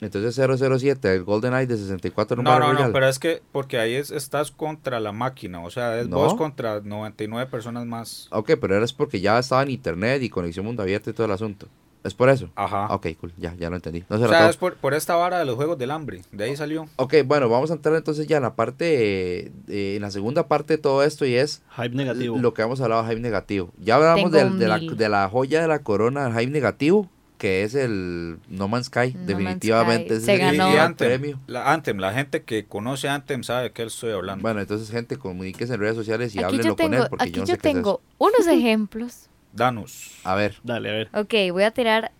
Entonces 0.00 0.34
007, 0.36 1.12
el 1.14 1.24
GoldenEye 1.24 1.66
de 1.66 1.76
64 1.76 2.34
en 2.34 2.38
un 2.40 2.44
No, 2.44 2.58
no, 2.58 2.66
no, 2.68 2.72
Royale. 2.74 2.92
pero 2.92 3.08
es 3.08 3.18
que 3.18 3.42
porque 3.50 3.78
ahí 3.78 3.94
es- 3.94 4.10
estás 4.12 4.50
contra 4.52 5.00
la 5.00 5.10
máquina, 5.12 5.60
o 5.60 5.70
sea, 5.70 5.98
es 5.98 6.08
No. 6.08 6.16
vos 6.18 6.34
contra 6.34 6.80
99 6.80 7.50
personas 7.50 7.84
más. 7.86 8.28
Ok, 8.30 8.52
pero 8.60 8.76
era 8.76 8.84
es 8.84 8.92
porque 8.92 9.20
ya 9.20 9.38
estaba 9.38 9.62
en 9.64 9.70
internet 9.70 10.22
y 10.22 10.28
conexión 10.30 10.64
mundo 10.66 10.82
abierto 10.82 11.10
y 11.10 11.12
todo 11.12 11.26
el 11.26 11.32
asunto. 11.32 11.66
¿Es 12.04 12.14
por 12.14 12.28
eso? 12.30 12.48
Ajá. 12.54 12.86
Ok, 12.94 13.08
cool, 13.20 13.32
ya, 13.36 13.54
ya 13.56 13.68
lo 13.70 13.76
entendí. 13.76 14.04
No 14.08 14.18
se 14.18 14.24
o 14.24 14.28
sea, 14.28 14.48
es 14.48 14.56
por, 14.56 14.76
por 14.76 14.94
esta 14.94 15.16
vara 15.16 15.40
de 15.40 15.44
los 15.44 15.56
juegos 15.56 15.76
del 15.78 15.90
hambre, 15.90 16.22
de 16.30 16.44
ahí 16.44 16.56
salió. 16.56 16.86
Ok, 16.94 17.14
bueno, 17.26 17.48
vamos 17.48 17.72
a 17.72 17.74
entrar 17.74 17.96
entonces 17.96 18.28
ya 18.28 18.36
en 18.36 18.44
la 18.44 18.54
parte, 18.54 19.40
eh, 19.46 19.52
eh, 19.66 19.94
en 19.96 20.02
la 20.02 20.12
segunda 20.12 20.46
parte 20.46 20.74
de 20.76 20.78
todo 20.78 21.02
esto 21.02 21.26
y 21.26 21.34
es 21.34 21.60
Hype 21.76 21.96
negativo. 21.96 22.38
lo 22.38 22.54
que 22.54 22.62
hemos 22.62 22.80
hablado 22.80 23.02
de 23.02 23.08
hype 23.10 23.20
negativo. 23.20 23.72
Ya 23.80 23.96
hablamos 23.96 24.30
de, 24.30 24.44
la, 24.68 24.78
de 24.78 25.08
la 25.08 25.28
joya 25.28 25.60
de 25.60 25.66
la 25.66 25.80
corona 25.80 26.28
del 26.28 26.38
hype 26.38 26.52
negativo, 26.52 27.10
que 27.38 27.62
es 27.62 27.74
el 27.74 28.38
No 28.48 28.68
Man's 28.68 28.86
Sky, 28.86 29.12
No 29.12 29.18
Man's 29.18 29.26
definitivamente. 29.26 30.06
Sky. 30.06 30.14
ese 30.16 30.24
Se 30.26 30.34
es 30.34 30.40
el 30.40 30.56
ganó. 30.58 30.70
Y 30.70 30.74
gran 30.74 30.86
Anthem, 30.88 31.08
premio. 31.08 31.40
la, 31.46 31.72
Anthem, 31.72 31.98
la 31.98 32.12
gente 32.12 32.42
que 32.42 32.66
conoce 32.66 33.08
Anthem 33.08 33.42
sabe 33.44 33.62
de 33.64 33.72
qué 33.72 33.84
estoy 33.84 34.10
hablando. 34.12 34.42
Bueno, 34.42 34.60
entonces 34.60 34.90
gente, 34.90 35.16
comuníquese 35.16 35.74
en 35.74 35.80
redes 35.80 35.96
sociales 35.96 36.34
y 36.34 36.38
Aquí 36.38 36.44
háblenlo 36.56 36.76
tengo, 36.76 36.90
con 36.90 36.94
él, 37.02 37.06
porque 37.08 37.22
aquí 37.24 37.32
yo 37.32 37.40
no 37.42 37.46
yo 37.46 37.54
sé 37.54 37.58
qué 37.60 37.68
es 37.68 37.74
tengo 37.74 38.00
unos 38.18 38.46
ejemplos. 38.46 39.28
Danos. 39.52 40.10
A 40.24 40.34
ver, 40.34 40.56
Dale, 40.62 40.90
a 40.90 40.92
ver. 40.92 41.08
Ok, 41.14 41.34
voy 41.52 41.62
a 41.62 41.70
tirar 41.70 42.12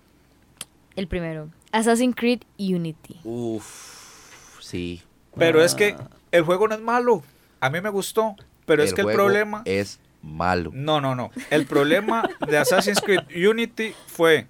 el 0.96 1.06
primero. 1.08 1.50
Assassin's 1.72 2.14
Creed 2.16 2.40
Unity. 2.58 3.20
uff, 3.24 4.60
sí. 4.62 5.02
Pero 5.36 5.62
es 5.62 5.74
que 5.74 5.94
el 6.32 6.42
juego 6.42 6.66
no 6.68 6.74
es 6.74 6.80
malo. 6.80 7.22
A 7.60 7.70
mí 7.70 7.80
me 7.80 7.90
gustó, 7.90 8.34
pero 8.66 8.82
es 8.82 8.94
que 8.94 9.02
el 9.02 9.08
problema... 9.08 9.62
es 9.64 10.00
malo. 10.22 10.70
No, 10.74 11.00
no, 11.00 11.14
no. 11.14 11.30
El 11.50 11.66
problema 11.66 12.28
de 12.48 12.58
Assassin's 12.58 13.00
Creed 13.00 13.20
Unity 13.48 13.94
fue 14.06 14.46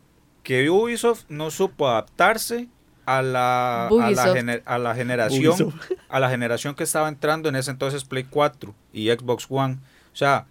que 0.49 0.71
Ubisoft 0.71 1.25
no 1.29 1.51
supo 1.51 1.87
adaptarse 1.91 2.69
a 3.05 3.21
la, 3.21 3.89
a 3.89 4.11
la, 4.11 4.35
gener- 4.35 4.63
a 4.65 4.79
la 4.79 4.95
generación 4.95 5.47
Ubisoft. 5.53 5.93
a 6.09 6.21
la 6.21 6.31
generación 6.31 6.75
que 6.75 6.85
estaba 6.85 7.07
entrando 7.11 7.51
en 7.51 7.57
ese 7.57 7.71
entonces 7.71 8.05
Play 8.05 8.25
4 8.25 8.75
y 8.95 9.11
Xbox 9.11 9.45
One. 9.51 9.75
O 10.15 10.17
sea, 10.17 10.47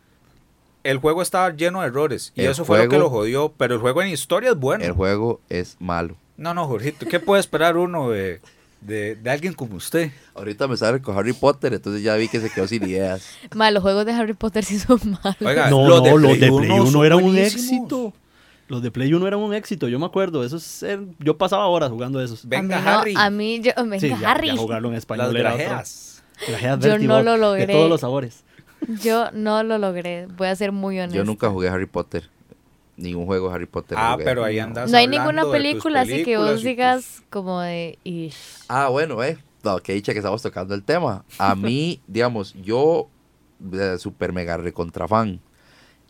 el 0.84 0.98
juego 1.00 1.24
estaba 1.24 1.50
lleno 1.56 1.82
de 1.82 1.88
errores 1.88 2.32
y 2.36 2.42
El 2.42 2.52
eso 2.52 2.64
fue 2.64 2.84
lo 2.84 2.90
que 2.90 3.00
lo 3.00 3.10
jodió, 3.10 3.52
pero 3.58 3.74
el 3.74 3.82
juego 3.82 4.04
en 4.04 4.10
historia 4.10 4.52
es 4.52 4.56
bueno. 4.56 4.84
El 4.84 4.92
juego 4.92 5.42
es 5.50 5.78
malo. 5.80 6.16
No, 6.38 6.54
no, 6.54 6.68
Jorgito, 6.68 7.08
¿qué 7.08 7.20
puede 7.20 7.40
esperar 7.40 7.76
uno 7.78 8.12
de, 8.12 8.40
de, 8.82 9.16
de 9.16 9.30
alguien 9.32 9.54
como 9.54 9.78
usted? 9.78 10.12
Ahorita 10.36 10.68
me 10.68 10.78
sale 10.78 11.02
con 11.02 11.18
Harry 11.18 11.34
Potter, 11.34 11.74
entonces 11.74 12.04
ya 12.04 12.16
vi 12.18 12.28
que 12.28 12.40
se 12.40 12.52
quedó 12.52 12.68
sin 12.68 12.84
ideas. 12.88 13.28
Mal, 13.56 13.74
los 13.74 13.82
juegos 13.82 14.06
de 14.06 14.12
Harry 14.14 14.34
Potter 14.34 14.64
sí 14.64 14.78
son 14.78 15.00
malos. 15.24 15.42
Oiga, 15.44 15.72
No, 15.72 15.88
los 15.90 16.04
de 16.04 16.10
no, 16.12 16.18
los 16.18 16.30
Play 16.38 16.40
de 16.42 16.50
uno 16.52 16.60
Play 16.62 16.80
1 16.80 16.92
son 16.92 17.06
eran 17.08 17.24
un 17.24 17.36
éxito. 17.38 18.14
Los 18.68 18.82
de 18.82 18.92
Play 18.92 19.14
1 19.14 19.26
eran 19.28 19.40
un 19.40 19.54
éxito, 19.54 19.88
yo 19.88 19.98
me 20.00 20.06
acuerdo. 20.06 20.44
Esos 20.44 20.84
eran- 20.84 21.16
yo 21.20 21.38
pasaba 21.38 21.68
horas 21.68 21.90
jugando 21.90 22.22
esos. 22.22 22.44
a 22.46 22.48
Venga, 22.50 22.80
no, 22.82 22.90
Harry. 22.90 23.14
a 23.18 23.30
mí, 23.30 23.62
yo, 23.62 23.72
venga, 23.78 24.00
Sí, 24.00 24.10
ya- 24.10 24.32
Harry. 24.32 24.48
ya 24.48 24.58
jugarlo 24.58 24.90
en 24.90 24.94
Las 24.96 25.04
español 25.04 25.36
era 25.38 25.54
otro. 25.54 25.64
grajeas. 25.66 26.24
Grajeas 26.48 26.80
Yo 26.82 26.98
no 27.00 27.22
lo 27.24 27.38
logré. 27.38 27.66
De 27.68 27.74
todos 27.74 27.90
los 27.90 28.02
sabores. 28.02 28.44
Yo 29.02 29.32
no 29.32 29.64
lo 29.64 29.78
logré. 29.78 30.28
Voy 30.38 30.48
a 30.48 30.56
ser 30.56 30.72
muy 30.72 31.00
honesta. 31.00 31.18
Yo 31.18 31.24
nunca 31.24 31.50
jugué 31.50 31.70
Harry 31.70 31.86
Potter. 31.88 32.30
Ningún 32.96 33.26
juego 33.26 33.50
de 33.50 33.56
Harry 33.56 33.66
Potter. 33.68 33.98
Ah, 34.00 34.14
jugué. 34.14 34.26
pero 34.26 34.44
ahí 34.44 34.60
andas 34.60 34.92
No 34.92 34.98
hay 34.98 35.08
ninguna 35.08 35.50
película 35.50 36.02
así 36.02 36.24
que 36.24 36.36
vos 36.38 36.52
tus- 36.56 36.64
digas 36.64 37.24
como 37.30 37.62
de... 37.62 37.98
"Ish". 38.04 38.36
Ah, 38.68 38.90
bueno, 38.90 39.24
eh. 39.24 39.38
No, 39.64 39.78
que 39.80 39.94
dicha 39.94 40.14
que 40.14 40.20
estamos 40.20 40.42
tocando 40.42 40.74
el 40.76 40.84
tema. 40.84 41.24
A 41.40 41.56
mí, 41.56 42.02
digamos, 42.08 42.54
yo, 42.56 43.08
eh, 43.74 43.96
super 43.98 44.34
mega 44.34 44.58
recontra 44.58 45.08
fan. 45.08 45.40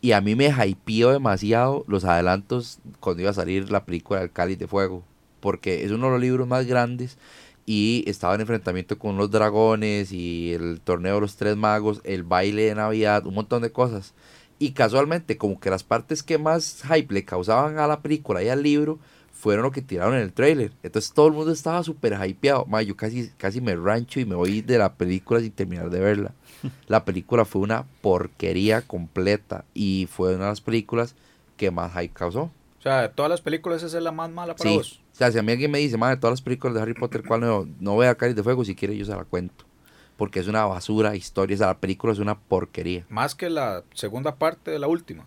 Y 0.00 0.12
a 0.12 0.20
mí 0.20 0.34
me 0.34 0.48
hypeó 0.48 1.10
demasiado 1.10 1.84
los 1.88 2.04
adelantos 2.04 2.78
cuando 3.00 3.22
iba 3.22 3.30
a 3.30 3.34
salir 3.34 3.70
la 3.70 3.84
película 3.84 4.20
del 4.20 4.30
Cáliz 4.30 4.58
de 4.58 4.68
Fuego. 4.68 5.02
Porque 5.40 5.84
es 5.84 5.90
uno 5.90 6.06
de 6.06 6.12
los 6.12 6.20
libros 6.20 6.46
más 6.46 6.66
grandes. 6.66 7.18
Y 7.66 8.04
estaba 8.06 8.34
en 8.34 8.40
enfrentamiento 8.40 8.98
con 8.98 9.16
los 9.16 9.30
dragones 9.30 10.12
y 10.12 10.54
el 10.54 10.80
torneo 10.80 11.16
de 11.16 11.20
los 11.20 11.36
tres 11.36 11.56
magos, 11.56 12.00
el 12.04 12.22
baile 12.22 12.62
de 12.62 12.74
Navidad, 12.74 13.26
un 13.26 13.34
montón 13.34 13.60
de 13.62 13.72
cosas. 13.72 14.14
Y 14.58 14.70
casualmente, 14.70 15.36
como 15.36 15.60
que 15.60 15.70
las 15.70 15.84
partes 15.84 16.22
que 16.22 16.38
más 16.38 16.82
hype 16.82 17.12
le 17.12 17.24
causaban 17.24 17.78
a 17.78 17.86
la 17.86 18.00
película 18.00 18.42
y 18.42 18.48
al 18.48 18.62
libro 18.62 18.98
fueron 19.32 19.64
lo 19.64 19.70
que 19.70 19.82
tiraron 19.82 20.14
en 20.14 20.22
el 20.22 20.32
trailer. 20.32 20.72
Entonces 20.82 21.12
todo 21.12 21.28
el 21.28 21.34
mundo 21.34 21.52
estaba 21.52 21.84
súper 21.84 22.18
hypeado. 22.26 22.66
Yo 22.80 22.96
casi, 22.96 23.30
casi 23.36 23.60
me 23.60 23.76
rancho 23.76 24.18
y 24.18 24.24
me 24.24 24.34
voy 24.34 24.62
de 24.62 24.78
la 24.78 24.94
película 24.94 25.40
sin 25.40 25.52
terminar 25.52 25.90
de 25.90 26.00
verla. 26.00 26.34
La 26.88 27.04
película 27.04 27.44
fue 27.44 27.62
una 27.62 27.84
porquería 28.00 28.82
completa 28.82 29.64
y 29.74 30.08
fue 30.10 30.34
una 30.34 30.44
de 30.44 30.50
las 30.50 30.60
películas 30.60 31.14
que 31.56 31.70
más 31.70 31.92
hype 31.92 32.14
causó. 32.14 32.42
O 32.78 32.82
sea, 32.82 33.02
de 33.02 33.08
todas 33.08 33.28
las 33.30 33.40
películas 33.40 33.82
esa 33.82 33.98
es 33.98 34.02
la 34.04 34.12
más 34.12 34.30
mala 34.30 34.54
para 34.54 34.70
Sí. 34.70 34.76
vos. 34.76 35.00
O 35.12 35.16
sea, 35.18 35.32
si 35.32 35.38
a 35.38 35.42
mí 35.42 35.50
alguien 35.52 35.70
me 35.70 35.78
dice, 35.78 35.96
madre, 35.96 36.16
todas 36.16 36.32
las 36.34 36.42
películas 36.42 36.74
de 36.74 36.80
Harry 36.82 36.94
Potter, 36.94 37.24
¿cuál 37.26 37.40
no, 37.40 37.68
no 37.80 37.96
vea 37.96 38.14
Cáliz 38.14 38.36
de 38.36 38.42
Fuego? 38.44 38.64
Si 38.64 38.76
quiere, 38.76 38.96
yo 38.96 39.04
se 39.04 39.10
la 39.14 39.24
cuento. 39.24 39.64
Porque 40.16 40.38
es 40.40 40.46
una 40.48 40.64
basura 40.64 41.16
historia. 41.16 41.54
O 41.54 41.58
sea, 41.58 41.66
la 41.68 41.78
película 41.78 42.12
es 42.12 42.20
una 42.20 42.38
porquería. 42.38 43.04
Más 43.08 43.34
que 43.34 43.50
la 43.50 43.82
segunda 43.94 44.36
parte 44.36 44.70
de 44.70 44.78
la 44.78 44.86
última. 44.86 45.26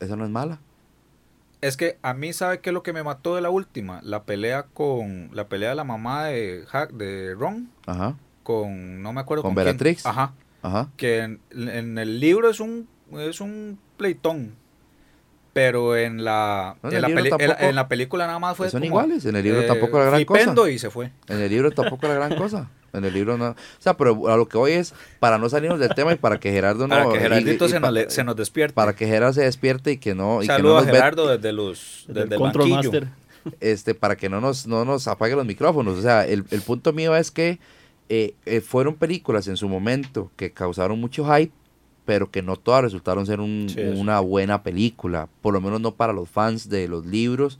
Esa 0.00 0.16
no 0.16 0.24
es 0.24 0.30
mala. 0.30 0.58
Es 1.62 1.78
que 1.78 1.98
a 2.02 2.12
mí, 2.12 2.34
¿sabe 2.34 2.60
qué 2.60 2.68
es 2.70 2.74
lo 2.74 2.82
que 2.82 2.92
me 2.92 3.02
mató 3.02 3.34
de 3.34 3.40
la 3.40 3.48
última? 3.48 4.00
La 4.02 4.24
pelea 4.24 4.64
con. 4.74 5.30
La 5.32 5.48
pelea 5.48 5.70
de 5.70 5.74
la 5.76 5.84
mamá 5.84 6.26
de, 6.26 6.66
de 6.92 7.34
Ron 7.34 7.70
Ajá, 7.86 8.16
con. 8.42 9.02
No 9.02 9.14
me 9.14 9.22
acuerdo 9.22 9.42
¿Con 9.42 9.54
con, 9.54 9.62
quién. 9.62 9.66
Bellatrix? 9.76 10.04
Ajá. 10.04 10.34
Ajá. 10.64 10.90
Que 10.96 11.18
en, 11.20 11.40
en 11.52 11.98
el 11.98 12.18
libro 12.20 12.50
es 12.50 12.58
un. 12.60 12.88
Es 13.12 13.40
un 13.40 13.78
pleitón. 13.96 14.56
Pero 15.52 15.96
en 15.96 16.24
la. 16.24 16.76
No, 16.82 16.90
en 16.90 17.00
la 17.00 17.06
libro 17.08 17.22
peli- 17.22 17.28
en 17.38 17.48
la- 17.48 17.54
tampoco- 17.54 17.68
en 17.70 17.74
la 17.76 17.88
película 17.88 18.26
nada 18.26 18.38
más 18.40 18.56
fue. 18.56 18.70
Son 18.70 18.80
como, 18.80 18.86
iguales, 18.86 19.24
en 19.24 19.36
el 19.36 19.44
libro 19.44 19.60
eh, 19.60 19.66
tampoco 19.68 19.98
la 20.00 20.06
gran 20.06 20.24
cosa. 20.24 20.70
y 20.70 20.78
se 20.80 20.90
fue. 20.90 21.12
En 21.28 21.38
el 21.40 21.48
libro 21.48 21.70
tampoco 21.70 22.08
la 22.08 22.14
gran 22.14 22.34
cosa. 22.36 22.70
En 22.92 23.04
el 23.04 23.12
libro 23.14 23.36
no. 23.38 23.50
O 23.50 23.56
sea, 23.78 23.96
pero 23.96 24.28
a 24.28 24.36
lo 24.36 24.48
que 24.48 24.56
voy 24.58 24.72
es 24.72 24.94
para 25.20 25.38
no 25.38 25.48
salirnos 25.48 25.78
del 25.78 25.94
tema 25.94 26.12
y 26.12 26.16
para 26.16 26.40
que 26.40 26.50
Gerardo 26.50 26.86
no. 26.88 26.96
Para 26.96 27.12
que 27.12 27.20
Gerardito 27.20 27.66
y 27.66 27.68
se, 27.68 27.78
nos, 27.80 28.12
se 28.12 28.24
nos 28.24 28.34
despierte. 28.36 28.74
Para 28.74 28.94
que 28.96 29.06
Gerardo 29.06 29.32
se 29.32 29.42
despierte 29.42 29.92
y 29.92 29.98
que 29.98 30.14
no. 30.16 30.42
Y 30.42 30.46
que 30.46 30.52
no 30.52 30.56
Saludos 30.56 30.74
nos 30.74 30.82
a 30.88 30.90
ve- 30.90 30.96
Gerardo 30.98 31.28
desde 31.28 31.52
los. 31.52 32.04
Desde 32.08 32.20
Desde 32.22 32.26
el 32.26 32.32
el 32.32 32.38
Control 32.38 32.70
banquillo. 32.70 32.92
Master. 32.92 33.08
este, 33.60 33.94
para 33.94 34.16
que 34.16 34.28
no 34.28 34.40
nos, 34.40 34.66
no 34.66 34.84
nos 34.84 35.06
apague 35.06 35.36
los 35.36 35.46
micrófonos. 35.46 35.96
O 35.98 36.02
sea, 36.02 36.26
el, 36.26 36.44
el 36.50 36.62
punto 36.62 36.92
mío 36.92 37.14
es 37.14 37.30
que 37.30 37.60
eh, 38.08 38.34
eh, 38.46 38.60
fueron 38.60 38.94
películas 38.94 39.48
en 39.48 39.56
su 39.56 39.68
momento 39.68 40.30
que 40.36 40.52
causaron 40.52 41.00
mucho 41.00 41.24
hype, 41.34 41.52
pero 42.04 42.30
que 42.30 42.42
no 42.42 42.56
todas 42.56 42.82
resultaron 42.82 43.24
ser 43.26 43.40
un- 43.40 43.66
Sí, 43.68 43.80
una 43.80 44.20
buena 44.20 44.62
película. 44.62 45.28
Por 45.40 45.54
lo 45.54 45.60
menos 45.60 45.80
no 45.80 45.94
para 45.94 46.12
los 46.12 46.28
fans 46.28 46.68
de 46.68 46.86
los 46.88 47.06
libros. 47.06 47.58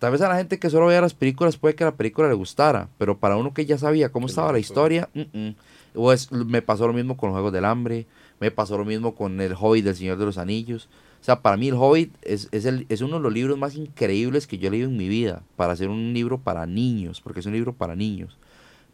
Tal 0.00 0.12
vez 0.12 0.20
a 0.20 0.28
la 0.28 0.36
gente 0.36 0.58
que 0.58 0.70
solo 0.70 0.86
veía 0.86 1.00
las 1.00 1.14
películas 1.14 1.56
puede 1.56 1.74
que 1.74 1.84
la 1.84 1.94
película 1.96 2.28
le 2.28 2.34
gustara, 2.34 2.88
pero 2.98 3.18
para 3.18 3.36
uno 3.36 3.52
que 3.54 3.66
ya 3.66 3.78
sabía 3.78 4.10
cómo 4.10 4.26
estaba 4.26 4.52
la 4.52 4.58
historia, 4.60 5.08
mm, 5.14 5.20
mm. 5.38 5.54
O 5.94 6.12
es- 6.12 6.30
me 6.30 6.62
pasó 6.62 6.86
lo 6.86 6.92
mismo 6.92 7.16
con 7.16 7.28
los 7.30 7.34
Juegos 7.34 7.52
del 7.52 7.64
Hambre, 7.64 8.06
me 8.40 8.50
pasó 8.52 8.78
lo 8.78 8.84
mismo 8.84 9.14
con 9.16 9.40
El 9.40 9.54
Hobbit 9.58 9.84
del 9.84 9.96
Señor 9.96 10.18
de 10.18 10.26
los 10.26 10.38
Anillos. 10.38 10.88
O 11.20 11.24
sea, 11.24 11.40
para 11.40 11.56
mí 11.56 11.68
El 11.68 11.74
Hobbit 11.74 12.14
es, 12.22 12.48
es, 12.52 12.64
el- 12.66 12.86
es 12.88 13.00
uno 13.00 13.16
de 13.16 13.22
los 13.22 13.32
libros 13.32 13.58
más 13.58 13.74
increíbles 13.74 14.46
que 14.46 14.58
yo 14.58 14.68
he 14.68 14.70
leído 14.70 14.88
en 14.88 14.96
mi 14.96 15.08
vida, 15.08 15.42
para 15.56 15.74
ser 15.74 15.88
un 15.88 16.12
libro 16.14 16.38
para 16.38 16.66
niños, 16.66 17.20
porque 17.20 17.40
es 17.40 17.46
un 17.46 17.54
libro 17.54 17.72
para 17.72 17.96
niños, 17.96 18.36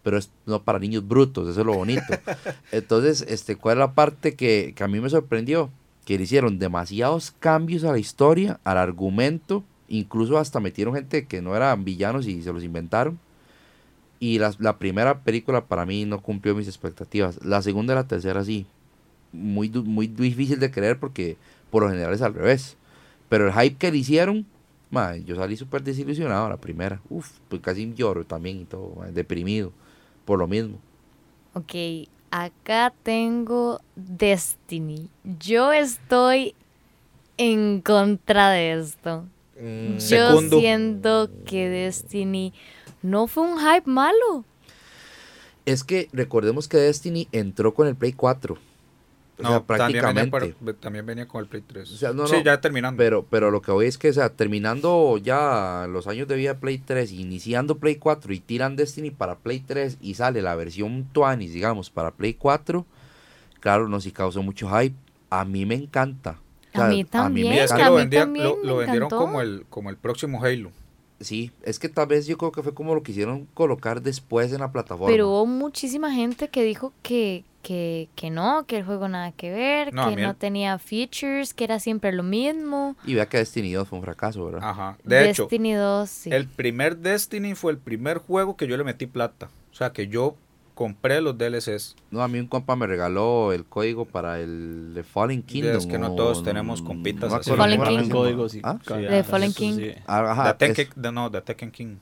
pero 0.04 0.18
es 0.18 0.30
no 0.46 0.62
para 0.62 0.78
niños 0.78 1.08
brutos, 1.08 1.48
eso 1.48 1.60
es 1.60 1.66
lo 1.66 1.74
bonito. 1.74 2.04
Entonces, 2.72 3.24
este, 3.26 3.56
¿cuál 3.56 3.78
es 3.78 3.80
la 3.80 3.94
parte 3.94 4.34
que, 4.34 4.74
que 4.76 4.84
a 4.84 4.86
mí 4.88 5.00
me 5.00 5.10
sorprendió? 5.10 5.70
Que 6.04 6.18
le 6.18 6.24
hicieron 6.24 6.58
demasiados 6.58 7.32
cambios 7.40 7.82
a 7.82 7.90
la 7.90 7.98
historia, 7.98 8.60
al 8.62 8.76
argumento, 8.76 9.64
incluso 9.88 10.38
hasta 10.38 10.60
metieron 10.60 10.94
gente 10.94 11.26
que 11.26 11.40
no 11.40 11.56
eran 11.56 11.84
villanos 11.84 12.26
y 12.26 12.42
se 12.42 12.52
los 12.52 12.62
inventaron. 12.62 13.18
Y 14.20 14.38
la, 14.38 14.54
la 14.58 14.78
primera 14.78 15.20
película 15.20 15.64
para 15.64 15.86
mí 15.86 16.04
no 16.04 16.20
cumplió 16.20 16.54
mis 16.54 16.68
expectativas. 16.68 17.42
La 17.42 17.62
segunda 17.62 17.94
y 17.94 17.96
la 17.96 18.06
tercera 18.06 18.44
sí. 18.44 18.66
Muy, 19.32 19.68
muy 19.70 20.06
difícil 20.06 20.60
de 20.60 20.70
creer 20.70 21.00
porque 21.00 21.36
por 21.70 21.82
lo 21.82 21.88
general 21.88 22.12
es 22.12 22.22
al 22.22 22.34
revés. 22.34 22.76
Pero 23.30 23.48
el 23.48 23.54
hype 23.54 23.76
que 23.76 23.90
le 23.90 23.98
hicieron, 23.98 24.46
ma, 24.90 25.16
yo 25.16 25.34
salí 25.34 25.56
súper 25.56 25.82
desilusionado 25.82 26.48
la 26.48 26.58
primera. 26.58 27.00
Uf, 27.08 27.30
pues 27.48 27.62
casi 27.62 27.92
lloro 27.94 28.24
también 28.24 28.60
y 28.60 28.64
todo, 28.64 29.04
deprimido. 29.12 29.72
Por 30.24 30.38
lo 30.38 30.46
mismo. 30.46 30.78
Ok, 31.54 32.08
acá 32.30 32.92
tengo 33.02 33.80
Destiny. 33.94 35.08
Yo 35.38 35.72
estoy 35.72 36.54
en 37.36 37.80
contra 37.80 38.50
de 38.50 38.72
esto. 38.72 39.24
Mm, 39.60 39.94
Yo 39.94 40.00
Segundo. 40.00 40.58
siento 40.58 41.30
que 41.46 41.68
Destiny 41.68 42.52
no 43.02 43.26
fue 43.26 43.44
un 43.44 43.58
hype 43.58 43.88
malo. 43.88 44.44
Es 45.66 45.84
que 45.84 46.08
recordemos 46.12 46.68
que 46.68 46.76
Destiny 46.76 47.28
entró 47.32 47.72
con 47.74 47.86
el 47.86 47.94
Play 47.96 48.12
4. 48.12 48.58
O 49.38 49.42
No, 49.42 49.48
sea, 49.48 49.60
también 49.62 50.04
venía, 50.04 50.30
prácticamente. 50.30 50.74
también 50.80 51.06
venía 51.06 51.26
con 51.26 51.40
el 51.42 51.48
Play 51.48 51.62
3. 51.66 51.90
O 51.90 51.96
sea, 51.96 52.12
no, 52.12 52.26
sí, 52.26 52.36
no, 52.36 52.42
ya 52.44 52.60
terminando. 52.60 52.98
Pero, 52.98 53.24
pero 53.28 53.50
lo 53.50 53.62
que 53.62 53.72
voy 53.72 53.86
es 53.86 53.98
que, 53.98 54.10
o 54.10 54.12
sea, 54.12 54.28
terminando 54.28 55.18
ya 55.18 55.86
los 55.90 56.06
años 56.06 56.28
de 56.28 56.36
vida 56.36 56.54
de 56.54 56.60
Play 56.60 56.78
3, 56.78 57.10
iniciando 57.12 57.78
Play 57.78 57.96
4 57.96 58.32
y 58.32 58.40
tiran 58.40 58.76
Destiny 58.76 59.10
para 59.10 59.36
Play 59.36 59.60
3 59.60 59.98
y 60.00 60.14
sale 60.14 60.40
la 60.40 60.54
versión 60.54 61.08
20, 61.12 61.52
digamos, 61.52 61.90
para 61.90 62.12
Play 62.12 62.34
4, 62.34 62.86
claro, 63.60 63.88
no 63.88 64.00
sí 64.00 64.12
causó 64.12 64.42
mucho 64.42 64.68
hype. 64.70 64.94
A 65.30 65.44
mí 65.44 65.66
me 65.66 65.74
encanta. 65.74 66.38
O 66.76 66.80
A 66.82 66.88
mí 66.88 67.04
también, 67.04 67.48
me 67.50 67.62
es 67.62 67.72
que 67.72 67.82
a 67.82 67.90
lo, 67.90 67.96
mí 68.28 68.40
lo, 68.62 68.76
vendieron 68.76 69.08
como 69.08 69.40
el, 69.40 69.64
como 69.68 69.90
el 69.90 69.96
próximo 69.96 70.42
Halo. 70.44 70.70
Sí, 71.20 71.50
es 71.62 71.78
que 71.78 71.88
tal 71.88 72.06
vez 72.08 72.26
yo 72.26 72.36
creo 72.36 72.52
que 72.52 72.62
fue 72.62 72.74
como 72.74 72.94
lo 72.94 73.02
quisieron 73.02 73.46
colocar 73.54 74.02
después 74.02 74.52
en 74.52 74.60
la 74.60 74.70
plataforma. 74.72 75.06
Pero 75.10 75.28
hubo 75.28 75.46
muchísima 75.46 76.12
gente 76.12 76.48
que 76.48 76.64
dijo 76.64 76.92
que, 77.02 77.44
que, 77.64 78.08
que 78.14 78.30
no, 78.30 78.64
que 78.66 78.76
el 78.76 78.84
juego 78.84 79.08
nada 79.08 79.32
que 79.32 79.50
ver, 79.50 79.92
No, 79.92 80.08
que 80.10 80.16
no 80.22 80.30
el- 80.30 80.36
tenía 80.36 80.78
features, 80.78 81.52
que 81.54 81.64
era 81.64 81.80
siempre 81.80 82.12
lo 82.12 82.22
mismo. 82.22 82.94
Y 83.04 83.14
vea 83.14 83.26
que 83.26 83.38
Destiny 83.38 83.72
2 83.72 83.88
fue 83.88 83.98
un 83.98 84.04
fracaso, 84.04 84.44
¿verdad? 84.44 84.60
Ajá. 84.62 84.98
De 85.02 85.30
hecho, 85.30 85.44
Destiny 85.44 85.72
2, 85.72 86.08
sí. 86.08 86.30
el 86.32 86.46
primer 86.46 86.98
Destiny 86.98 87.56
fue 87.56 87.72
el 87.72 87.78
primer 87.78 88.18
juego 88.18 88.56
que 88.56 88.68
yo 88.68 88.76
le 88.76 88.84
metí 88.84 89.06
plata. 89.06 89.48
O 89.72 89.74
sea, 89.74 89.92
que 89.92 90.06
yo 90.06 90.36
compré 90.74 91.20
los 91.20 91.38
DLCs. 91.38 91.94
No, 92.10 92.20
a 92.22 92.28
mí 92.28 92.38
un 92.40 92.46
compa 92.48 92.74
me 92.76 92.86
regaló 92.86 93.52
el 93.52 93.64
código 93.64 94.04
para 94.04 94.40
el 94.40 94.92
de 94.94 95.02
Fallen 95.04 95.42
Kingdom. 95.42 95.76
Es 95.76 95.86
que 95.86 95.98
no 95.98 96.14
todos 96.16 96.42
tenemos 96.42 96.82
compitas 96.82 97.30
me 97.32 97.38
así. 97.38 97.50
Fallen 97.52 97.80
King. 97.82 97.96
llamaba. 97.98 98.10
códigos 98.12 98.54
y 98.56 98.60
¿Ah? 98.64 98.78
De 98.88 99.22
Fallen 99.24 99.52
King. 99.52 99.76
sí. 99.76 99.92
Ah, 100.06 100.32
Ajá, 100.32 100.56
The 100.56 100.66
es- 100.66 100.74
Tekken, 100.76 101.02
de- 101.02 101.12
no, 101.12 101.30
The 101.30 101.40
Tekken 101.42 101.70
King. 101.70 101.96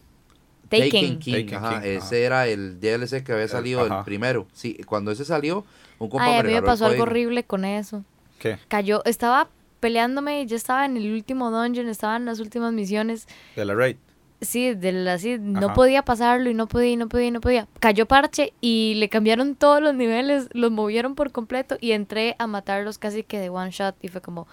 Taken. 0.79 0.91
Taken 0.91 1.19
King, 1.19 1.33
Taken 1.47 1.55
ajá, 1.55 1.71
King, 1.83 1.89
ese 1.89 1.99
ajá. 1.99 2.17
era 2.17 2.49
el 2.49 2.81
DLC 2.81 3.23
que 3.25 3.33
había 3.33 3.49
salido 3.49 3.87
el 3.87 4.05
primero. 4.05 4.47
Sí, 4.53 4.77
cuando 4.87 5.11
ese 5.13 5.25
salió, 5.25 5.65
un 5.99 6.09
compa 6.09 6.25
Ay, 6.27 6.33
me 6.35 6.39
a 6.39 6.43
mí 6.45 6.53
me 6.55 6.63
pasó 6.63 6.87
algo 6.87 7.03
horrible 7.05 7.45
con 7.45 7.65
eso. 7.65 8.05
¿Qué? 8.39 8.59
Cayó, 8.69 9.05
estaba 9.05 9.49
peleándome, 9.81 10.47
yo 10.47 10.57
estaba 10.57 10.85
en 10.85 10.97
el 10.97 11.13
último 11.13 11.51
dungeon, 11.51 11.89
estaba 11.89 12.17
en 12.17 12.25
las 12.25 12.41
últimas 12.41 12.73
misiones. 12.73 13.27
De 13.57 13.65
la 13.65 13.75
Raid. 13.75 13.97
Sí, 14.41 14.75
de 14.75 14.91
la- 14.91 15.13
así, 15.15 15.37
no 15.39 15.73
podía 15.73 16.03
pasarlo 16.03 16.51
y 16.51 16.55
no 16.55 16.67
podía, 16.67 16.91
y 16.91 16.97
no 16.97 17.09
podía, 17.09 17.27
y 17.29 17.31
no 17.31 17.41
podía. 17.41 17.69
Cayó 17.79 18.07
parche 18.07 18.53
y 18.61 18.95
le 18.97 19.09
cambiaron 19.09 19.55
todos 19.55 19.81
los 19.81 19.95
niveles, 19.95 20.49
los 20.53 20.73
movieron 20.73 21.15
por 21.15 21.31
completo 21.31 21.77
y 21.81 21.93
entré 21.93 22.35
a 22.41 22.49
matarlos 22.49 22.99
casi 22.99 23.23
que 23.23 23.39
de 23.39 23.51
one 23.51 23.71
shot 23.71 23.95
y 24.03 24.09
fue 24.09 24.21
como, 24.21 24.49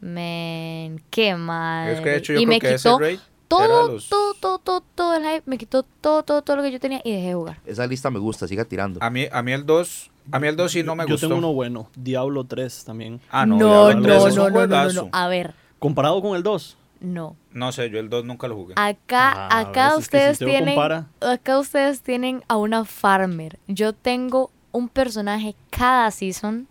man, 0.00 1.00
qué 1.10 1.34
mal. 1.36 1.90
Es 1.90 2.00
que 2.00 2.10
de 2.10 2.16
hecho 2.16 2.32
yo 2.32 2.40
y 2.40 2.42
creo 2.44 2.48
me 2.48 2.58
que 2.60 2.74
ese 2.74 2.88
quitó 2.88 2.98
Raid 2.98 3.20
todo, 3.58 3.92
los- 3.92 4.08
todo, 4.08 4.34
todo, 4.34 4.58
todo, 4.58 4.80
todo 4.94 5.14
el 5.16 5.22
hype, 5.24 5.42
me 5.46 5.58
quitó 5.58 5.82
todo, 5.82 6.22
todo, 6.22 6.42
todo 6.42 6.56
lo 6.56 6.62
que 6.62 6.72
yo 6.72 6.80
tenía 6.80 7.00
y 7.04 7.12
dejé 7.12 7.28
de 7.28 7.34
jugar. 7.34 7.58
Esa 7.66 7.86
lista 7.86 8.10
me 8.10 8.18
gusta, 8.18 8.46
siga 8.48 8.64
tirando. 8.64 8.98
A 9.02 9.10
mí, 9.10 9.26
a 9.30 9.42
mí 9.42 9.52
el 9.52 9.66
2, 9.66 10.10
a 10.32 10.38
mí 10.40 10.48
el 10.48 10.56
2 10.56 10.72
sí 10.72 10.82
no 10.82 10.94
me 10.94 11.04
Yo 11.04 11.10
gustó. 11.14 11.26
tengo 11.28 11.38
uno 11.38 11.52
bueno, 11.52 11.88
Diablo 11.96 12.44
3 12.44 12.84
también. 12.84 13.20
Ah, 13.30 13.44
no, 13.46 13.56
no, 13.58 13.66
Diablo 13.88 13.94
no, 13.96 14.02
3 14.02 14.18
no, 14.22 14.28
es 14.28 14.36
no, 14.36 14.44
un 14.46 14.52
no, 14.70 14.92
no. 14.92 15.08
A 15.12 15.28
ver, 15.28 15.54
Comparado 15.78 16.20
con 16.22 16.36
el 16.36 16.42
2. 16.42 16.76
no. 17.00 17.36
No 17.52 17.72
sé, 17.72 17.90
yo 17.90 17.98
el 17.98 18.08
2 18.08 18.24
nunca 18.24 18.46
lo 18.46 18.54
jugué. 18.54 18.74
Acá, 18.76 19.32
Ah, 19.48 19.58
acá 19.60 19.90
si 19.94 19.98
ustedes 20.02 20.32
usted 20.34 20.46
lo 20.46 20.50
tienen, 20.52 20.74
compara- 20.76 21.06
acá 21.20 21.58
ustedes 21.58 22.00
tienen 22.02 22.44
a 22.46 22.56
una 22.56 22.84
farmer. 22.84 23.58
Yo 23.66 23.92
tengo 23.92 24.50
un 24.72 24.88
personaje 24.88 25.56
cada 25.70 26.08
season, 26.12 26.68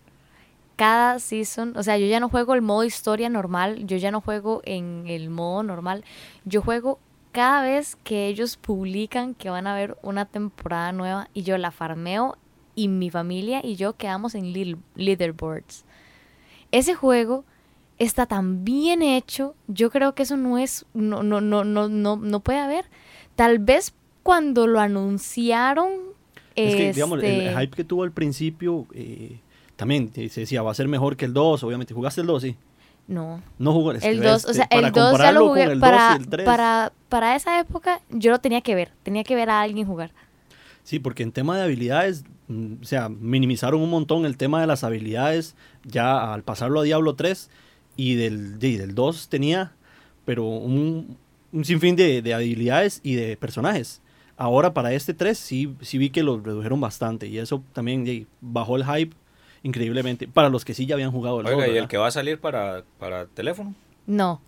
cada 0.80 1.18
season, 1.18 1.74
o 1.76 1.82
sea, 1.82 1.98
yo 1.98 2.06
ya 2.06 2.20
no 2.20 2.30
juego 2.30 2.54
el 2.54 2.62
modo 2.62 2.84
historia 2.84 3.28
normal, 3.28 3.86
yo 3.86 3.98
ya 3.98 4.10
no 4.10 4.22
juego 4.22 4.62
en 4.64 5.04
el 5.08 5.28
modo 5.28 5.62
normal, 5.62 6.04
yo 6.46 6.62
juego 6.62 6.98
cada 7.32 7.62
vez 7.62 7.96
que 8.02 8.28
ellos 8.28 8.56
publican 8.56 9.34
que 9.34 9.50
van 9.50 9.66
a 9.66 9.74
haber 9.74 9.98
una 10.00 10.24
temporada 10.24 10.92
nueva 10.92 11.28
y 11.34 11.42
yo 11.42 11.58
la 11.58 11.70
farmeo 11.70 12.38
y 12.74 12.88
mi 12.88 13.10
familia 13.10 13.60
y 13.62 13.76
yo 13.76 13.92
quedamos 13.98 14.34
en 14.34 14.54
leaderboards. 14.94 15.84
Ese 16.72 16.94
juego 16.94 17.44
está 17.98 18.24
tan 18.24 18.64
bien 18.64 19.02
hecho, 19.02 19.54
yo 19.68 19.90
creo 19.90 20.14
que 20.14 20.22
eso 20.22 20.38
no 20.38 20.56
es, 20.56 20.86
no, 20.94 21.22
no, 21.22 21.42
no, 21.42 21.62
no, 21.62 21.90
no, 21.90 22.16
no 22.16 22.40
puede 22.40 22.58
haber. 22.58 22.86
Tal 23.36 23.58
vez 23.58 23.92
cuando 24.22 24.66
lo 24.66 24.80
anunciaron, 24.80 25.90
Es 26.54 26.74
que, 26.74 26.92
digamos, 26.94 27.18
el 27.18 27.24
este, 27.26 27.60
hype 27.60 27.76
que 27.76 27.84
tuvo 27.84 28.02
al 28.02 28.12
principio, 28.12 28.86
eh, 28.94 29.40
también 29.80 30.12
se 30.14 30.40
decía, 30.40 30.60
va 30.62 30.70
a 30.70 30.74
ser 30.74 30.88
mejor 30.88 31.16
que 31.16 31.24
el 31.24 31.32
2, 31.32 31.62
obviamente. 31.64 31.94
¿Jugaste 31.94 32.20
el 32.20 32.26
2? 32.26 32.42
Sí. 32.42 32.56
no. 33.08 33.42
No 33.58 33.72
jugó 33.72 33.92
El 33.92 34.20
ves, 34.20 34.20
2, 34.22 34.44
o 34.44 34.48
te- 34.48 34.54
sea, 34.54 34.68
el 34.70 34.92
2 34.92 35.18
ya 35.18 35.32
lo 35.32 35.48
jugué 35.48 35.62
el 35.64 35.80
2 35.80 35.90
para, 35.90 36.12
y 36.18 36.22
el 36.22 36.28
3. 36.28 36.44
para, 36.46 36.92
para 37.08 37.34
esa 37.34 37.58
época, 37.58 38.00
yo 38.10 38.30
lo 38.30 38.38
tenía 38.40 38.60
que 38.60 38.74
ver, 38.74 38.90
tenía 39.02 39.24
que 39.24 39.34
ver 39.34 39.48
a 39.48 39.62
alguien 39.62 39.86
jugar. 39.86 40.12
Sí, 40.84 40.98
porque 40.98 41.22
en 41.22 41.32
tema 41.32 41.56
de 41.56 41.62
habilidades, 41.64 42.24
mm, 42.48 42.74
o 42.82 42.84
sea, 42.84 43.08
minimizaron 43.08 43.80
un 43.80 43.88
montón 43.90 44.26
el 44.26 44.36
tema 44.36 44.60
de 44.60 44.66
las 44.66 44.84
habilidades 44.84 45.54
ya 45.84 46.32
al 46.34 46.42
pasarlo 46.42 46.80
a 46.80 46.84
Diablo 46.84 47.14
3 47.14 47.48
y 47.96 48.14
del, 48.16 48.58
de- 48.58 48.76
del 48.78 48.94
2 48.94 49.28
tenía, 49.28 49.72
pero 50.26 50.44
un, 50.44 51.16
un 51.52 51.64
sinfín 51.64 51.96
de, 51.96 52.22
de 52.22 52.34
habilidades 52.34 53.00
y 53.02 53.14
de 53.14 53.36
personajes. 53.36 54.02
Ahora 54.36 54.72
para 54.72 54.92
este 54.94 55.12
3 55.14 55.36
sí, 55.38 55.74
sí 55.80 55.98
vi 55.98 56.10
que 56.10 56.22
lo 56.22 56.38
redujeron 56.40 56.80
bastante 56.80 57.26
y 57.28 57.38
eso 57.38 57.62
también 57.72 58.26
bajó 58.40 58.76
el 58.76 58.84
hype 58.86 59.14
increíblemente 59.62 60.28
para 60.28 60.48
los 60.48 60.64
que 60.64 60.74
sí 60.74 60.86
ya 60.86 60.94
habían 60.94 61.10
jugado 61.12 61.40
el 61.40 61.46
Oiga, 61.46 61.66
2, 61.66 61.74
¿y 61.74 61.78
el 61.78 61.88
que 61.88 61.98
va 61.98 62.08
a 62.08 62.10
salir 62.10 62.38
para, 62.40 62.84
para 62.98 63.26
teléfono? 63.26 63.74
No, 64.06 64.40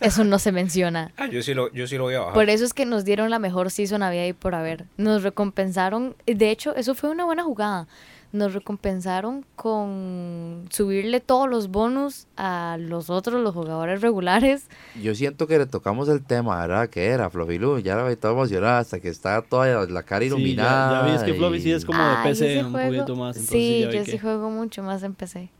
eso 0.00 0.24
no 0.24 0.38
se 0.38 0.52
menciona. 0.52 1.12
Ah, 1.16 1.26
yo 1.26 1.42
sí 1.42 1.54
lo, 1.54 1.72
yo 1.72 1.86
sí 1.86 1.96
lo 1.96 2.04
voy 2.04 2.14
a 2.14 2.20
bajar. 2.20 2.34
Por 2.34 2.50
eso 2.50 2.64
es 2.64 2.74
que 2.74 2.86
nos 2.86 3.04
dieron 3.04 3.30
la 3.30 3.38
mejor 3.38 3.70
season 3.70 4.02
había 4.02 4.26
y 4.26 4.32
por 4.32 4.54
haber. 4.54 4.84
Nos 4.96 5.22
recompensaron, 5.22 6.16
de 6.26 6.50
hecho, 6.50 6.74
eso 6.76 6.94
fue 6.94 7.10
una 7.10 7.24
buena 7.24 7.44
jugada. 7.44 7.86
Nos 8.34 8.52
recompensaron 8.52 9.46
con 9.54 10.64
subirle 10.68 11.20
todos 11.20 11.48
los 11.48 11.68
bonus 11.68 12.26
a 12.36 12.76
los 12.80 13.08
otros, 13.08 13.40
los 13.40 13.54
jugadores 13.54 14.00
regulares. 14.00 14.66
Yo 15.00 15.14
siento 15.14 15.46
que 15.46 15.56
le 15.56 15.66
tocamos 15.66 16.08
el 16.08 16.20
tema, 16.20 16.60
¿verdad? 16.60 16.88
Que 16.90 17.06
era 17.06 17.30
Flofilu, 17.30 17.78
ya 17.78 17.94
la 17.94 18.02
vi 18.08 18.16
toda 18.16 18.32
emocionada 18.34 18.80
hasta 18.80 18.98
que 18.98 19.08
está 19.08 19.40
toda 19.42 19.86
la 19.86 20.02
cara 20.02 20.22
Sí, 20.24 20.30
ya- 20.30 20.34
iluminada. 20.36 21.06
ya, 21.06 21.08
vi, 21.12 21.16
es 21.16 21.22
que 21.22 21.34
Floppy 21.34 21.60
sí 21.60 21.70
es 21.70 21.84
como 21.84 22.02
de 22.02 22.16
PC 22.24 22.64
un 22.64 22.72
juego- 22.72 22.92
poquito 23.04 23.14
más. 23.16 23.36
Sí, 23.36 23.80
ya 23.82 23.86
vi 23.90 23.98
yo 23.98 24.04
que- 24.04 24.10
sí 24.10 24.18
juego 24.18 24.50
mucho 24.50 24.82
más 24.82 25.04
en 25.04 25.14
PC. 25.14 25.50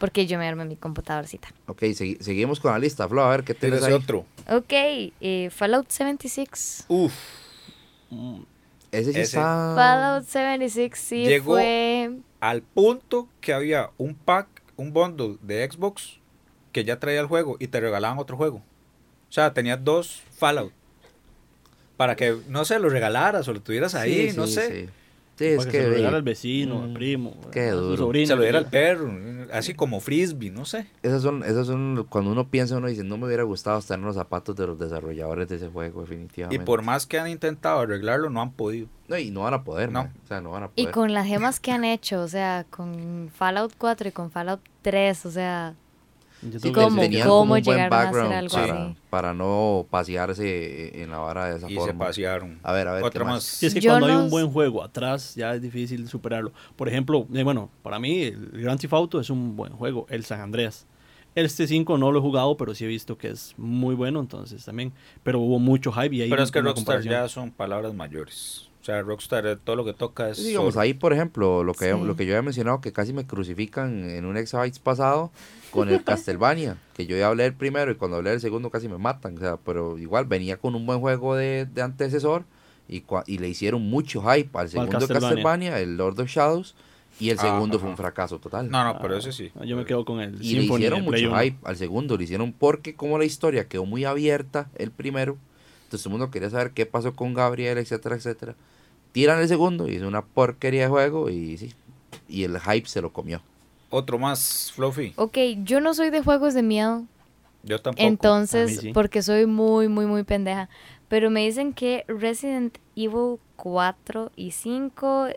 Porque 0.00 0.26
yo 0.26 0.36
me 0.36 0.48
armé 0.48 0.64
mi 0.64 0.74
computadorcita. 0.74 1.48
Ok, 1.68 1.82
segui- 1.82 2.20
seguimos 2.20 2.58
con 2.58 2.72
la 2.72 2.80
lista, 2.80 3.08
Flo, 3.08 3.22
a 3.22 3.30
ver 3.30 3.44
qué 3.44 3.54
tienes 3.54 3.78
Tienes 3.78 3.96
ahí. 3.96 4.02
otro. 4.02 4.26
Ok, 4.50 4.72
eh, 5.20 5.50
Fallout 5.52 5.88
76. 5.88 6.84
Uf, 6.88 7.14
Mm, 8.10 8.40
Ese 8.94 9.12
sí 9.12 9.20
Ese. 9.20 9.36
está... 9.38 9.72
Fallout 9.76 10.24
76 10.26 10.92
sí 10.96 11.24
Llegó- 11.26 11.54
fue... 11.54 12.10
al 12.40 12.62
punto 12.62 13.28
que 13.40 13.52
había 13.52 13.90
un 13.98 14.14
pack, 14.14 14.46
un 14.76 14.92
bundle 14.92 15.36
de 15.42 15.68
Xbox 15.70 16.18
que 16.72 16.84
ya 16.84 16.98
traía 16.98 17.20
el 17.20 17.26
juego 17.26 17.56
y 17.60 17.68
te 17.68 17.80
regalaban 17.80 18.18
otro 18.18 18.36
juego. 18.36 18.56
O 19.28 19.32
sea, 19.32 19.52
tenías 19.54 19.82
dos 19.82 20.22
Fallout. 20.36 20.72
Para 21.96 22.16
que, 22.16 22.36
no 22.48 22.64
sé, 22.64 22.78
lo 22.80 22.88
regalaras 22.88 23.46
o 23.46 23.52
lo 23.52 23.60
tuvieras 23.62 23.94
ahí, 23.94 24.30
Sí, 24.30 24.36
no 24.36 24.46
sí, 24.46 24.54
sé. 24.54 24.68
Sí, 24.86 24.90
Sí, 25.36 25.46
es 25.46 25.56
para 25.58 25.70
que... 25.70 25.78
se 25.82 25.88
lo 25.88 25.94
ve, 25.94 26.06
al 26.06 26.22
vecino, 26.22 26.82
al 26.82 26.90
Mm, 26.90 26.94
primo, 26.94 27.36
qué 27.50 27.68
a 27.68 27.72
su 27.72 27.80
duro. 27.80 27.96
sobrino, 27.96 28.26
Se 28.28 28.36
lo 28.36 28.42
diera 28.42 28.58
al 28.58 28.66
perro, 28.70 29.12
así 29.52 29.74
como 29.74 29.98
frisbee, 30.00 30.50
no 30.50 30.64
sé. 30.64 30.86
Esas 31.02 31.22
son, 31.22 31.42
esas 31.42 31.66
son, 31.66 32.06
cuando 32.08 32.30
uno 32.30 32.48
piensa, 32.48 32.76
uno 32.76 32.86
dice, 32.88 33.02
no 33.04 33.16
me 33.18 33.26
hubiera 33.26 33.42
gustado 33.42 33.78
estar 33.78 33.98
en 33.98 34.04
los 34.04 34.14
zapatos 34.14 34.54
de 34.54 34.66
los 34.66 34.78
desarrolladores 34.78 35.48
de 35.48 35.56
ese 35.56 35.68
juego, 35.68 36.00
Y 36.00 36.04
definitivamente. 36.04 36.64
por 36.64 36.82
más 36.82 37.06
que 37.06 37.18
han 37.18 37.28
intentado 37.28 37.80
arreglarlo, 37.80 38.30
no 38.30 38.40
han 38.42 38.52
podido. 38.52 38.86
No, 39.08 39.18
y 39.18 39.30
no 39.30 39.40
van 39.42 39.54
a 39.54 39.64
poder, 39.64 39.90
No. 39.92 40.02
O 40.24 40.26
sea, 40.28 40.40
no 40.40 40.50
van 40.50 40.62
a 40.64 40.70
Y 40.76 40.82
poder. 40.84 40.94
con 40.94 41.12
las 41.12 41.26
gemas 41.26 41.58
que 41.60 41.72
han 41.72 41.84
hecho, 41.84 42.20
o 42.22 42.28
sea, 42.28 42.64
con 42.70 43.28
Fallout 43.34 43.72
4 43.76 44.08
y 44.08 44.12
con 44.12 44.30
Fallout 44.30 44.60
3, 44.82 45.26
o 45.26 45.30
sea, 45.30 45.74
Sí, 46.52 46.72
tenían 46.98 47.26
cómo 47.28 47.40
como 47.40 47.42
un 47.42 47.48
buen 47.48 47.62
llegaron 47.64 47.92
a 47.92 48.02
hacer 48.02 48.22
background 48.22 48.32
algo 48.34 48.54
para, 48.54 48.84
así. 48.88 48.96
para 49.10 49.34
no 49.34 49.86
pasearse 49.90 51.02
en 51.02 51.10
la 51.10 51.18
vara 51.18 51.46
de 51.50 51.56
esa 51.58 51.66
Y 51.70 51.74
se 51.74 51.80
forma. 51.80 52.06
pasearon. 52.06 52.58
A 52.62 52.72
ver, 52.72 52.88
a 52.88 52.92
ver, 52.92 53.02
¿qué 53.02 53.06
Otra 53.08 53.24
más? 53.24 53.34
más. 53.34 53.44
Sí, 53.44 53.66
es 53.66 53.74
que 53.74 53.80
Yo 53.80 53.90
cuando 53.92 54.06
hay 54.06 54.14
no 54.14 54.24
un 54.24 54.30
buen 54.30 54.50
juego 54.50 54.82
atrás 54.82 55.34
ya 55.34 55.54
es 55.54 55.62
difícil 55.62 56.08
superarlo. 56.08 56.52
Por 56.76 56.88
ejemplo, 56.88 57.26
eh, 57.32 57.42
bueno, 57.42 57.70
para 57.82 57.98
mí 57.98 58.22
el 58.22 58.50
Grand 58.52 58.80
Theft 58.80 58.92
Auto 58.92 59.20
es 59.20 59.30
un 59.30 59.56
buen 59.56 59.72
juego, 59.72 60.06
el 60.10 60.24
San 60.24 60.40
Andreas. 60.40 60.86
Este 61.34 61.66
5 61.66 61.98
no 61.98 62.12
lo 62.12 62.20
he 62.20 62.22
jugado, 62.22 62.56
pero 62.56 62.74
sí 62.76 62.84
he 62.84 62.88
visto 62.88 63.18
que 63.18 63.28
es 63.28 63.54
muy 63.56 63.94
bueno, 63.96 64.20
entonces 64.20 64.64
también. 64.64 64.92
Pero 65.24 65.40
hubo 65.40 65.58
mucho 65.58 65.90
hype 65.92 66.14
y 66.14 66.22
ahí 66.22 66.30
Pero 66.30 66.42
es 66.44 66.52
que 66.52 66.60
Rockstar 66.60 67.02
ya 67.02 67.28
son 67.28 67.50
palabras 67.50 67.92
mayores. 67.94 68.68
O 68.84 68.86
sea, 68.86 69.00
Rockstar 69.00 69.46
eh, 69.46 69.56
todo 69.56 69.76
lo 69.76 69.84
que 69.86 69.94
toca 69.94 70.28
es... 70.28 70.36
Sí, 70.36 70.48
digamos, 70.48 70.76
ahí, 70.76 70.92
por 70.92 71.14
ejemplo, 71.14 71.64
lo 71.64 71.72
que, 71.72 71.86
Sí. 71.94 72.04
lo 72.04 72.16
que 72.16 72.26
yo 72.26 72.34
había 72.34 72.42
mencionado, 72.42 72.82
que 72.82 72.92
casi 72.92 73.14
me 73.14 73.26
crucifican 73.26 74.10
en 74.10 74.26
un 74.26 74.36
Exabytes 74.36 74.78
pasado 74.78 75.32
con 75.70 75.88
el 75.88 76.04
Castlevania, 76.04 76.76
que 76.94 77.06
yo 77.06 77.16
ya 77.16 77.28
hablé 77.28 77.46
el 77.46 77.54
primero 77.54 77.90
y 77.90 77.94
cuando 77.94 78.18
hablé 78.18 78.34
el 78.34 78.40
segundo 78.42 78.68
casi 78.68 78.86
me 78.90 78.98
matan, 78.98 79.38
o 79.38 79.40
sea, 79.40 79.56
pero 79.56 79.96
igual 79.96 80.26
venía 80.26 80.58
con 80.58 80.74
un 80.74 80.84
buen 80.84 81.00
juego 81.00 81.34
de, 81.34 81.64
de 81.64 81.80
antecesor 81.80 82.44
y, 82.86 83.00
cua- 83.00 83.24
y 83.26 83.38
le 83.38 83.48
hicieron 83.48 83.80
mucho 83.88 84.20
hype 84.20 84.50
al 84.58 84.68
segundo 84.68 84.92
Castlevania? 84.98 85.20
Castlevania, 85.28 85.80
el 85.80 85.96
Lord 85.96 86.20
of 86.20 86.28
Shadows, 86.28 86.74
Y 87.20 87.30
el 87.30 87.38
Ah, 87.38 87.42
segundo 87.42 87.78
fue 87.78 87.86
ajá. 87.86 87.90
un 87.92 87.96
fracaso 87.96 88.38
total. 88.38 88.70
No, 88.70 88.84
no, 88.84 88.98
pero 89.00 89.16
ese 89.16 89.32
sí. 89.32 89.50
Ah, 89.58 89.64
Yo 89.64 89.78
me 89.78 89.86
quedo 89.86 90.04
con 90.04 90.20
el 90.20 90.34
Y 90.34 90.56
le 90.56 90.62
Symphony 90.64 90.76
hicieron 90.80 91.00
de 91.06 91.10
Play 91.10 91.22
mucho 91.22 91.32
1. 91.34 91.42
hype 91.42 91.58
al 91.66 91.76
segundo, 91.78 92.18
le 92.18 92.24
hicieron 92.24 92.52
porque 92.52 92.94
como 92.96 93.16
la 93.16 93.24
historia 93.24 93.66
quedó 93.66 93.86
muy 93.86 94.04
abierta 94.04 94.68
el 94.76 94.90
primero, 94.90 95.38
entonces 95.84 96.02
todo 96.02 96.08
el 96.14 96.18
mundo 96.18 96.30
quería 96.30 96.50
saber 96.50 96.72
qué 96.72 96.84
pasó 96.84 97.14
con 97.16 97.32
Gabriel, 97.32 97.78
etcétera, 97.78 98.16
etcétera. 98.16 98.56
Tiran 99.14 99.38
el 99.38 99.46
segundo 99.46 99.88
y 99.88 99.94
es 99.94 100.02
una 100.02 100.22
porquería 100.22 100.82
de 100.82 100.88
juego 100.88 101.30
y 101.30 101.56
sí, 101.56 101.72
y 102.28 102.42
el 102.42 102.58
hype 102.58 102.88
se 102.88 103.00
lo 103.00 103.12
comió. 103.12 103.40
Otro 103.88 104.18
más, 104.18 104.72
Fluffy. 104.74 105.12
Ok, 105.14 105.38
yo 105.62 105.80
no 105.80 105.94
soy 105.94 106.10
de 106.10 106.20
juegos 106.20 106.52
de 106.52 106.64
miedo. 106.64 107.04
Yo 107.62 107.80
tampoco. 107.80 108.04
Entonces, 108.04 108.80
sí. 108.80 108.92
porque 108.92 109.22
soy 109.22 109.46
muy, 109.46 109.86
muy, 109.86 110.06
muy 110.06 110.24
pendeja. 110.24 110.68
Pero 111.06 111.30
me 111.30 111.44
dicen 111.44 111.74
que 111.74 112.04
Resident 112.08 112.76
Evil 112.96 113.38
4 113.54 114.32
y 114.34 114.50
5, 114.50 115.28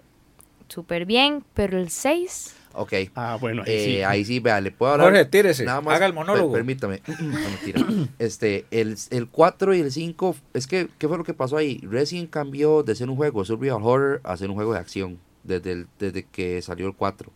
súper 0.70 1.06
bien, 1.06 1.44
pero 1.54 1.78
el 1.78 1.92
6, 1.92 2.56
Ok, 2.80 2.94
Ah, 3.16 3.38
bueno, 3.42 3.64
ahí 3.66 3.72
eh, 3.74 3.86
sí. 3.98 4.02
ahí 4.04 4.24
sí, 4.26 4.40
vea, 4.40 4.62
le 4.62 4.72
puedo 4.72 4.92
hablar. 4.94 5.08
Jorge, 5.08 5.26
tírese. 5.26 5.66
Nada 5.66 5.82
más, 5.82 5.96
Haga 5.96 6.06
el 6.06 6.14
monólogo. 6.14 6.52
per- 6.52 6.60
permítame. 6.60 7.02
No, 7.20 7.50
mentira. 7.50 7.86
Este, 8.20 8.66
el, 8.72 8.96
el 9.10 9.28
4 9.28 9.74
y 9.76 9.80
el 9.82 9.92
5, 9.92 10.36
es 10.54 10.68
que, 10.68 10.88
¿qué 10.98 11.08
fue 11.08 11.18
lo 11.18 11.24
que 11.24 11.34
pasó 11.34 11.58
ahí? 11.58 11.80
Resident 11.90 12.30
cambió 12.30 12.84
de 12.84 12.94
ser 12.96 13.10
un 13.10 13.16
juego 13.16 13.42
de 13.42 13.48
survival 13.48 13.82
horror 13.84 14.22
a 14.24 14.38
ser 14.38 14.50
un 14.50 14.56
juego 14.56 14.74
de 14.74 14.80
acción 14.80 15.18
desde, 15.44 15.72
el- 15.72 15.88
desde 16.00 16.24
que 16.24 16.62
salió 16.62 16.88
el 16.88 16.94
4. 16.94 17.32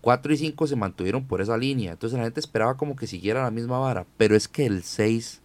4 0.00 0.32
y 0.32 0.36
5 0.38 0.66
se 0.66 0.76
mantuvieron 0.76 1.26
por 1.26 1.42
esa 1.42 1.58
línea, 1.58 1.92
entonces 1.92 2.16
la 2.18 2.24
gente 2.24 2.40
esperaba 2.40 2.78
como 2.78 2.96
que 2.96 3.06
siguiera 3.06 3.42
la 3.42 3.50
misma 3.50 3.78
vara, 3.78 4.06
pero 4.16 4.34
es 4.34 4.48
que 4.48 4.64
el 4.64 4.82
6, 4.82 5.42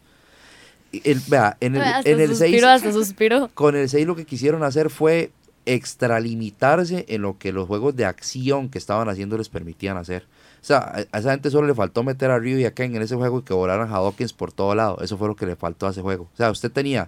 el, 1.04 1.20
vea, 1.28 1.58
en 1.60 1.76
el, 1.76 1.82
hasta 1.82 2.10
en 2.10 2.22
el 2.22 2.28
6, 2.30 2.40
suspiro, 2.40 2.70
hasta 2.70 2.92
suspiro. 2.94 3.50
con 3.54 3.76
el 3.76 3.90
6 3.90 4.08
lo 4.08 4.16
que 4.16 4.24
quisieron 4.26 4.64
hacer 4.64 4.90
fue 4.90 5.32
extralimitarse 5.66 7.06
en 7.10 7.22
lo 7.22 7.38
que 7.38 7.52
los 7.52 7.68
juegos 7.68 7.96
de 7.96 8.06
acción 8.06 8.70
que 8.70 8.78
estaban 8.78 9.10
haciendo 9.10 9.38
les 9.38 9.50
permitían 9.50 9.98
hacer. 9.98 10.24
O 10.62 10.66
sea, 10.68 10.78
a 10.80 11.06
a 11.12 11.20
esa 11.20 11.32
gente 11.32 11.50
solo 11.52 11.68
le 11.68 11.76
faltó 11.76 12.04
meter 12.04 12.32
a 12.32 12.40
Ryu 12.40 12.58
y 12.58 12.66
a 12.66 12.74
Ken 12.74 12.96
en 12.96 13.02
ese 13.02 13.16
juego 13.16 13.40
y 13.40 13.44
que 13.44 13.54
volaran 13.54 13.92
Hadokens 13.92 14.34
por 14.34 14.52
todo 14.52 14.74
lado. 14.76 14.98
Eso 15.02 15.18
fue 15.18 15.28
lo 15.28 15.36
que 15.36 15.46
le 15.46 15.56
faltó 15.56 15.88
a 15.88 15.92
ese 15.92 16.02
juego. 16.02 16.24
O 16.34 16.38
sea, 16.38 16.50
usted 16.52 16.72
tenía 16.72 17.08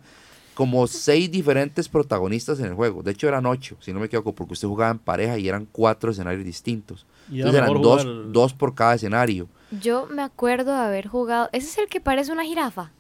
como 0.54 0.88
seis 0.88 1.30
diferentes 1.32 1.88
protagonistas 1.88 2.60
en 2.60 2.66
el 2.66 2.74
juego. 2.74 3.04
De 3.04 3.12
hecho, 3.12 3.28
eran 3.28 3.46
ocho, 3.46 3.78
si 3.80 3.94
no 3.94 4.00
me 4.00 4.08
equivoco, 4.08 4.34
porque 4.34 4.54
usted 4.54 4.68
jugaba 4.68 4.92
en 4.92 4.98
pareja 5.00 5.38
y 5.38 5.48
eran 5.48 5.68
cuatro 5.72 6.12
escenarios 6.12 6.44
distintos. 6.46 7.06
Y 7.32 7.38
Entonces 7.42 7.62
eran 7.62 7.82
dos, 7.82 8.04
jugar- 8.04 8.32
dos 8.32 8.54
por 8.54 8.74
cada 8.74 8.96
escenario. 8.96 9.48
Yo 9.82 10.08
me 10.08 10.24
acuerdo 10.24 10.72
de 10.74 10.80
haber 10.80 11.08
jugado. 11.08 11.50
¿Ese 11.52 11.68
es 11.68 11.78
el 11.78 11.88
que 11.88 12.00
parece 12.02 12.32
una 12.32 12.44
jirafa? 12.44 12.92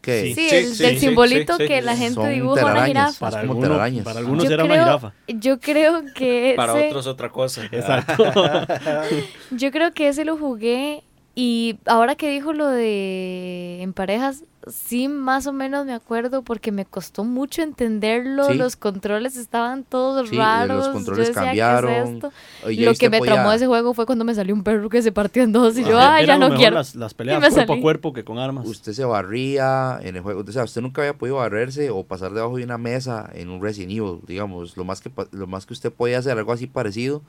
Que 0.00 0.22
Sí, 0.22 0.34
Sí, 0.34 0.48
el 0.56 0.74
sí, 0.74 0.82
del 0.82 0.94
sí, 0.94 1.00
simbolito 1.08 1.56
sí, 1.56 1.62
sí. 1.64 1.68
que 1.68 1.82
la 1.82 1.94
gente 1.96 2.14
Son 2.14 2.32
dibuja 2.32 2.64
una 2.64 2.86
jirafa. 2.86 3.30
Para, 3.30 3.46
como 3.46 3.62
algunos- 3.64 4.02
para 4.04 4.18
algunos 4.18 4.44
Yo 4.44 4.50
era 4.54 4.64
una 4.64 4.72
creo, 4.74 4.84
jirafa. 4.84 5.12
yo 5.28 5.60
creo 5.60 6.02
que 6.14 6.54
Para 6.56 6.72
ese, 6.78 6.88
otros 6.88 7.06
otra 7.06 7.28
cosa. 7.30 7.64
Exacto. 7.66 8.24
yo 9.50 9.70
creo 9.70 9.92
que 9.92 10.08
ese 10.08 10.24
lo 10.24 10.36
jugué 10.38 11.02
y 11.34 11.78
ahora 11.86 12.16
que 12.16 12.30
dijo 12.30 12.52
lo 12.52 12.66
de 12.68 13.82
en 13.82 13.92
parejas, 13.92 14.44
sí 14.66 15.08
más 15.08 15.46
o 15.46 15.52
menos 15.54 15.86
me 15.86 15.94
acuerdo 15.94 16.42
porque 16.42 16.70
me 16.72 16.84
costó 16.84 17.24
mucho 17.24 17.62
entenderlo, 17.62 18.48
Sí. 18.48 18.54
los 18.54 18.76
controles 18.76 19.36
estaban 19.36 19.84
todos 19.84 20.28
Sí, 20.28 20.36
raros, 20.36 20.76
los 20.78 20.86
yo 20.88 20.92
controles 20.92 21.28
decía, 21.28 21.42
¿qué 21.52 21.58
es 21.58 21.62
cambiaron. 21.64 22.14
esto? 22.16 22.32
Oye, 22.66 22.84
Lo 22.84 22.94
que 22.94 23.08
me 23.08 23.18
podía- 23.18 23.32
traumó 23.34 23.50
de 23.50 23.56
ese 23.56 23.66
juego 23.66 23.94
fue 23.94 24.04
cuando 24.06 24.24
me 24.24 24.34
salió 24.34 24.54
un 24.54 24.62
perro 24.64 24.90
que 24.90 25.00
se 25.02 25.12
partió 25.12 25.42
en 25.42 25.52
dos 25.52 25.78
y 25.78 25.82
yo, 25.82 25.90
Era 25.92 26.14
ay, 26.16 26.26
ya 26.26 26.34
no 26.36 26.46
mejor 26.46 26.58
quiero. 26.58 26.74
Las, 26.76 26.94
las 26.94 27.14
peleas 27.14 27.38
cuerpo 27.40 27.56
salí. 27.56 27.78
a 27.78 27.82
cuerpo 27.82 28.12
que 28.12 28.24
con 28.24 28.38
armas. 28.38 28.66
usted 28.66 28.92
se 28.92 29.04
barría 29.04 29.98
en 30.02 30.16
el 30.16 30.22
juego. 30.22 30.44
O 30.46 30.52
sea, 30.52 30.64
usted 30.64 30.82
nunca 30.82 31.00
había 31.02 31.16
podido 31.16 31.36
barrerse 31.36 31.88
o 31.90 32.04
pasar 32.04 32.32
debajo 32.32 32.56
de 32.58 32.64
una 32.64 32.76
mesa 32.76 33.30
en 33.32 33.48
un 33.48 33.62
Resident 33.62 33.92
Evil, 33.92 34.18
digamos. 34.26 34.76
Lo 34.76 34.84
más 34.84 35.00
que, 35.00 35.08
pa- 35.08 35.28
lo 35.30 35.46
más 35.46 35.64
que 35.64 35.72
usted 35.72 35.90
podía 35.92 36.18
hacer, 36.18 36.36
algo 36.36 36.52
así 36.52 36.66
parecido, 36.66 37.22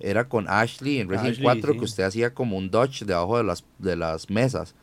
era 0.00 0.28
con 0.28 0.48
Ashley 0.48 0.98
en 0.98 1.08
Resident 1.08 1.34
Ashley, 1.34 1.44
4, 1.44 1.72
sí. 1.72 1.78
que 1.78 1.84
usted 1.84 2.04
hacía 2.04 2.34
como 2.34 2.56
un 2.56 2.70
dodge 2.70 3.04
debajo 3.04 3.36
de 3.36 3.44
las, 3.44 3.64
de 3.78 3.96
las 3.96 4.30
mesas. 4.30 4.74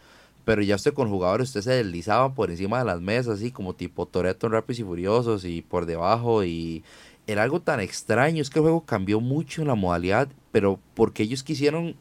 Pero 0.43 0.61
ya 0.61 0.75
usted 0.75 0.93
con 0.93 1.09
jugadores, 1.09 1.49
usted 1.49 1.61
se 1.61 1.71
deslizaba 1.71 2.33
por 2.33 2.51
encima 2.51 2.79
de 2.79 2.85
las 2.85 3.01
mesas, 3.01 3.39
así 3.39 3.51
como 3.51 3.73
tipo 3.73 4.05
Toreto 4.05 4.47
en 4.47 4.53
Rápidos 4.53 4.79
y 4.79 4.83
Furiosos 4.83 5.45
y 5.45 5.61
por 5.63 5.85
debajo. 5.85 6.43
Y 6.43 6.83
era 7.25 7.43
algo 7.43 7.61
tan 7.61 7.79
extraño. 7.79 8.41
Es 8.41 8.49
que 8.49 8.59
el 8.59 8.63
juego 8.63 8.85
cambió 8.85 9.19
mucho 9.19 9.61
en 9.61 9.69
la 9.69 9.75
modalidad, 9.75 10.27
pero 10.51 10.79
porque 10.93 11.23
ellos 11.23 11.43
quisieron, 11.43 11.95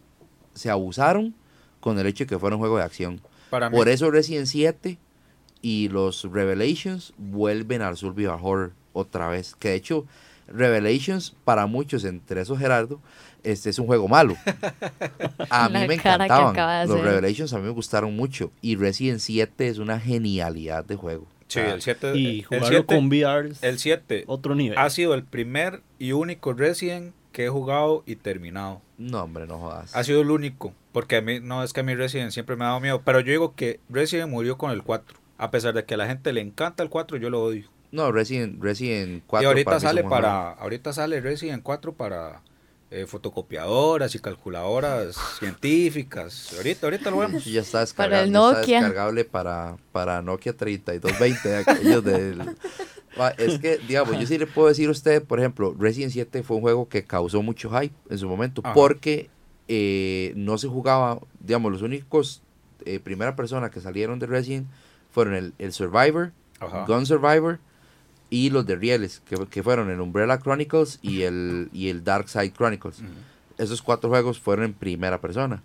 se 0.52 0.68
abusaron 0.68 1.34
con 1.80 1.98
el 1.98 2.06
hecho 2.06 2.24
de 2.24 2.28
que 2.28 2.38
fuera 2.38 2.56
un 2.56 2.60
juego 2.60 2.76
de 2.76 2.84
acción. 2.84 3.20
Para 3.48 3.70
mí, 3.70 3.76
Por 3.76 3.88
eso 3.88 4.10
Resident 4.10 4.46
7 4.46 4.98
y 5.62 5.88
los 5.88 6.30
Revelations 6.30 7.14
vuelven 7.16 7.80
al 7.80 7.96
survival 7.96 8.38
horror 8.42 8.72
otra 8.92 9.28
vez. 9.28 9.54
Que 9.54 9.70
de 9.70 9.76
hecho, 9.76 10.04
Revelations 10.48 11.34
para 11.44 11.66
muchos, 11.66 12.04
entre 12.04 12.40
esos 12.40 12.58
Gerardo, 12.58 13.00
este 13.42 13.70
es 13.70 13.78
un 13.78 13.86
juego 13.86 14.08
malo. 14.08 14.36
A 15.50 15.68
mí 15.68 15.78
me 15.88 15.94
encantaban. 15.94 16.88
Los 16.88 16.98
hacer. 16.98 17.04
Revelations 17.04 17.52
a 17.52 17.58
mí 17.58 17.64
me 17.64 17.70
gustaron 17.70 18.16
mucho. 18.16 18.50
Y 18.62 18.76
Resident 18.76 19.20
7 19.20 19.68
es 19.68 19.78
una 19.78 20.00
genialidad 20.00 20.84
de 20.84 20.96
juego. 20.96 21.26
sí, 21.48 21.60
el 21.60 21.82
7. 21.82 22.16
y 22.16 22.38
el 22.38 22.44
jugarlo 22.46 22.68
7 22.68 22.86
con 22.86 23.06
VR 23.06 23.48
es 23.50 23.62
el 23.62 23.78
7 23.78 24.24
otro 24.26 24.54
nivel. 24.54 24.78
ha 24.78 24.88
sido 24.90 25.14
el 25.14 25.24
primer 25.24 25.82
y 25.98 26.12
único 26.12 26.52
Resident 26.52 27.14
que 27.32 27.46
he 27.46 27.48
jugado 27.48 28.02
y 28.06 28.16
terminado. 28.16 28.80
No, 28.96 29.24
hombre, 29.24 29.46
no 29.46 29.58
jodas. 29.58 29.94
Ha 29.94 30.04
sido 30.04 30.22
el 30.22 30.30
único. 30.30 30.72
Porque 30.92 31.16
a 31.16 31.20
mí, 31.20 31.40
no 31.40 31.64
es 31.64 31.72
que 31.72 31.80
a 31.80 31.82
mí 31.82 31.94
Resident 31.94 32.30
siempre 32.30 32.54
me 32.54 32.64
ha 32.64 32.68
dado 32.68 32.80
miedo. 32.80 33.02
Pero 33.04 33.18
yo 33.20 33.32
digo 33.32 33.54
que 33.56 33.80
Resident 33.90 34.30
murió 34.30 34.56
con 34.56 34.70
el 34.70 34.84
4. 34.84 35.18
A 35.36 35.50
pesar 35.50 35.74
de 35.74 35.84
que 35.84 35.94
a 35.94 35.96
la 35.96 36.06
gente 36.06 36.32
le 36.32 36.40
encanta 36.40 36.84
el 36.84 36.88
4, 36.88 37.16
yo 37.16 37.28
lo 37.28 37.42
odio. 37.42 37.68
No, 37.94 38.10
Resident, 38.10 38.60
Resident 38.60 39.22
4 39.24 39.44
y 39.44 39.46
ahorita 39.46 39.70
para 39.70 39.80
sale 39.80 40.02
para. 40.02 40.50
Ahorita 40.50 40.92
sale 40.92 41.20
Resident 41.20 41.62
4 41.62 41.92
para 41.92 42.42
eh, 42.90 43.06
fotocopiadoras 43.06 44.12
y 44.16 44.18
calculadoras 44.18 45.14
científicas. 45.38 46.54
Ahorita, 46.56 46.86
ahorita 46.88 47.10
lo 47.12 47.18
vemos. 47.18 47.44
Sí, 47.44 47.52
ya 47.52 47.60
está 47.60 47.86
Para 47.96 48.20
descargable, 48.20 48.24
el 48.24 48.32
ya 48.32 48.38
está 48.40 48.60
Nokia. 48.60 48.78
descargable 48.80 49.24
para, 49.24 49.76
para 49.92 50.22
Nokia 50.22 50.56
3220 50.56 51.48
de 51.48 51.56
aquellos 51.56 52.04
del... 52.04 52.56
Es 53.38 53.60
que, 53.60 53.78
digamos, 53.86 54.18
yo 54.18 54.26
sí 54.26 54.38
le 54.38 54.48
puedo 54.48 54.66
decir 54.66 54.88
a 54.88 54.90
usted, 54.90 55.22
por 55.22 55.38
ejemplo, 55.38 55.72
Resident 55.78 56.12
7 56.12 56.42
fue 56.42 56.56
un 56.56 56.62
juego 56.62 56.88
que 56.88 57.04
causó 57.04 57.42
mucho 57.42 57.70
hype 57.70 57.94
en 58.10 58.18
su 58.18 58.28
momento, 58.28 58.60
Ajá. 58.64 58.74
porque 58.74 59.30
eh, 59.68 60.32
no 60.34 60.58
se 60.58 60.66
jugaba, 60.66 61.20
digamos, 61.38 61.70
los 61.70 61.82
únicos 61.82 62.42
eh, 62.84 62.98
primera 62.98 63.36
persona 63.36 63.70
que 63.70 63.80
salieron 63.80 64.18
de 64.18 64.26
Resident 64.26 64.66
fueron 65.12 65.34
el, 65.34 65.54
el 65.60 65.72
Survivor, 65.72 66.32
Ajá. 66.58 66.86
Gun 66.88 67.06
Survivor 67.06 67.60
y 68.34 68.50
los 68.50 68.66
de 68.66 68.76
Rieles, 68.76 69.22
que, 69.28 69.36
que 69.46 69.62
fueron 69.62 69.90
el 69.90 70.00
Umbrella 70.00 70.38
Chronicles 70.38 70.98
y 71.02 71.22
el, 71.22 71.68
y 71.72 71.88
el 71.88 72.02
Dark 72.02 72.28
Side 72.28 72.52
Chronicles 72.52 73.02
esos 73.58 73.82
cuatro 73.82 74.10
juegos 74.10 74.38
fueron 74.38 74.66
en 74.66 74.72
primera 74.74 75.20
persona. 75.20 75.62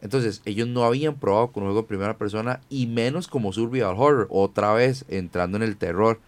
Entonces, 0.00 0.42
ellos 0.44 0.68
no 0.68 0.84
habían 0.84 1.16
probado 1.16 1.48
con 1.48 1.64
un 1.64 1.68
juego 1.70 1.80
en 1.80 1.86
primera 1.86 2.16
persona 2.16 2.60
y 2.68 2.86
menos 2.86 3.26
como 3.26 3.52
Survival 3.52 3.96
Horror, 3.96 4.26
otra 4.30 4.72
vez 4.72 5.04
entrando 5.08 5.56
en 5.56 5.64
el 5.64 5.76
terror. 5.76 6.20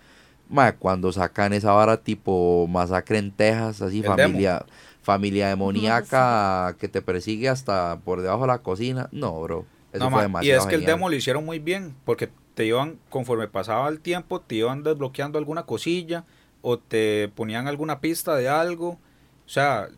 Ma, 0.48 0.72
cuando 0.72 1.12
sacan 1.12 1.52
esa 1.52 1.72
vara 1.72 1.98
tipo 1.98 2.66
masacre 2.68 3.18
en 3.18 3.30
Texas, 3.30 3.82
así 3.82 3.98
El 3.98 4.06
familia 4.06 4.64
familia 5.02 5.48
demoníaca 5.48 6.76
que 6.78 6.88
te 6.88 7.00
persigue 7.00 7.48
hasta 7.48 7.98
por 8.04 8.20
debajo 8.20 8.42
de 8.42 8.48
la 8.48 8.58
cocina. 8.58 9.08
No, 9.12 9.40
bro. 9.40 9.64
Eso 9.92 10.04
No, 10.04 10.10
fue 10.10 10.28
ma, 10.28 10.44
y 10.44 10.50
es 10.50 10.66
que 10.66 10.74
el 10.74 10.84
demo 10.84 11.08
lo 11.08 11.16
hicieron 11.16 11.44
muy 11.44 11.58
bien, 11.58 11.94
porque 12.04 12.28
te 12.54 12.66
iban, 12.66 12.98
conforme 13.08 13.48
pasaba 13.48 13.88
el 13.88 14.00
tiempo, 14.00 14.40
te 14.40 14.56
iban 14.56 14.82
desbloqueando 14.82 15.38
alguna 15.38 15.64
cosilla 15.64 16.24
o 16.62 16.78
te 16.78 17.28
ponían 17.34 17.68
alguna 17.68 18.00
pista 18.00 18.36
de 18.36 18.48
algo. 18.48 18.98
O 19.46 19.48
sea, 19.48 19.88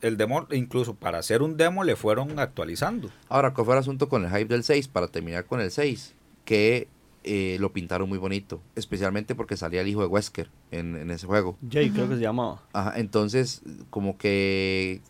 el 0.00 0.16
demo, 0.16 0.46
incluso 0.50 0.94
para 0.94 1.18
hacer 1.18 1.42
un 1.42 1.56
demo, 1.56 1.84
le 1.84 1.96
fueron 1.96 2.38
actualizando. 2.38 3.10
Ahora, 3.28 3.52
¿cuál 3.52 3.64
fue 3.66 3.74
el 3.74 3.80
asunto 3.80 4.08
con 4.08 4.24
el 4.24 4.30
hype 4.30 4.52
del 4.52 4.64
6? 4.64 4.88
Para 4.88 5.08
terminar 5.08 5.44
con 5.46 5.60
el 5.60 5.70
6, 5.70 6.14
que 6.44 6.88
eh, 7.24 7.56
lo 7.60 7.72
pintaron 7.72 8.08
muy 8.08 8.18
bonito, 8.18 8.60
especialmente 8.74 9.34
porque 9.34 9.56
salía 9.56 9.80
el 9.80 9.88
hijo 9.88 10.00
de 10.00 10.06
Wesker 10.06 10.50
en, 10.70 10.96
en 10.96 11.10
ese 11.10 11.26
juego. 11.26 11.58
Jay 11.70 11.90
creo 11.90 12.08
que 12.08 12.16
se 12.16 12.22
llamaba. 12.22 12.62
Ajá, 12.72 12.98
entonces, 12.98 13.62
como 13.90 14.16
que 14.16 15.00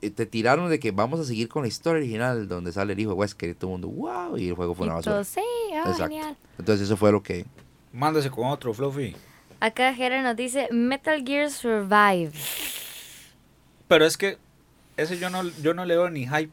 te 0.00 0.26
tiraron 0.26 0.68
de 0.70 0.78
que 0.78 0.90
vamos 0.90 1.20
a 1.20 1.24
seguir 1.24 1.48
con 1.48 1.62
la 1.62 1.68
historia 1.68 1.98
original 2.00 2.46
donde 2.48 2.72
sale 2.72 2.92
el 2.92 3.00
hijo 3.00 3.10
de 3.10 3.16
Wesker 3.16 3.50
y 3.50 3.54
todo 3.54 3.74
el 3.74 3.80
mundo, 3.80 3.88
wow, 3.88 4.36
y 4.36 4.48
el 4.48 4.54
juego 4.54 4.74
fue 4.74 4.86
una 4.86 4.94
Y 4.94 4.96
basura. 4.96 5.14
todo, 5.16 5.24
sí, 5.24 5.40
ah, 5.74 5.84
Exacto. 5.86 6.02
genial. 6.04 6.36
Entonces, 6.58 6.86
eso 6.86 6.96
fue 6.96 7.12
lo 7.12 7.22
que. 7.22 7.44
Mándese 7.92 8.30
con 8.30 8.46
otro, 8.48 8.72
Fluffy. 8.74 9.16
Acá 9.60 9.94
Jera 9.94 10.22
nos 10.22 10.36
dice 10.36 10.68
Metal 10.70 11.22
Gear 11.24 11.50
Survive. 11.50 12.32
Pero 13.88 14.04
es 14.04 14.16
que 14.16 14.38
ese 14.96 15.18
yo 15.18 15.30
no, 15.30 15.42
yo 15.62 15.74
no 15.74 15.84
le 15.84 15.96
veo 15.96 16.10
ni 16.10 16.26
hype. 16.26 16.52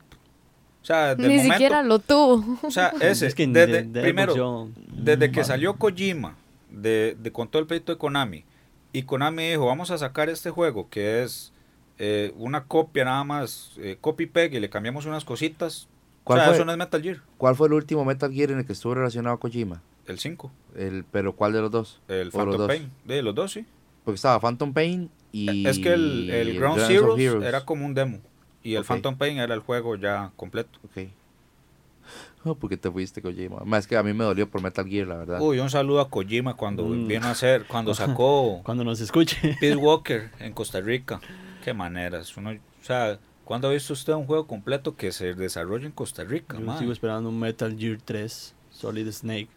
O 0.81 0.85
sea, 0.85 1.15
de 1.15 1.27
Ni 1.27 1.35
momento, 1.35 1.53
siquiera 1.53 1.83
lo 1.83 1.99
tuvo. 1.99 2.59
O 2.61 2.71
sea, 2.71 2.89
ese, 3.01 3.27
Es 3.27 3.35
que 3.35 3.47
desde, 3.47 3.67
de- 3.67 3.83
de 3.83 4.01
primero, 4.01 4.33
emoción, 4.33 4.73
desde 4.91 5.31
que 5.31 5.43
salió 5.43 5.75
Kojima, 5.77 6.35
de, 6.69 7.15
de 7.19 7.31
con 7.31 7.47
todo 7.47 7.61
el 7.61 7.67
proyecto 7.67 7.91
de 7.93 7.97
Konami, 7.97 8.43
y 8.91 9.03
Konami 9.03 9.49
dijo, 9.49 9.65
vamos 9.65 9.91
a 9.91 9.97
sacar 9.97 10.29
este 10.29 10.49
juego 10.49 10.89
que 10.89 11.23
es 11.23 11.52
eh, 11.99 12.33
una 12.37 12.65
copia 12.65 13.05
nada 13.05 13.23
más, 13.23 13.73
eh, 13.77 13.97
copy 14.01 14.25
peg, 14.25 14.53
y 14.53 14.59
le 14.59 14.69
cambiamos 14.69 15.05
unas 15.05 15.25
cositas. 15.25 15.87
O 16.21 16.25
¿Cuál 16.25 16.39
sea, 16.39 16.47
fue? 16.47 16.55
eso 16.55 16.65
no 16.65 16.71
es 16.71 16.77
Metal 16.77 17.01
Gear, 17.01 17.17
¿Cuál 17.37 17.55
fue 17.55 17.67
el 17.67 17.73
último 17.73 18.05
Metal 18.05 18.31
Gear 18.31 18.51
en 18.51 18.59
el 18.59 18.65
que 18.65 18.73
estuvo 18.73 18.95
relacionado 18.95 19.37
Kojima? 19.39 19.81
el 20.07 20.19
5, 20.19 20.51
El, 20.75 21.05
pero 21.11 21.33
¿cuál 21.35 21.53
de 21.53 21.61
los 21.61 21.71
dos? 21.71 22.01
el 22.09 22.21
¿O 22.21 22.23
los 22.23 22.33
Phantom 22.33 22.57
dos? 22.57 22.67
Pain. 22.67 22.91
De 23.05 23.21
los 23.21 23.33
dos, 23.35 23.51
sí. 23.53 23.65
Porque 24.03 24.15
estaba 24.15 24.39
Phantom 24.39 24.73
Pain 24.73 25.09
y... 25.31 25.65
Es 25.67 25.79
que 25.79 25.93
el, 25.93 26.29
el 26.29 26.57
Ground 26.59 26.81
Zeroes 26.81 27.19
Heroes. 27.19 27.45
era 27.45 27.63
como 27.65 27.85
un 27.85 27.93
demo. 27.93 28.19
Y 28.63 28.75
el. 28.75 28.83
Phantom 28.85 29.15
Pain 29.17 29.37
era 29.39 29.53
el 29.53 29.59
juego 29.61 29.95
ya 29.95 30.31
completo. 30.35 30.79
Ok. 30.85 31.07
Oh, 32.45 32.55
¿Por 32.55 32.69
qué 32.69 32.75
te 32.75 32.91
fuiste, 32.91 33.21
Kojima? 33.21 33.61
Más 33.63 33.87
que 33.87 33.95
a 33.95 34.03
mí 34.03 34.11
me 34.13 34.25
dolió 34.25 34.49
por 34.49 34.61
Metal 34.61 34.85
Gear, 34.85 35.07
la 35.07 35.15
verdad. 35.17 35.39
Uy, 35.41 35.59
un 35.59 35.69
saludo 35.69 36.01
a 36.01 36.09
Kojima 36.09 36.55
cuando 36.55 36.83
Mm. 36.83 37.07
vino 37.07 37.25
a 37.27 37.31
hacer, 37.31 37.65
cuando 37.65 37.93
sacó 37.95 38.61
Cuando 38.63 38.83
nos 38.83 38.99
escuche. 38.99 39.55
Peace 39.61 39.75
Walker 39.77 40.29
en 40.39 40.51
Costa 40.53 40.81
Rica. 40.81 41.21
Qué 41.64 41.74
maneras. 41.74 42.36
Uno, 42.36 42.51
o 42.51 42.86
sea, 42.86 43.18
¿cuándo 43.45 43.70
ha 43.70 43.72
visto 43.72 43.93
usted 43.93 44.14
un 44.14 44.26
juego 44.26 44.45
completo 44.47 44.95
que 44.95 45.11
se 45.11 45.34
desarrolla 45.34 45.86
en 45.86 45.91
Costa 45.93 46.24
Rica? 46.24 46.57
Yo 46.59 46.78
sigo 46.78 46.91
esperando 46.91 47.30
un 47.30 47.39
Metal 47.39 47.76
Gear 47.78 47.97
3, 48.03 48.53
Solid 48.72 49.09
Snake, 49.11 49.47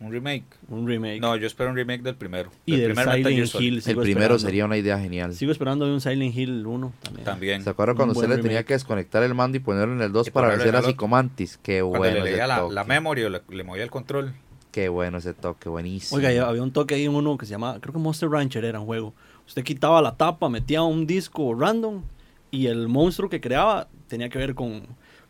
Un 0.00 0.12
remake. 0.12 0.44
un 0.68 0.86
remake. 0.86 1.20
No, 1.20 1.34
yo 1.36 1.46
espero 1.46 1.70
un 1.70 1.76
remake 1.76 2.02
del 2.02 2.14
primero. 2.14 2.50
y 2.66 2.72
del 2.76 2.80
del 2.80 2.94
primer 2.94 3.08
Silent. 3.48 3.54
Hill. 3.60 3.74
el 3.76 3.82
sigo 3.82 4.02
primero 4.02 4.34
esperando. 4.34 4.38
sería 4.38 4.64
una 4.66 4.76
idea 4.76 4.98
genial. 5.00 5.34
Sigo 5.34 5.50
esperando 5.52 5.84
un 5.86 6.00
Silent 6.00 6.36
Hill 6.36 6.64
1 6.66 6.92
también. 7.02 7.24
También. 7.24 7.62
¿Se 7.64 7.70
acuerdan 7.70 7.96
cuando 7.96 8.12
usted 8.14 8.28
le 8.28 8.38
tenía 8.38 8.64
que 8.64 8.74
desconectar 8.74 9.22
el 9.24 9.34
mando 9.34 9.56
y 9.56 9.60
ponerlo 9.60 9.94
en 9.94 10.02
el 10.02 10.12
2 10.12 10.28
Y 10.28 10.30
para 10.30 10.48
vencer 10.48 10.68
en 10.68 10.74
a. 10.76 10.82
Psicomantis? 10.82 11.58
Qué 11.62 11.80
Cuando 11.80 11.98
bueno 11.98 12.24
le 12.24 12.30
leía 12.30 12.46
la, 12.46 12.62
la 12.70 12.84
memory 12.84 13.24
o 13.24 13.30
le, 13.30 13.42
le 13.48 13.64
movía 13.64 13.82
el 13.82 13.90
control. 13.90 14.32
Qué 14.70 14.88
bueno 14.88 15.18
ese 15.18 15.34
toque, 15.34 15.68
buenísimo. 15.68 16.16
Oiga, 16.18 16.48
había 16.48 16.62
un 16.62 16.72
toque 16.72 16.94
ahí 16.94 17.04
en 17.04 17.14
uno 17.14 17.36
que 17.36 17.44
se 17.46 17.50
llamaba, 17.52 17.78
creo 17.78 17.92
que 17.92 17.98
Monster 17.98 18.30
Rancher 18.30 18.64
era 18.64 18.80
un 18.80 18.86
juego. 18.86 19.12
Usted 19.46 19.64
quitaba 19.64 20.00
la 20.02 20.16
tapa, 20.16 20.48
metía 20.48 20.82
un 20.82 21.06
disco 21.06 21.54
random 21.54 22.02
y 22.50 22.66
el 22.66 22.88
monstruo 22.88 23.28
que 23.28 23.40
creaba 23.40 23.88
tenía 24.08 24.28
que 24.28 24.38
ver 24.38 24.54
con, 24.54 24.82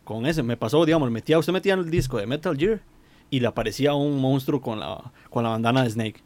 con 0.03 0.25
ese. 0.25 0.43
Me 0.43 0.57
pasó, 0.57 0.85
digamos, 0.85 1.09
metía, 1.11 1.37
usted 1.39 1.53
metía 1.53 1.73
en 1.73 1.79
el 1.79 1.89
disco 1.89 2.17
de 2.17 2.25
Metal 2.27 2.55
Gear 2.57 2.81
y 3.29 3.39
le 3.39 3.47
aparecía 3.47 3.93
un 3.93 4.19
monstruo 4.19 4.61
con 4.61 4.79
la, 4.79 5.11
con 5.29 5.43
la 5.43 5.49
bandana 5.49 5.83
de 5.83 5.89
Snake. 5.89 6.21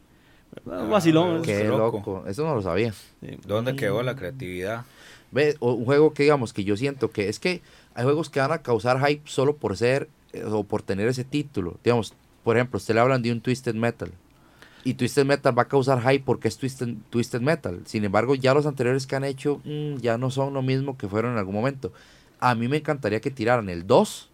Un 0.64 0.90
vacilón. 0.90 1.42
Qué 1.42 1.58
Qué 1.58 1.64
loco. 1.64 1.98
loco. 1.98 2.24
Eso 2.26 2.44
no 2.44 2.54
lo 2.54 2.62
sabía. 2.62 2.92
Sí. 2.92 3.38
¿Dónde 3.46 3.76
quedó 3.76 4.02
la 4.02 4.14
creatividad? 4.16 4.84
Ve, 5.30 5.56
o- 5.60 5.72
un 5.72 5.84
juego 5.84 6.12
que 6.14 6.22
digamos 6.24 6.52
que 6.52 6.64
yo 6.64 6.76
siento 6.76 7.10
que 7.10 7.28
es 7.28 7.38
que 7.38 7.60
hay 7.94 8.04
juegos 8.04 8.30
que 8.30 8.40
van 8.40 8.52
a 8.52 8.58
causar 8.62 8.98
hype 9.06 9.22
solo 9.28 9.56
por 9.56 9.76
ser 9.76 10.08
eh, 10.32 10.44
o 10.44 10.64
por 10.64 10.82
tener 10.82 11.06
ese 11.08 11.24
título. 11.24 11.76
Digamos, 11.84 12.14
por 12.44 12.56
ejemplo, 12.56 12.76
usted 12.78 12.94
le 12.94 13.00
hablan 13.00 13.22
de 13.22 13.30
un 13.32 13.40
Twisted 13.40 13.74
Metal. 13.74 14.10
Y 14.84 14.94
Twisted 14.94 15.24
Metal 15.26 15.56
va 15.58 15.62
a 15.62 15.68
causar 15.68 16.00
hype 16.02 16.24
porque 16.24 16.48
es 16.48 16.56
Twisted, 16.56 16.94
Twisted 17.10 17.40
Metal. 17.40 17.80
Sin 17.84 18.04
embargo, 18.04 18.34
ya 18.34 18.54
los 18.54 18.66
anteriores 18.66 19.06
que 19.06 19.16
han 19.16 19.24
hecho 19.24 19.60
mm, 19.64 19.96
ya 19.98 20.16
no 20.18 20.30
son 20.30 20.54
lo 20.54 20.62
mismo 20.62 20.96
que 20.96 21.08
fueron 21.08 21.32
en 21.32 21.38
algún 21.38 21.54
momento. 21.54 21.92
A 22.40 22.54
mí 22.54 22.68
me 22.68 22.76
encantaría 22.78 23.20
que 23.20 23.30
tiraran 23.30 23.68
el 23.68 23.86
2 23.86 24.30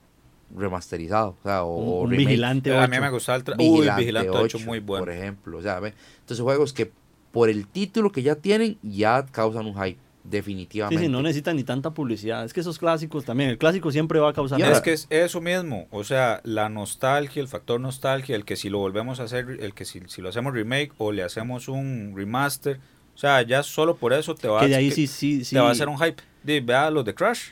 remasterizado. 0.56 1.36
O 1.40 1.42
sea, 1.42 1.64
o, 1.64 1.76
Un, 1.76 1.88
o 1.88 1.92
un 2.02 2.10
remake. 2.10 2.26
Vigilante 2.28 2.76
A 2.76 2.86
mí 2.86 2.96
8. 2.96 3.00
me 3.02 3.10
gustaba 3.10 3.36
el... 3.38 3.44
tra- 3.44 3.56
Uy, 3.58 3.64
Vigilante, 3.78 4.00
Vigilante 4.02 4.30
8, 4.30 4.40
8, 4.58 4.58
muy 4.66 4.78
bueno. 4.80 5.04
Por 5.06 5.14
ejemplo, 5.14 5.58
o 5.58 5.62
sea, 5.62 5.80
ve, 5.80 5.94
entonces 6.20 6.42
juegos 6.42 6.72
que 6.72 6.92
por 7.32 7.48
el 7.48 7.66
título 7.66 8.12
que 8.12 8.22
ya 8.22 8.36
tienen 8.36 8.78
ya 8.82 9.26
causan 9.26 9.66
un 9.66 9.74
hype, 9.74 9.98
definitivamente. 10.24 11.04
sí, 11.04 11.08
no 11.10 11.22
necesitan 11.22 11.56
ni 11.56 11.64
tanta 11.64 11.90
publicidad. 11.92 12.44
Es 12.44 12.52
que 12.52 12.60
esos 12.60 12.78
clásicos 12.78 13.24
también, 13.24 13.50
el 13.50 13.58
clásico 13.58 13.92
siempre 13.92 14.18
va 14.18 14.30
a 14.30 14.32
causar... 14.32 14.60
Es 14.60 14.80
que 14.80 14.92
es 14.92 15.06
eso 15.10 15.40
mismo, 15.40 15.86
o 15.90 16.02
sea, 16.02 16.40
la 16.44 16.68
nostalgia, 16.68 17.40
el 17.40 17.48
factor 17.48 17.80
nostalgia, 17.80 18.34
el 18.34 18.44
que 18.44 18.56
si 18.56 18.70
lo 18.70 18.78
volvemos 18.78 19.20
a 19.20 19.24
hacer, 19.24 19.58
el 19.60 19.74
que 19.74 19.84
si, 19.84 20.00
si 20.08 20.22
lo 20.22 20.30
hacemos 20.30 20.52
remake 20.52 20.92
o 20.98 21.12
le 21.12 21.22
hacemos 21.22 21.68
un 21.68 22.14
remaster, 22.16 22.80
o 23.14 23.18
sea, 23.18 23.42
ya 23.42 23.62
solo 23.62 23.96
por 23.96 24.12
eso 24.12 24.34
te 24.34 24.48
va, 24.48 24.60
que 24.60 24.68
de 24.68 24.76
ahí 24.76 24.88
que- 24.88 24.94
sí, 24.94 25.06
sí, 25.06 25.44
sí. 25.44 25.54
te 25.54 25.60
va 25.60 25.68
a 25.68 25.72
hacer 25.72 25.88
un 25.88 25.98
hype. 25.98 26.22
Di, 26.42 26.60
vea 26.60 26.90
los 26.90 27.04
de 27.04 27.14
Crash, 27.14 27.50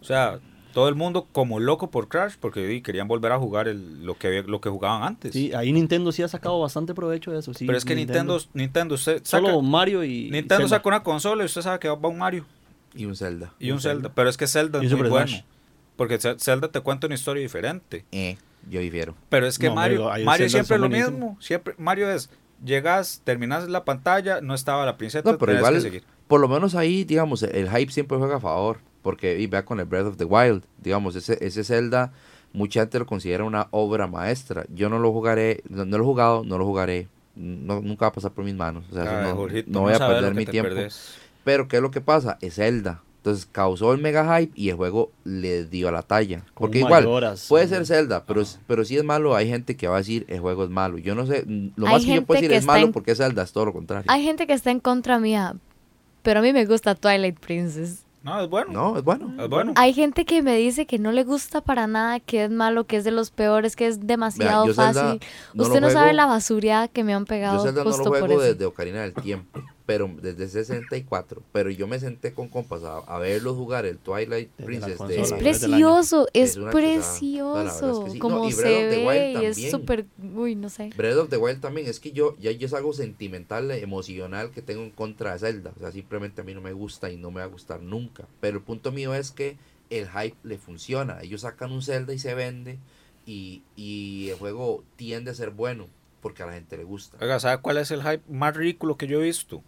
o 0.00 0.04
sea, 0.04 0.38
todo 0.72 0.88
el 0.88 0.94
mundo 0.94 1.26
como 1.32 1.60
loco 1.60 1.90
por 1.90 2.08
Crash 2.08 2.34
porque 2.40 2.82
querían 2.82 3.06
volver 3.08 3.32
a 3.32 3.38
jugar 3.38 3.68
el- 3.68 4.04
lo, 4.04 4.16
que, 4.16 4.42
lo 4.42 4.60
que 4.60 4.68
jugaban 4.70 5.02
antes. 5.02 5.32
Sí, 5.32 5.52
ahí 5.54 5.72
Nintendo 5.72 6.10
sí 6.12 6.22
ha 6.22 6.28
sacado 6.28 6.58
bastante 6.60 6.94
provecho 6.94 7.30
de 7.30 7.38
eso. 7.40 7.52
Sí, 7.54 7.66
Pero 7.66 7.76
es 7.78 7.84
que 7.84 7.94
Nintendo, 7.94 8.38
Nintendo, 8.54 8.94
usted 8.94 9.22
saca, 9.24 9.46
Solo 9.46 9.60
Mario 9.62 10.04
y... 10.04 10.24
Nintendo 10.30 10.56
Zelda. 10.64 10.68
saca 10.76 10.88
una 10.88 11.02
consola 11.02 11.42
y 11.42 11.46
usted 11.46 11.62
sabe 11.62 11.78
que 11.78 11.88
va 11.88 12.08
un 12.08 12.18
Mario 12.18 12.44
Y 12.94 13.04
un 13.04 13.16
Zelda. 13.16 13.52
y 13.58 13.70
un 13.70 13.80
Zelda, 13.80 14.10
pero 14.14 14.28
es 14.28 14.36
que 14.36 14.46
Zelda 14.46 14.82
es 14.82 14.92
muy 14.92 15.08
bueno. 15.08 15.26
Smash. 15.28 15.42
Porque 15.96 16.18
Ze- 16.18 16.38
Zelda 16.38 16.68
te 16.68 16.80
cuenta 16.80 17.06
una 17.06 17.14
historia 17.14 17.42
diferente. 17.42 18.04
Eh, 18.12 18.36
yo 18.70 18.80
difiero. 18.80 19.14
Pero 19.28 19.46
es 19.46 19.58
que 19.58 19.68
No, 19.68 19.74
Mario, 19.74 20.04
Mario, 20.04 20.12
ahí 20.12 20.24
Mario 20.24 20.48
Zelda 20.48 20.64
siempre 20.64 20.76
es 20.76 20.80
lo 20.80 20.88
mismo. 21.10 21.36
Siempre, 21.40 21.74
Mario 21.78 22.10
es, 22.10 22.30
llegas, 22.64 23.20
terminas 23.24 23.68
la 23.68 23.84
pantalla, 23.84 24.40
no 24.40 24.54
estaba 24.54 24.86
la 24.86 24.96
princesa, 24.96 25.30
No, 25.30 25.36
pero 25.38 25.52
igual, 25.54 25.74
que 25.74 25.80
seguir. 25.80 26.04
por 26.28 26.40
lo 26.40 26.48
menos 26.48 26.74
ahí, 26.74 27.04
digamos, 27.04 27.42
el 27.42 27.68
hype 27.70 27.92
siempre 27.92 28.16
juega 28.18 28.36
a 28.36 28.40
favor. 28.40 28.78
Porque, 29.02 29.38
y 29.40 29.46
vea 29.46 29.64
con 29.64 29.80
el 29.80 29.86
Breath 29.86 30.06
of 30.06 30.16
the 30.16 30.24
Wild, 30.24 30.62
digamos, 30.80 31.16
ese, 31.16 31.38
ese 31.44 31.64
Zelda, 31.64 32.12
mucha 32.52 32.80
gente 32.80 32.98
lo 33.00 33.06
considera 33.06 33.44
una 33.44 33.68
obra 33.70 34.06
maestra. 34.06 34.64
Yo 34.74 34.88
no 34.88 34.98
lo 34.98 35.12
jugaré, 35.12 35.62
no, 35.68 35.84
no 35.84 35.98
lo 35.98 36.04
he 36.04 36.06
jugado, 36.06 36.44
no 36.44 36.58
lo 36.58 36.64
jugaré. 36.64 37.08
No, 37.34 37.80
nunca 37.80 38.04
va 38.06 38.08
a 38.08 38.12
pasar 38.12 38.30
por 38.32 38.44
mis 38.44 38.54
manos. 38.54 38.84
O 38.90 38.94
sea, 38.94 39.04
eso 39.04 39.12
Ay, 39.16 39.24
no, 39.30 39.36
Jorgito, 39.36 39.70
no 39.70 39.80
voy 39.80 39.94
a 39.94 39.98
perder 39.98 40.34
mi 40.34 40.44
tiempo. 40.46 40.68
perdés. 40.68 41.14
Pero, 41.44 41.66
¿qué 41.66 41.76
es 41.76 41.82
lo 41.82 41.90
que 41.90 42.00
pasa? 42.00 42.38
Es 42.40 42.54
Zelda. 42.56 43.02
Entonces 43.22 43.46
causó 43.50 43.92
el 43.92 44.00
mega 44.00 44.36
hype 44.38 44.52
y 44.56 44.68
el 44.70 44.74
juego 44.76 45.12
le 45.22 45.64
dio 45.64 45.88
a 45.88 45.92
la 45.92 46.02
talla. 46.02 46.44
Porque 46.54 46.80
igual, 46.80 47.04
Mayoras, 47.04 47.46
puede 47.48 47.68
ser 47.68 47.86
Zelda, 47.86 48.24
pero, 48.26 48.42
pero 48.66 48.84
si 48.84 48.96
es 48.96 49.04
malo, 49.04 49.36
hay 49.36 49.48
gente 49.48 49.76
que 49.76 49.86
va 49.86 49.94
a 49.94 49.98
decir 49.98 50.24
el 50.28 50.40
juego 50.40 50.64
es 50.64 50.70
malo. 50.70 50.98
Yo 50.98 51.14
no 51.14 51.24
sé, 51.24 51.44
mm, 51.46 51.68
lo 51.76 51.86
Hay 51.86 51.92
más 51.92 52.02
que 52.02 52.08
yo 52.08 52.14
gente 52.14 52.26
puedo 52.26 52.38
decir 52.38 52.50
que 52.50 52.56
es 52.56 52.62
está 52.62 52.72
malo 52.72 52.86
en- 52.86 52.92
porque 52.92 53.12
es 53.12 53.18
Zelda, 53.18 53.44
es 53.44 53.52
todo 53.52 53.66
lo 53.66 53.72
contrario. 53.72 54.10
Hay 54.10 54.24
gente 54.24 54.48
que 54.48 54.52
está 54.54 54.72
en 54.72 54.80
contra 54.80 55.20
mía, 55.20 55.54
pero 56.22 56.40
a 56.40 56.42
mí 56.42 56.52
me 56.52 56.66
gusta 56.66 56.96
Twilight 56.96 57.38
Princess. 57.38 58.02
No, 58.22 58.40
es 58.40 58.48
bueno. 58.48 58.70
No, 58.72 58.96
es 58.96 59.02
bueno. 59.04 59.42
Es 59.42 59.48
bueno. 59.48 59.72
Hay 59.76 59.92
gente 59.92 60.24
que 60.24 60.42
me 60.42 60.56
dice 60.56 60.86
que 60.86 60.98
no 60.98 61.10
le 61.12 61.24
gusta 61.24 61.60
para 61.60 61.86
nada, 61.86 62.20
que 62.20 62.44
es 62.44 62.50
malo, 62.50 62.84
que 62.84 62.96
es 62.96 63.04
de 63.04 63.10
los 63.10 63.30
peores, 63.30 63.74
que 63.74 63.86
es 63.88 64.06
demasiado 64.06 64.66
Zelda 64.66 64.92
fácil. 64.92 65.20
no 65.54 65.64
Usted 65.64 65.80
no 65.80 65.90
sabe 65.90 66.12
la 66.12 66.26
basuría 66.26 66.86
que 66.88 67.02
me 67.02 67.14
han 67.14 67.22
Yo 67.22 67.26
pegado 67.26 67.62
Zelda 67.64 67.82
no 67.82 67.90
lo 67.90 67.96
justo 67.96 68.10
por 68.10 68.20
juego 68.20 68.42
eso. 68.42 68.52
desde 68.52 68.64
Ocarina 68.64 69.02
del 69.02 69.12
Tiempo, 69.14 69.60
pero 69.86 70.08
desde 70.20 70.48
64. 70.48 71.42
Pero 71.52 71.70
yo 71.70 71.86
me 71.86 71.98
senté 71.98 72.32
con 72.32 72.48
compas 72.48 72.82
a, 72.84 72.98
a 72.98 73.18
verlo 73.18 73.54
jugar 73.54 73.84
el 73.86 73.98
Twilight 73.98 74.50
Desde 74.56 74.64
Princess. 74.64 74.96
consola. 74.96 75.16
de- 75.16 75.22
Es 75.22 75.32
precioso, 75.32 76.26
es, 76.32 76.56
verdad 76.56 76.70
es 76.70 76.74
precioso. 77.06 78.04
que 78.04 78.10
sí. 78.10 78.18
No, 78.18 78.22
Como 78.22 78.48
y 78.48 78.52
se 78.52 78.62
Breath 78.62 78.84
of 78.84 78.90
the 78.90 78.98
Wild 79.06 79.08
ve 79.08 79.42
y 79.42 79.46
es 79.46 79.70
súper, 79.70 80.06
uy, 80.36 80.54
no 80.54 80.68
sé. 80.68 80.90
Breath 80.96 81.16
of 81.18 81.28
the 81.30 81.36
Wild 81.36 81.60
también, 81.60 81.86
es 81.88 82.00
que 82.00 82.12
yo 82.12 82.36
ya 82.38 82.50
yo 82.52 82.66
es 82.66 82.72
algo 82.74 82.92
sentimental, 82.92 83.70
emocional 83.72 84.50
que 84.50 84.62
tengo 84.62 84.82
en 84.82 84.90
contra 84.90 85.32
de 85.32 85.38
Zelda. 85.40 85.72
O 85.76 85.80
sea, 85.80 85.90
simplemente 85.92 86.40
a 86.40 86.44
mí 86.44 86.54
no 86.54 86.60
me 86.60 86.72
gusta 86.72 87.10
y 87.10 87.16
no 87.16 87.30
me 87.30 87.40
va 87.40 87.44
a 87.46 87.48
gustar 87.48 87.82
nunca. 87.82 88.26
Pero 88.40 88.58
el 88.58 88.62
punto 88.64 88.92
mío 88.92 89.14
es 89.14 89.30
que 89.32 89.56
el 89.90 90.08
hype 90.08 90.36
le 90.44 90.58
funciona. 90.58 91.18
Ellos 91.22 91.42
sacan 91.42 91.72
un 91.72 91.82
Zelda 91.82 92.14
y 92.14 92.18
se 92.18 92.34
vende 92.34 92.78
y, 93.26 93.62
y 93.76 94.28
el 94.30 94.36
juego 94.38 94.84
tiende 94.96 95.30
a 95.30 95.34
ser 95.34 95.50
bueno 95.50 95.86
porque 96.20 96.42
a 96.42 96.46
la 96.46 96.52
gente 96.52 96.76
le 96.76 96.84
gusta. 96.84 97.18
Oiga, 97.20 97.40
¿sabe 97.40 97.60
cuál 97.60 97.78
es 97.78 97.90
el 97.90 98.00
hype 98.02 98.22
más 98.30 98.56
ridículo 98.56 98.96
que 98.96 99.06
yo 99.08 99.20
he 99.20 99.24
visto? 99.24 99.62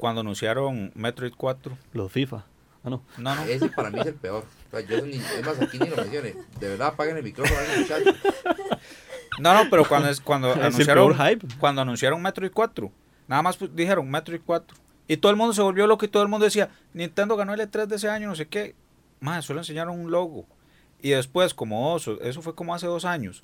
Cuando 0.00 0.22
anunciaron 0.22 0.90
Metroid 0.94 1.32
4. 1.36 1.76
Los 1.92 2.10
FIFA. 2.10 2.44
Ah, 2.82 2.90
no. 2.90 3.02
No, 3.18 3.34
no. 3.34 3.42
Ese 3.44 3.68
para 3.68 3.90
mí 3.90 4.00
es 4.00 4.06
el 4.06 4.14
peor. 4.14 4.44
O 4.72 4.76
sea, 4.78 4.86
yo 4.86 5.04
ni, 5.06 5.16
es 5.16 5.44
más, 5.44 5.60
aquí 5.60 5.78
ni 5.78 5.88
lo 5.88 5.96
mencioné. 5.96 6.34
De 6.58 6.68
verdad, 6.68 6.88
apaguen 6.88 7.16
el 7.18 7.22
micrófono. 7.22 7.58
No, 9.38 9.54
no, 9.54 9.70
pero 9.70 9.86
cuando, 9.88 10.08
es, 10.08 10.20
cuando 10.20 10.50
Es 10.52 10.56
el 10.56 10.62
anunciaron 10.64 11.12
peor 11.16 11.28
hype. 11.30 11.46
cuando 11.58 11.82
anunciaron 11.82 12.20
Metroid 12.22 12.50
4, 12.52 12.90
nada 13.28 13.42
más 13.42 13.58
pu- 13.60 13.70
dijeron 13.70 14.10
Metroid 14.10 14.40
4. 14.44 14.76
Y 15.08 15.16
todo 15.16 15.30
el 15.30 15.36
mundo 15.36 15.52
se 15.54 15.62
volvió 15.62 15.86
loco 15.86 16.04
y 16.04 16.08
todo 16.08 16.22
el 16.22 16.28
mundo 16.28 16.44
decía, 16.44 16.70
Nintendo 16.94 17.36
ganó 17.36 17.52
el 17.54 17.60
E3 17.60 17.86
de 17.86 17.96
ese 17.96 18.08
año, 18.08 18.28
no 18.28 18.36
sé 18.36 18.46
qué. 18.46 18.74
Más, 19.20 19.44
solo 19.44 19.60
enseñaron 19.60 19.98
un 19.98 20.10
logo. 20.10 20.46
Y 21.02 21.10
después, 21.10 21.52
como 21.54 21.92
oso, 21.92 22.20
eso 22.22 22.42
fue 22.42 22.54
como 22.54 22.74
hace 22.74 22.86
dos 22.86 23.04
años. 23.04 23.42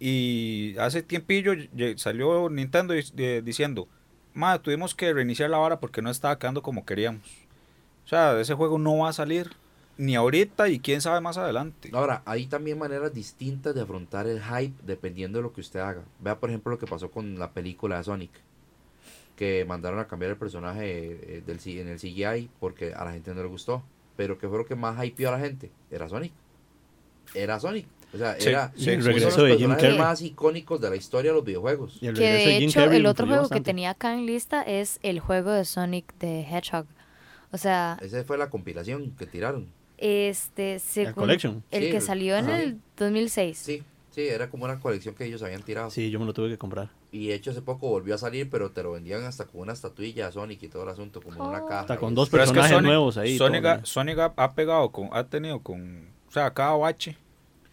Y 0.00 0.74
hace 0.78 1.02
tiempillo 1.02 1.52
salió 1.96 2.50
Nintendo 2.50 2.94
diciendo, 3.42 3.86
más, 4.34 4.60
tuvimos 4.62 4.94
que 4.94 5.12
reiniciar 5.12 5.50
la 5.50 5.58
vara 5.58 5.80
porque 5.80 6.02
no 6.02 6.10
estaba 6.10 6.38
quedando 6.38 6.62
como 6.62 6.84
queríamos. 6.84 7.22
O 8.04 8.08
sea, 8.08 8.38
ese 8.38 8.54
juego 8.54 8.78
no 8.78 8.98
va 8.98 9.08
a 9.08 9.12
salir 9.12 9.50
ni 9.96 10.16
ahorita 10.16 10.68
y 10.68 10.80
quién 10.80 11.00
sabe 11.00 11.20
más 11.20 11.38
adelante. 11.38 11.90
Ahora, 11.92 12.22
hay 12.26 12.46
también 12.46 12.78
maneras 12.78 13.14
distintas 13.14 13.74
de 13.74 13.80
afrontar 13.80 14.26
el 14.26 14.42
hype 14.42 14.74
dependiendo 14.82 15.38
de 15.38 15.42
lo 15.42 15.52
que 15.52 15.60
usted 15.60 15.80
haga. 15.80 16.02
Vea, 16.20 16.38
por 16.38 16.50
ejemplo, 16.50 16.72
lo 16.72 16.78
que 16.78 16.86
pasó 16.86 17.10
con 17.10 17.38
la 17.38 17.52
película 17.52 17.98
de 17.98 18.04
Sonic. 18.04 18.32
Que 19.36 19.64
mandaron 19.64 19.98
a 19.98 20.06
cambiar 20.06 20.32
el 20.32 20.36
personaje 20.36 20.84
eh, 20.84 21.42
del, 21.44 21.60
en 21.64 21.88
el 21.88 21.98
CGI 21.98 22.50
porque 22.60 22.94
a 22.94 23.04
la 23.04 23.12
gente 23.12 23.34
no 23.34 23.42
le 23.42 23.48
gustó. 23.48 23.82
Pero 24.16 24.38
que 24.38 24.48
fue 24.48 24.58
lo 24.58 24.66
que 24.66 24.76
más 24.76 25.02
hypeó 25.04 25.28
a 25.28 25.32
la 25.32 25.40
gente. 25.40 25.70
Era 25.90 26.08
Sonic. 26.08 26.32
Era 27.34 27.58
Sonic. 27.58 27.86
O 28.14 28.18
sea, 28.18 28.36
Sí, 28.38 28.48
era 28.48 28.72
sí, 28.76 28.90
el 28.90 29.00
uno 29.02 29.04
de 29.14 29.20
los 29.20 29.36
de 29.36 29.42
Jim 29.42 29.48
personajes 29.48 29.82
Carrey. 29.82 29.98
más 29.98 30.22
icónicos 30.22 30.80
de 30.80 30.90
la 30.90 30.96
historia 30.96 31.30
de 31.32 31.36
los 31.36 31.44
videojuegos. 31.44 31.98
Y 32.00 32.06
el 32.06 32.14
Que 32.14 32.32
de 32.32 32.58
Jim 32.60 32.68
hecho, 32.68 32.80
Carrey 32.80 32.98
el 33.00 33.06
otro 33.06 33.26
juego 33.26 33.42
que 33.42 33.48
bastante. 33.48 33.64
tenía 33.70 33.90
acá 33.90 34.14
en 34.14 34.24
lista 34.26 34.62
es 34.62 35.00
el 35.02 35.20
juego 35.20 35.50
de 35.50 35.64
Sonic 35.64 36.14
de 36.18 36.42
Hedgehog. 36.42 36.86
O 37.50 37.58
sea, 37.58 37.98
Esa 38.00 38.22
fue 38.24 38.38
la 38.38 38.50
compilación 38.50 39.10
que 39.18 39.26
tiraron. 39.26 39.66
este, 39.98 40.78
según 40.78 41.12
Collection. 41.14 41.62
el 41.70 41.82
Sí, 41.84 41.90
que 41.90 41.96
el- 41.96 42.02
salió 42.02 42.36
en 42.36 42.44
ajá. 42.46 42.62
el 42.62 42.78
2006. 42.96 43.58
Sí, 43.58 43.82
sí, 44.10 44.22
era 44.28 44.48
como 44.50 44.64
una 44.64 44.78
colección 44.80 45.14
que 45.14 45.24
ellos 45.24 45.42
habían 45.42 45.62
tirado. 45.62 45.90
Sí, 45.90 46.10
yo 46.10 46.18
me 46.20 46.26
lo 46.26 46.32
tuve 46.34 46.48
que 46.50 46.58
comprar. 46.58 46.90
Y 47.12 47.28
de 47.28 47.34
hecho 47.34 47.52
hace 47.52 47.62
poco 47.62 47.88
volvió 47.88 48.16
a 48.16 48.18
salir, 48.18 48.50
pero 48.50 48.72
te 48.72 48.82
lo 48.82 48.90
vendían 48.92 49.22
hasta 49.24 49.44
con 49.46 49.60
una 49.60 49.72
estatuilla 49.72 50.26
de 50.26 50.32
Sonic 50.32 50.62
y 50.64 50.68
todo 50.68 50.82
el 50.82 50.88
asunto, 50.88 51.20
como 51.22 51.36
en 51.36 51.48
una 51.48 51.62
Oh. 51.62 51.66
caja. 51.68 51.80
Hasta 51.82 51.96
con 51.96 52.12
dos 52.14 52.28
Pero 52.28 52.42
es 52.42 52.48
que 52.50 52.54
personajes 52.54 52.76
Sonic, 52.76 52.86
nuevos 52.88 53.16
ahí. 53.18 53.38
Sonic, 53.38 53.62
todo, 53.62 53.72
ha, 53.72 53.84
Sonic 53.86 54.18
ha, 54.18 54.32
ha 54.36 54.54
pegado 54.54 54.90
con, 54.90 55.08
ha 55.12 55.24
tenido 55.24 55.60
con, 55.60 56.08
o 56.28 56.32
sea, 56.32 56.52
cada 56.52 56.74
bache. 56.74 57.16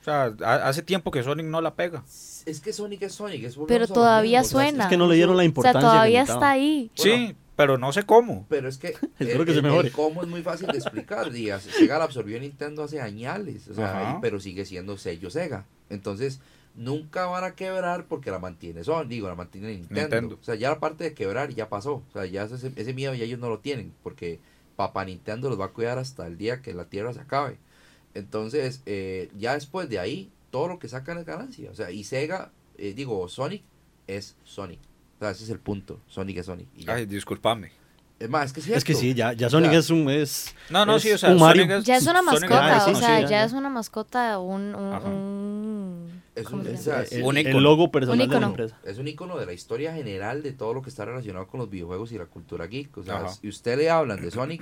O 0.02 0.04
sea, 0.04 0.34
ha- 0.43 0.68
hace 0.68 0.82
tiempo 0.82 1.12
que 1.12 1.24
Sonic 1.24 1.45
no 1.45 1.62
la 1.62 1.76
pega. 1.76 2.04
Es 2.45 2.60
que 2.60 2.74
Sonic 2.74 3.04
es 3.04 3.14
Sonic. 3.14 3.43
Es 3.43 3.58
Pero 3.68 3.88
todavía 3.88 4.41
mismo, 4.41 4.58
o 4.58 4.62
sea, 4.62 4.70
suena. 4.70 4.84
Es 4.86 4.89
que 4.89 4.97
no 4.97 5.08
le 5.08 5.16
dieron 5.16 5.36
la 5.38 5.41
O 5.41 5.43
sea, 5.43 5.45
importancia. 5.45 5.82
todavía 5.82 6.22
está 6.24 6.49
ahí. 6.52 6.91
Bueno, 6.97 7.28
sí, 7.28 7.36
pero 7.56 7.78
no 7.78 7.93
sé 7.93 8.04
cómo. 8.04 8.45
Pero 8.49 8.68
es 8.68 8.78
que, 8.80 8.88
Espero 9.20 9.41
el, 9.41 9.45
que 9.45 9.54
se 9.54 9.62
mejore. 9.62 9.88
el 9.89 9.93
cómo 9.93 10.24
es 10.24 10.28
muy 10.28 10.41
fácil 10.41 10.68
de 10.68 10.78
explicar. 10.80 11.30
Digas, 11.32 11.62
Sega 11.64 11.99
la 11.99 12.06
absorbió 12.06 12.39
Nintendo 12.39 12.84
hace 12.84 12.99
añales, 12.99 13.68
o 13.68 13.76
sea, 13.76 14.18
pero 14.22 14.39
sigue 14.39 14.66
siendo 14.66 14.97
sello 14.97 15.30
Sega. 15.30 15.66
Entonces, 15.89 16.39
nunca 16.74 17.28
van 17.28 17.43
a 17.43 17.52
quebrar 17.56 18.06
porque 18.06 18.32
la 18.32 18.39
mantiene 18.39 18.84
Sony, 18.84 19.06
digo, 19.08 19.28
la 19.28 19.36
mantiene 19.36 19.68
Nintendo. 19.68 20.02
Nintendo. 20.02 20.38
O 20.41 20.43
sea, 20.43 20.56
ya 20.56 20.70
la 20.70 20.80
parte 20.80 21.04
de 21.04 21.14
quebrar 21.14 21.49
ya 21.54 21.70
pasó. 21.70 21.95
O 22.10 22.12
sea, 22.14 22.26
ya 22.26 22.43
ese, 22.43 22.72
ese 22.76 22.93
miedo 22.93 23.14
ya 23.14 23.26
ellos 23.26 23.39
no 23.39 23.49
lo 23.49 23.60
tienen 23.60 23.93
porque 24.02 24.39
papá 24.76 25.06
Nintendo 25.06 25.47
los 25.49 25.60
va 25.60 25.66
a 25.66 25.70
cuidar 25.74 25.99
hasta 25.99 26.26
el 26.26 26.38
día 26.39 26.62
que 26.64 26.74
la 26.74 26.86
Tierra 26.86 27.14
se 27.14 27.20
acabe. 27.20 27.58
Entonces, 28.14 28.82
eh, 28.86 29.30
ya 29.38 29.53
después 29.53 29.89
de 29.89 29.99
ahí, 29.99 30.30
todo 30.49 30.68
lo 30.68 30.80
que 30.80 30.88
sacan 30.88 31.18
es 31.18 31.26
ganancia. 31.26 31.70
O 31.72 31.76
sea, 31.76 31.91
y 31.91 32.03
Sega, 32.03 32.51
eh, 32.78 32.93
digo, 32.93 33.28
Sonic 33.30 33.64
es 34.07 34.36
Sonic. 34.43 34.80
O 35.18 35.20
sea, 35.20 35.32
ese 35.32 35.43
es 35.45 35.49
el 35.49 35.59
punto. 35.59 35.99
Sonic 36.07 36.38
es 36.38 36.45
Sonic. 36.47 36.68
Y 36.76 36.86
ya. 36.86 36.95
Ay, 36.95 37.05
disculpame. 37.05 37.72
Es 38.20 38.30
más, 38.30 38.45
es 38.47 38.53
que 38.53 38.59
es 38.59 38.68
Es 38.78 38.84
que 38.84 38.93
sí, 38.93 39.16
ya, 39.16 39.34
ya 39.34 39.47
O 39.47 39.49
Sonic 39.49 39.72
sea, 39.72 39.80
es 39.80 39.89
un... 39.89 40.07
Es, 40.09 40.53
No, 40.70 40.86
no, 40.86 40.97
es 40.97 41.01
sí, 41.01 41.12
o 41.12 41.18
sea, 41.18 41.32
un 41.32 41.39
Mario. 41.39 41.64
Sonic 41.68 41.86
Ya 41.86 41.95
es 41.97 42.05
una 42.05 42.22
mascota, 42.22 42.78
Ah, 42.78 42.86
o 42.88 42.95
sea, 42.95 43.20
ya, 43.20 43.22
ya, 43.22 43.28
ya. 43.30 43.43
es 43.45 43.53
una 43.53 43.70
mascota, 43.70 44.38
un... 44.38 44.76
un, 44.76 44.93
Ajá. 44.93 45.07
un- 45.07 46.22
Es 46.36 46.45
¿cómo 46.45 46.62
un- 46.62 46.68
o 46.68 46.78
sea, 46.78 47.01
el, 47.09 47.24
Un 47.24 47.38
el 47.38 47.47
ícono. 47.47 47.59
logo 47.62 47.91
personal 47.91 48.22
Un 48.28 48.30
de 48.34 48.39
la 48.39 48.45
empresa. 48.45 48.78
Es 48.86 48.99
un 48.99 49.07
icono 49.07 49.38
de 49.39 49.47
la 49.47 49.53
historia 49.53 49.93
general 49.93 50.43
de 50.43 50.51
todo 50.51 50.74
lo 50.76 50.82
que 50.84 50.89
está 50.89 51.03
relacionado 51.05 51.47
con 51.47 51.59
los 51.62 51.70
videojuegos 51.72 52.12
y 52.12 52.18
la 52.20 52.26
cultura 52.28 52.68
geek. 52.68 52.95
O 52.97 53.03
sea, 53.03 53.18
Ajá. 53.18 53.30
si 53.30 53.47
usted 53.49 53.76
le 53.78 53.89
hablan 53.89 54.22
de 54.22 54.30
Sonic 54.30 54.62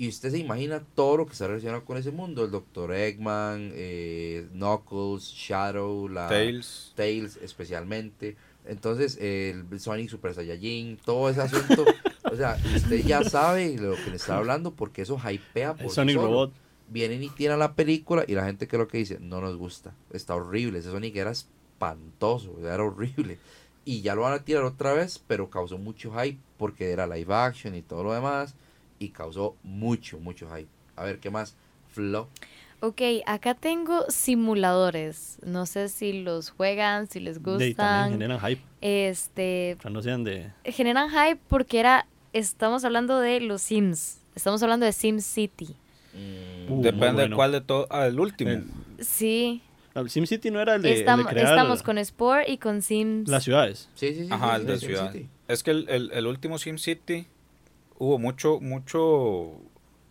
y 0.00 0.08
usted 0.08 0.30
se 0.30 0.38
imagina 0.38 0.82
todo 0.94 1.18
lo 1.18 1.26
que 1.26 1.32
está 1.32 1.46
relacionado 1.46 1.84
con 1.84 1.98
ese 1.98 2.10
mundo, 2.10 2.46
el 2.46 2.50
Dr. 2.50 2.94
Eggman, 2.94 3.70
eh, 3.74 4.48
Knuckles, 4.54 5.24
Shadow, 5.24 6.08
la 6.08 6.26
Tails. 6.26 6.94
Tails 6.96 7.36
especialmente. 7.42 8.34
Entonces, 8.64 9.18
el 9.20 9.66
Sonic 9.78 10.08
Super 10.08 10.32
Saiyajin, 10.32 10.96
todo 11.04 11.28
ese 11.28 11.42
asunto. 11.42 11.84
o 12.32 12.34
sea, 12.34 12.56
usted 12.74 13.04
ya 13.04 13.22
sabe 13.24 13.76
lo 13.76 13.94
que 13.94 14.08
le 14.08 14.16
está 14.16 14.38
hablando 14.38 14.70
porque 14.70 15.02
eso 15.02 15.18
hypea 15.18 15.74
por 15.74 15.84
El 15.84 15.90
Sonic 15.90 16.16
solo. 16.16 16.28
Robot. 16.28 16.52
Vienen 16.88 17.22
y 17.22 17.28
tiran 17.28 17.58
la 17.58 17.74
película 17.74 18.24
y 18.26 18.32
la 18.32 18.46
gente 18.46 18.66
que 18.66 18.78
lo 18.78 18.88
que 18.88 18.96
dice, 18.96 19.18
no 19.20 19.42
nos 19.42 19.58
gusta, 19.58 19.92
está 20.14 20.34
horrible, 20.34 20.78
ese 20.78 20.90
Sonic 20.90 21.14
era 21.14 21.30
espantoso, 21.30 22.56
era 22.58 22.82
horrible. 22.82 23.38
Y 23.84 24.00
ya 24.00 24.14
lo 24.14 24.22
van 24.22 24.32
a 24.32 24.44
tirar 24.44 24.64
otra 24.64 24.94
vez, 24.94 25.22
pero 25.26 25.50
causó 25.50 25.76
mucho 25.76 26.10
hype 26.18 26.40
porque 26.56 26.90
era 26.90 27.06
live 27.06 27.34
action 27.34 27.74
y 27.74 27.82
todo 27.82 28.02
lo 28.02 28.14
demás. 28.14 28.54
Y 29.02 29.08
causó 29.08 29.56
mucho, 29.62 30.20
mucho 30.20 30.46
hype. 30.54 30.68
A 30.94 31.04
ver, 31.04 31.18
¿qué 31.20 31.30
más? 31.30 31.56
Flo. 31.88 32.28
Ok, 32.80 33.00
acá 33.26 33.54
tengo 33.54 34.04
simuladores. 34.10 35.38
No 35.44 35.64
sé 35.64 35.88
si 35.88 36.22
los 36.22 36.50
juegan, 36.50 37.06
si 37.08 37.18
les 37.18 37.42
De, 37.42 37.68
y 37.68 37.74
también 37.74 37.74
gustan. 37.74 38.10
generan 38.12 38.40
hype. 38.40 38.62
Este, 38.82 39.76
O 39.78 39.82
sea, 39.82 39.90
no 39.90 40.02
sean 40.02 40.22
de... 40.22 40.52
generan 40.64 41.08
hype 41.08 41.40
porque 41.48 41.80
era, 41.80 42.06
estamos 42.34 42.84
hablando 42.84 43.18
de 43.20 43.40
los 43.40 43.62
Sims. 43.62 44.18
Estamos 44.34 44.62
hablando 44.62 44.84
de 44.86 44.92
Sim 44.92 45.18
City. 45.20 45.74
Mm, 46.14 46.50
Uh, 46.72 46.82
Depende 46.82 47.06
de 47.06 47.12
bueno. 47.14 47.36
cuál 47.36 47.52
de 47.52 47.60
todo. 47.62 47.86
Ah, 47.90 48.06
el 48.06 48.20
último. 48.20 48.50
El- 48.50 48.64
Sí, 49.00 49.62
no, 49.94 50.06
SimCity 50.06 50.50
no 50.50 50.60
era 50.60 50.74
el 50.74 50.82
de, 50.82 50.88
el 50.90 50.94
de 50.96 51.00
estamos, 51.00 51.26
crear 51.26 51.46
estamos 51.48 51.82
con 51.82 51.96
Sport 51.98 52.48
y 52.48 52.58
con 52.58 52.82
Sims. 52.82 53.28
las 53.30 53.42
ciudades. 53.44 53.88
sí, 53.94 54.14
sí, 54.14 54.26
sí. 54.26 54.28
Ajá, 54.30 54.56
sí, 54.56 54.60
el 54.60 54.66
de 54.66 54.78
sí, 54.78 54.86
ciudad. 54.86 55.12
sí, 55.12 55.18
sí. 55.20 55.28
Es 55.48 55.62
que 55.62 55.70
el, 55.70 55.88
el, 55.88 56.12
el 56.12 56.26
último 56.26 56.58
SimCity 56.58 57.26
hubo 58.00 58.18
mucho, 58.18 58.58
mucho, 58.60 59.52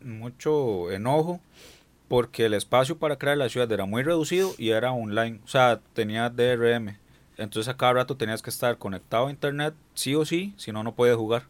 mucho 0.01 0.89
enojo 0.91 1.41
porque 2.07 2.45
el 2.45 2.53
espacio 2.53 2.97
para 2.97 3.17
crear 3.17 3.35
la 3.37 3.49
ciudad 3.49 3.69
era 3.71 3.85
muy 3.85 4.03
reducido 4.03 4.53
y 4.57 4.69
era 4.69 4.93
online. 4.93 5.39
O 5.43 5.47
sea, 5.47 5.81
tenía 5.93 6.29
DRM. 6.29 6.97
Entonces 7.37 7.67
a 7.67 7.75
cada 7.77 7.93
rato 7.93 8.15
tenías 8.15 8.41
que 8.41 8.49
estar 8.49 8.77
conectado 8.77 9.27
a 9.27 9.31
internet, 9.31 9.73
sí 9.93 10.15
o 10.15 10.23
sí, 10.25 10.53
si 10.57 10.71
no, 10.71 10.83
no 10.83 10.93
podías 10.95 11.17
jugar. 11.17 11.43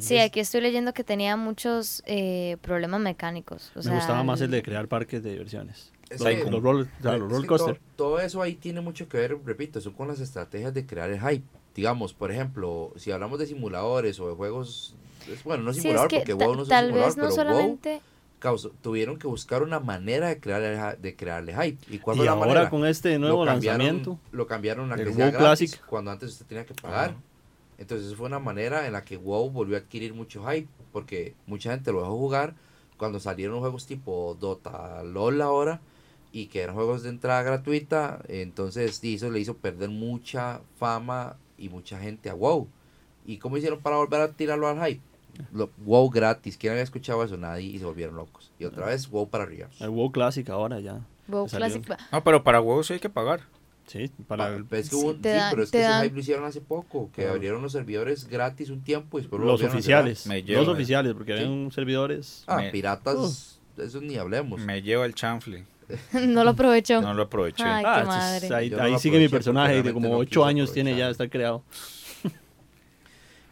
Sí. 0.00 0.18
Aquí 0.18 0.40
estoy 0.40 0.60
leyendo 0.60 0.92
que 0.92 1.02
tenía 1.02 1.36
muchos 1.36 2.02
eh, 2.06 2.58
problemas 2.60 3.00
mecánicos. 3.00 3.70
o 3.74 3.78
Me 3.78 3.82
sea, 3.84 3.94
gustaba 3.94 4.22
más 4.22 4.40
el 4.42 4.50
de 4.50 4.62
crear 4.62 4.86
parques 4.86 5.22
de 5.22 5.30
diversiones. 5.32 5.92
Es 6.10 6.20
Los, 6.20 6.28
que- 6.28 6.50
los 6.50 6.62
roll, 6.62 6.82
o 6.98 7.02
sea, 7.02 7.14
Es 7.14 7.20
los 7.20 7.28
que 7.28 7.34
roller 7.34 7.48
coaster. 7.48 7.74
todo, 7.96 8.08
todo 8.14 8.20
eso 8.20 8.42
ahí 8.42 8.54
tiene 8.54 8.80
mucho 8.82 9.08
que 9.08 9.16
ver, 9.16 9.38
repito, 9.44 9.78
eso 9.78 9.92
con 9.94 10.08
las 10.08 10.20
estrategias 10.20 10.74
de 10.74 10.84
crear 10.84 11.10
el 11.10 11.20
hype. 11.20 11.44
Digamos, 11.74 12.12
por 12.14 12.30
ejemplo, 12.32 12.92
si 12.96 13.10
hablamos 13.12 13.38
de 13.38 13.46
simuladores 13.46 14.18
o 14.20 14.28
de 14.28 14.34
juegos, 14.34 14.94
es- 15.32 15.44
bueno, 15.44 15.62
no 15.62 15.72
Sí, 15.72 15.78
es 15.78 15.82
simulador 15.82 16.08
que 16.08 16.16
porque 16.18 16.34
WoW 16.34 16.54
no 16.56 16.62
es 16.62 16.64
un 16.64 16.68
tal 16.68 16.86
simulador, 16.86 17.08
vez 17.08 17.16
no 17.16 17.22
pero 17.22 17.34
WoW 17.34 17.36
solamente... 17.52 18.00
causó- 18.40 18.72
tuvieron 18.82 19.18
que 19.18 19.26
buscar 19.26 19.62
una 19.62 19.80
manera 19.80 20.28
de 20.28 20.40
crearle, 20.40 20.96
de 21.00 21.16
crearle 21.16 21.52
hype. 21.54 21.78
¿Y 21.94 21.98
la 22.24 22.32
ahora 22.32 22.36
manera? 22.36 22.70
con 22.70 22.86
este 22.86 23.18
nuevo 23.18 23.44
lo 23.44 23.52
lanzamiento. 23.52 24.18
Lo 24.32 24.46
cambiaron 24.46 24.92
a 24.92 24.96
que 24.96 25.04
sea 25.12 25.12
WoW 25.30 25.32
gratis, 25.40 25.70
Classic. 25.72 25.86
cuando 25.86 26.10
antes 26.10 26.30
usted 26.32 26.46
tenía 26.46 26.66
que 26.66 26.74
pagar. 26.74 27.10
Ajá. 27.10 27.18
Entonces 27.78 28.08
eso 28.08 28.16
fue 28.16 28.26
una 28.26 28.38
manera 28.40 28.86
en 28.86 28.92
la 28.92 29.04
que 29.04 29.16
WoW 29.16 29.50
volvió 29.50 29.76
a 29.76 29.80
adquirir 29.80 30.12
mucho 30.12 30.44
hype, 30.46 30.68
porque 30.92 31.34
mucha 31.46 31.70
gente 31.70 31.92
lo 31.92 32.00
dejó 32.00 32.16
jugar 32.16 32.54
cuando 32.98 33.20
salieron 33.20 33.60
juegos 33.60 33.86
tipo 33.86 34.36
Dota, 34.38 35.02
LOL 35.02 35.40
ahora, 35.40 35.80
y 36.32 36.46
que 36.46 36.60
eran 36.60 36.74
juegos 36.74 37.02
de 37.02 37.08
entrada 37.08 37.42
gratuita, 37.42 38.20
entonces 38.28 39.00
eso 39.02 39.30
le 39.30 39.40
hizo 39.40 39.56
perder 39.56 39.88
mucha 39.88 40.60
fama 40.78 41.36
y 41.60 41.68
mucha 41.68 41.98
gente 42.00 42.28
a 42.30 42.34
WoW. 42.34 42.66
¿Y 43.26 43.36
cómo 43.38 43.56
hicieron 43.56 43.80
para 43.80 43.96
volver 43.96 44.20
a 44.22 44.32
tirarlo 44.32 44.66
al 44.66 44.84
hype? 44.84 45.00
Lo- 45.52 45.70
WoW 45.84 46.10
gratis, 46.10 46.56
¿quién 46.56 46.72
había 46.72 46.82
escuchado 46.82 47.22
eso? 47.22 47.36
Nadie 47.36 47.66
y 47.68 47.78
se 47.78 47.84
volvieron 47.84 48.16
locos. 48.16 48.50
Y 48.58 48.64
otra 48.64 48.86
vez 48.86 49.08
WoW 49.08 49.28
para 49.28 49.44
arriba. 49.44 49.68
El 49.78 49.90
WoW 49.90 50.10
Classic 50.10 50.48
ahora 50.50 50.80
ya. 50.80 51.00
WoW. 51.28 51.46
Classic. 51.46 51.86
No, 52.10 52.24
pero 52.24 52.42
para 52.42 52.60
huevos 52.60 52.86
sí 52.88 52.94
hay 52.94 53.00
que 53.00 53.08
pagar. 53.10 53.40
Sí, 53.86 54.10
para 54.28 54.44
Pa- 54.48 54.54
el- 54.56 54.64
pero 54.64 54.82
es 54.82 54.90
que 54.90 54.96
Sí, 54.96 55.02
hubo- 55.04 55.14
te 55.16 55.32
sí, 55.32 55.36
dan- 55.36 55.50
pero 55.50 55.62
es 55.64 55.70
que 55.70 55.80
ese 55.80 55.92
hype 56.02 56.14
lo 56.14 56.20
hicieron 56.20 56.44
hace 56.44 56.60
poco, 56.60 57.10
que 57.12 57.22
Claro. 57.22 57.32
abrieron 57.34 57.62
los 57.62 57.72
servidores 57.72 58.28
gratis 58.28 58.70
un 58.70 58.82
tiempo 58.82 59.18
y 59.18 59.22
después 59.22 59.40
lo 59.40 59.46
los 59.46 59.62
oficiales. 59.62 60.26
Me 60.26 60.42
Los 60.42 60.68
oficiales, 60.68 61.12
porque 61.14 61.36
Sí. 61.36 61.42
habían 61.44 61.72
servidores. 61.72 62.44
Ah, 62.46 62.58
Me- 62.58 62.70
piratas, 62.70 63.58
eso 63.78 64.00
ni 64.00 64.16
hablemos. 64.16 64.60
Me 64.60 64.80
lleva 64.82 65.06
el 65.06 65.14
chanfle. 65.14 65.64
no 66.28 66.44
lo 66.44 66.50
aprovechó. 66.50 67.00
No 67.00 67.14
lo 67.14 67.22
aproveché. 67.22 67.62
Ay, 67.64 67.84
Ah, 67.86 68.00
qué 68.00 68.06
madre. 68.06 68.46
es- 68.46 68.52
ahí 68.52 68.70
no 68.70 68.80
ahí 68.82 68.98
sigue 68.98 69.18
mi 69.18 69.28
personaje 69.28 69.82
de 69.82 69.92
como 69.92 70.08
no 70.08 70.16
8 70.16 70.28
quise 70.40 70.48
años 70.48 70.72
tiene 70.72 70.96
ya 70.96 71.06
de 71.06 71.12
estar 71.12 71.28
creado. 71.30 71.62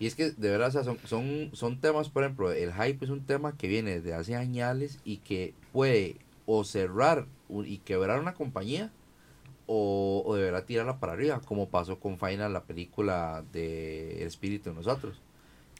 Y 0.00 0.06
es 0.06 0.14
que 0.14 0.30
de 0.30 0.50
verdad 0.50 0.68
o 0.68 0.70
sea, 0.70 0.84
son, 0.84 0.98
son, 1.04 1.50
son 1.54 1.80
temas, 1.80 2.08
por 2.08 2.22
ejemplo, 2.22 2.52
el 2.52 2.72
hype 2.72 3.04
es 3.04 3.10
un 3.10 3.24
tema 3.26 3.56
que 3.56 3.66
viene 3.66 3.98
desde 3.98 4.14
hace 4.14 4.36
años 4.36 4.98
y 5.04 5.16
que 5.16 5.54
puede 5.72 6.16
o 6.46 6.62
cerrar 6.64 7.26
y 7.64 7.78
quebrar 7.78 8.20
una 8.20 8.34
compañía 8.34 8.92
o, 9.66 10.22
o 10.24 10.36
deberá 10.36 10.64
tirarla 10.64 10.98
para 11.00 11.14
arriba, 11.14 11.40
como 11.44 11.68
pasó 11.68 11.98
con 11.98 12.18
Final, 12.18 12.52
la 12.52 12.62
película 12.62 13.44
de 13.52 14.20
El 14.22 14.28
Espíritu 14.28 14.70
de 14.70 14.76
Nosotros. 14.76 15.20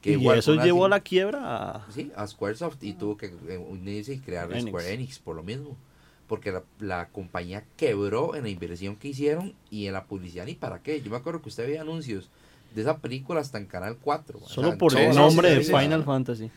Que 0.02 0.10
y 0.10 0.12
igual 0.14 0.38
eso 0.38 0.54
llevó 0.56 0.84
a 0.84 0.88
la 0.88 1.00
quiebra 1.00 1.40
a... 1.76 1.90
Sí, 1.90 2.12
a 2.16 2.26
Squaresoft 2.26 2.82
y 2.82 2.94
tuvo 2.94 3.16
que 3.16 3.26
eh, 3.48 3.56
unirse 3.58 4.14
y 4.14 4.18
crear 4.18 4.50
Enix. 4.52 4.68
Square 4.68 4.92
Enix 4.92 5.18
por 5.20 5.36
lo 5.36 5.42
mismo. 5.42 5.76
Porque 6.28 6.52
la, 6.52 6.62
la 6.78 7.08
compañía 7.08 7.64
quebró 7.76 8.34
en 8.36 8.44
la 8.44 8.48
inversión 8.50 8.94
que 8.96 9.08
hicieron 9.08 9.54
y 9.70 9.86
en 9.86 9.94
la 9.94 10.04
publicidad 10.04 10.44
ni 10.46 10.54
para 10.54 10.80
qué. 10.80 11.00
Yo 11.02 11.10
me 11.10 11.16
acuerdo 11.16 11.42
que 11.42 11.48
usted 11.48 11.66
veía 11.66 11.80
anuncios 11.80 12.30
de 12.74 12.82
esa 12.82 12.98
película 12.98 13.40
hasta 13.40 13.58
en 13.58 13.66
Canal 13.66 13.96
4. 14.00 14.38
o 14.38 14.40
sea, 14.42 14.48
Solo 14.54 14.78
por 14.78 14.96
el 14.96 15.14
nombre 15.14 15.54
de. 15.54 15.64
Final 15.64 16.04
Fantasy. 16.04 16.50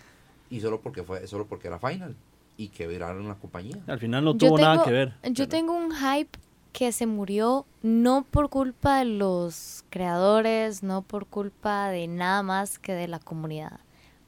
Y 0.49 0.59
solo 0.59 0.81
porque 0.81 1.03
fue 1.03 1.25
solo 1.27 1.47
porque 1.47 1.67
era 1.69 1.79
Final. 1.79 2.15
Y 2.57 2.67
quebraron 2.67 3.27
la 3.27 3.35
compañía. 3.35 3.77
Al 3.87 3.97
final 3.97 4.23
no 4.25 4.35
tuvo 4.35 4.59
nada 4.59 4.83
que 4.83 4.91
ver. 4.91 5.09
Yo 5.23 5.31
pero- 5.33 5.47
tengo 5.47 5.73
un 5.73 5.91
hype 5.95 6.37
que 6.73 6.91
se 6.91 7.05
murió 7.05 7.65
no 7.81 8.25
por 8.29 8.49
culpa 8.49 8.99
de 8.99 9.05
los 9.05 9.83
creadores, 9.89 10.83
no 10.83 11.01
por 11.01 11.25
culpa 11.27 11.87
de 11.89 12.07
nada 12.07 12.43
más 12.43 12.77
que 12.77 12.93
de 12.93 13.07
la 13.07 13.19
comunidad. 13.19 13.79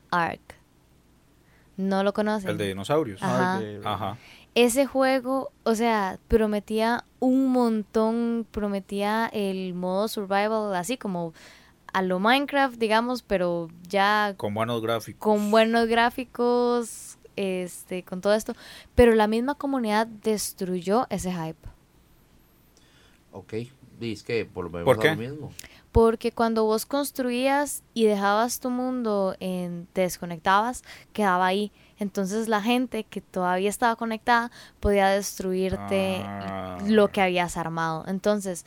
Ark. 0.09 0.41
¿No 1.75 2.03
lo 2.03 2.13
conocen? 2.13 2.49
El 2.51 2.57
de 2.57 2.67
dinosaurios. 2.67 3.19
Ah, 3.23 3.59
Ajá. 3.83 4.17
Ese 4.55 4.85
juego, 4.85 5.51
o 5.63 5.73
sea, 5.75 6.19
prometía 6.27 7.05
un 7.19 7.47
montón, 7.51 8.45
prometía 8.51 9.27
el 9.33 9.73
modo 9.73 10.07
survival, 10.07 10.75
así 10.75 10.97
como 10.97 11.33
a 11.91 12.01
lo 12.03 12.19
Minecraft, 12.19 12.77
digamos, 12.77 13.23
pero 13.23 13.69
ya 13.87 14.35
Con 14.37 14.53
buenos 14.53 14.81
gráficos. 14.81 15.19
con 15.19 15.49
buenos 15.51 15.87
gráficos, 15.87 17.17
este, 17.35 18.03
con 18.03 18.21
todo 18.21 18.33
esto. 18.35 18.53
Pero 18.95 19.15
la 19.15 19.27
misma 19.27 19.55
comunidad 19.55 20.05
destruyó 20.07 21.07
ese 21.09 21.31
hype. 21.33 21.67
Ok. 23.31 23.53
Y 24.01 24.11
es 24.13 24.23
que 24.23 24.45
por 24.45 24.65
lo 24.65 24.71
menos 24.71 24.85
¿Por 24.85 24.97
a 24.97 24.99
qué? 24.99 25.09
lo 25.09 25.15
mismo. 25.15 25.53
Porque 25.91 26.31
cuando 26.31 26.65
vos 26.65 26.85
construías 26.87 27.83
y 27.93 28.05
dejabas 28.05 28.59
tu 28.59 28.69
mundo, 28.71 29.35
en, 29.39 29.87
te 29.93 30.01
desconectabas, 30.01 30.83
quedaba 31.13 31.45
ahí. 31.45 31.71
Entonces 32.03 32.47
la 32.47 32.61
gente 32.61 33.03
que 33.05 33.21
todavía 33.21 33.69
estaba 33.69 33.95
conectada 33.95 34.51
podía 34.79 35.07
destruirte 35.07 36.21
Ah. 36.23 36.77
lo 36.85 37.07
que 37.07 37.21
habías 37.21 37.57
armado. 37.57 38.03
Entonces, 38.07 38.65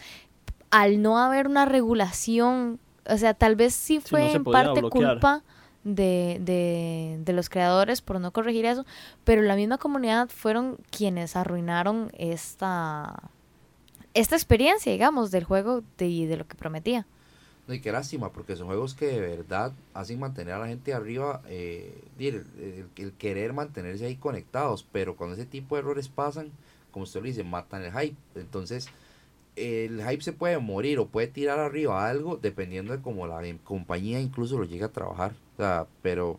al 0.70 1.00
no 1.02 1.18
haber 1.18 1.46
una 1.46 1.64
regulación, 1.66 2.80
o 3.08 3.16
sea, 3.18 3.34
tal 3.34 3.54
vez 3.54 3.74
sí 3.74 4.00
fue 4.00 4.32
en 4.32 4.42
parte 4.42 4.80
bloquear. 4.80 5.12
culpa 5.12 5.42
de, 5.84 6.38
de, 6.40 7.18
de 7.20 7.32
los 7.32 7.48
creadores 7.48 8.00
por 8.02 8.18
no 8.20 8.32
corregir 8.32 8.64
eso, 8.64 8.84
pero 9.22 9.42
la 9.42 9.54
misma 9.54 9.78
comunidad 9.78 10.28
fueron 10.28 10.78
quienes 10.90 11.36
arruinaron 11.36 12.10
esta, 12.18 13.30
esta 14.14 14.34
experiencia, 14.34 14.90
digamos, 14.90 15.30
del 15.30 15.44
juego 15.44 15.82
de, 15.98 16.08
y 16.08 16.26
de 16.26 16.36
lo 16.38 16.46
que 16.48 16.56
prometía. 16.56 17.06
No, 17.66 17.74
y 17.74 17.80
qué 17.80 17.90
lástima, 17.90 18.30
porque 18.32 18.54
son 18.54 18.68
juegos 18.68 18.94
que 18.94 19.06
de 19.06 19.20
verdad 19.20 19.72
hacen 19.92 20.20
mantener 20.20 20.54
a 20.54 20.58
la 20.60 20.68
gente 20.68 20.94
arriba, 20.94 21.42
eh, 21.48 22.00
el, 22.18 22.46
el- 22.60 22.86
el 22.96 23.12
querer 23.14 23.52
mantenerse 23.52 24.06
ahí 24.06 24.14
conectados, 24.16 24.86
pero 24.92 25.16
cuando 25.16 25.34
ese 25.34 25.46
tipo 25.46 25.74
de 25.74 25.80
errores 25.80 26.08
pasan, 26.08 26.52
como 26.92 27.02
usted 27.04 27.20
lo 27.20 27.26
dice, 27.26 27.42
matan 27.42 27.82
el 27.82 27.92
hype. 27.92 28.16
Entonces, 28.36 28.88
el 29.56 30.02
hype 30.08 30.22
se 30.22 30.32
puede 30.34 30.58
morir 30.58 30.98
o 31.00 31.08
puede 31.08 31.28
tirar 31.28 31.58
arriba 31.60 32.08
algo 32.08 32.38
dependiendo 32.38 32.92
de 32.96 33.02
cómo 33.02 33.26
la 33.26 33.46
em- 33.46 33.58
compañía 33.58 34.20
incluso 34.20 34.58
lo 34.58 34.64
llegue 34.66 34.84
a 34.84 34.92
trabajar. 34.92 35.32
O 35.54 35.58
sea, 35.58 35.86
pero, 36.02 36.38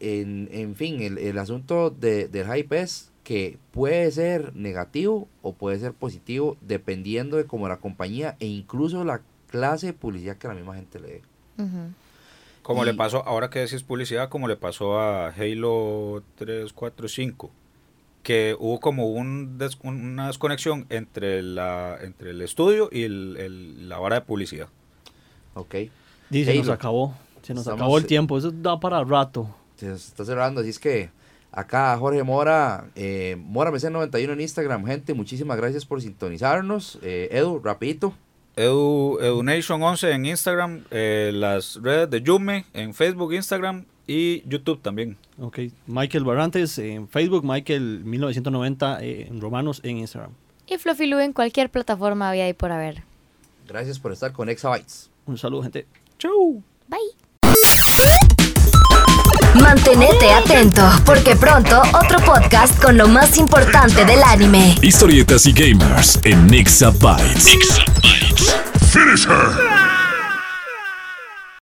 en, 0.00 0.48
en 0.52 0.74
fin, 0.74 1.00
el, 1.00 1.18
el 1.18 1.38
asunto 1.38 1.90
de, 1.90 2.28
del 2.28 2.46
hype 2.52 2.80
es 2.80 3.10
que 3.24 3.58
puede 3.70 4.10
ser 4.10 4.54
negativo 4.56 5.28
o 5.42 5.52
puede 5.54 5.78
ser 5.78 5.92
positivo 5.92 6.56
dependiendo 6.60 7.36
de 7.36 7.44
cómo 7.44 7.68
la 7.68 7.78
compañía 7.78 8.36
e 8.40 8.46
incluso 8.46 9.04
la 9.04 9.22
clase 9.52 9.86
de 9.86 9.92
publicidad 9.92 10.36
que 10.38 10.48
la 10.48 10.54
misma 10.54 10.74
gente 10.74 10.98
le 10.98 11.08
dé. 11.08 11.22
Ujú. 11.58 11.92
Como 12.62 12.82
Y- 12.82 12.86
le 12.86 12.94
pasó, 12.94 13.26
ahora 13.26 13.50
que 13.50 13.58
decís 13.60 13.82
publicidad, 13.82 14.28
como 14.28 14.48
le 14.48 14.56
pasó 14.56 14.98
a 14.98 15.28
Halo 15.28 16.22
3, 16.36 16.72
4, 16.72 17.08
5, 17.08 17.50
que 18.22 18.56
hubo 18.58 18.80
como 18.80 19.08
un 19.10 19.58
des- 19.58 19.78
una 19.82 20.28
desconexión 20.28 20.86
entre, 20.88 21.42
la, 21.42 21.98
entre 22.00 22.30
el 22.30 22.40
estudio 22.40 22.88
y 22.92 23.02
el- 23.02 23.36
el- 23.38 23.88
la 23.88 23.98
vara 23.98 24.16
de 24.16 24.20
publicidad. 24.22 24.68
Ok. 25.54 25.74
Dice, 26.30 26.52
se 26.52 26.58
nos 26.58 26.68
acabó. 26.68 27.14
Se 27.42 27.52
nos 27.52 27.62
Estamos- 27.62 27.80
acabó 27.80 27.98
el 27.98 28.06
tiempo. 28.06 28.38
Eso 28.38 28.50
da 28.52 28.78
para 28.78 29.02
rato. 29.04 29.54
Se 29.76 29.86
nos 29.88 30.06
está 30.06 30.24
cerrando, 30.24 30.60
así 30.60 30.70
es 30.70 30.78
que 30.78 31.10
acá 31.50 31.96
Jorge 31.98 32.22
Mora, 32.22 32.86
eh, 32.94 33.36
Mora 33.38 33.70
MC91 33.72 34.32
en 34.32 34.40
Instagram, 34.40 34.86
gente, 34.86 35.12
muchísimas 35.14 35.56
gracias 35.56 35.84
por 35.84 36.00
sintonizarnos. 36.00 37.00
Eh, 37.02 37.28
Edu, 37.32 37.58
rapidito. 37.58 38.14
Edu, 38.56 39.18
EduNation11 39.20 40.10
en 40.12 40.26
Instagram, 40.26 40.84
eh, 40.90 41.30
las 41.34 41.80
redes 41.82 42.10
de 42.10 42.22
Yume 42.22 42.66
en 42.74 42.94
Facebook, 42.94 43.32
Instagram 43.32 43.84
y 44.06 44.46
YouTube 44.48 44.80
también. 44.82 45.16
Ok. 45.40 45.60
Michael 45.86 46.24
Barrantes 46.24 46.78
en 46.78 47.08
Facebook, 47.08 47.44
Michael 47.44 48.02
1990 48.04 49.02
eh, 49.02 49.26
en 49.28 49.40
Romanos 49.40 49.80
en 49.84 49.98
Instagram. 49.98 50.32
Y 50.66 50.76
Fluffy 50.78 51.06
Lu 51.06 51.18
en 51.18 51.32
cualquier 51.32 51.70
plataforma 51.70 52.28
había 52.28 52.44
ahí 52.44 52.52
por 52.52 52.72
haber. 52.72 53.02
Gracias 53.66 53.98
por 53.98 54.12
estar 54.12 54.32
con 54.32 54.48
Exabytes. 54.48 55.10
Un 55.26 55.38
saludo, 55.38 55.62
gente. 55.62 55.86
Chau. 56.18 56.62
Bye. 56.88 57.00
Mantenete 59.60 60.30
atento, 60.30 60.82
porque 61.04 61.36
pronto 61.36 61.82
otro 61.94 62.18
podcast 62.24 62.82
con 62.82 62.96
lo 62.96 63.06
más 63.06 63.36
importante 63.36 64.04
del 64.04 64.22
anime. 64.22 64.74
Historietas 64.82 65.46
y 65.46 65.52
gamers 65.52 66.18
en 66.24 66.46
Nixabytes. 66.46 67.56
Finish 68.92 69.24
her! 69.24 69.91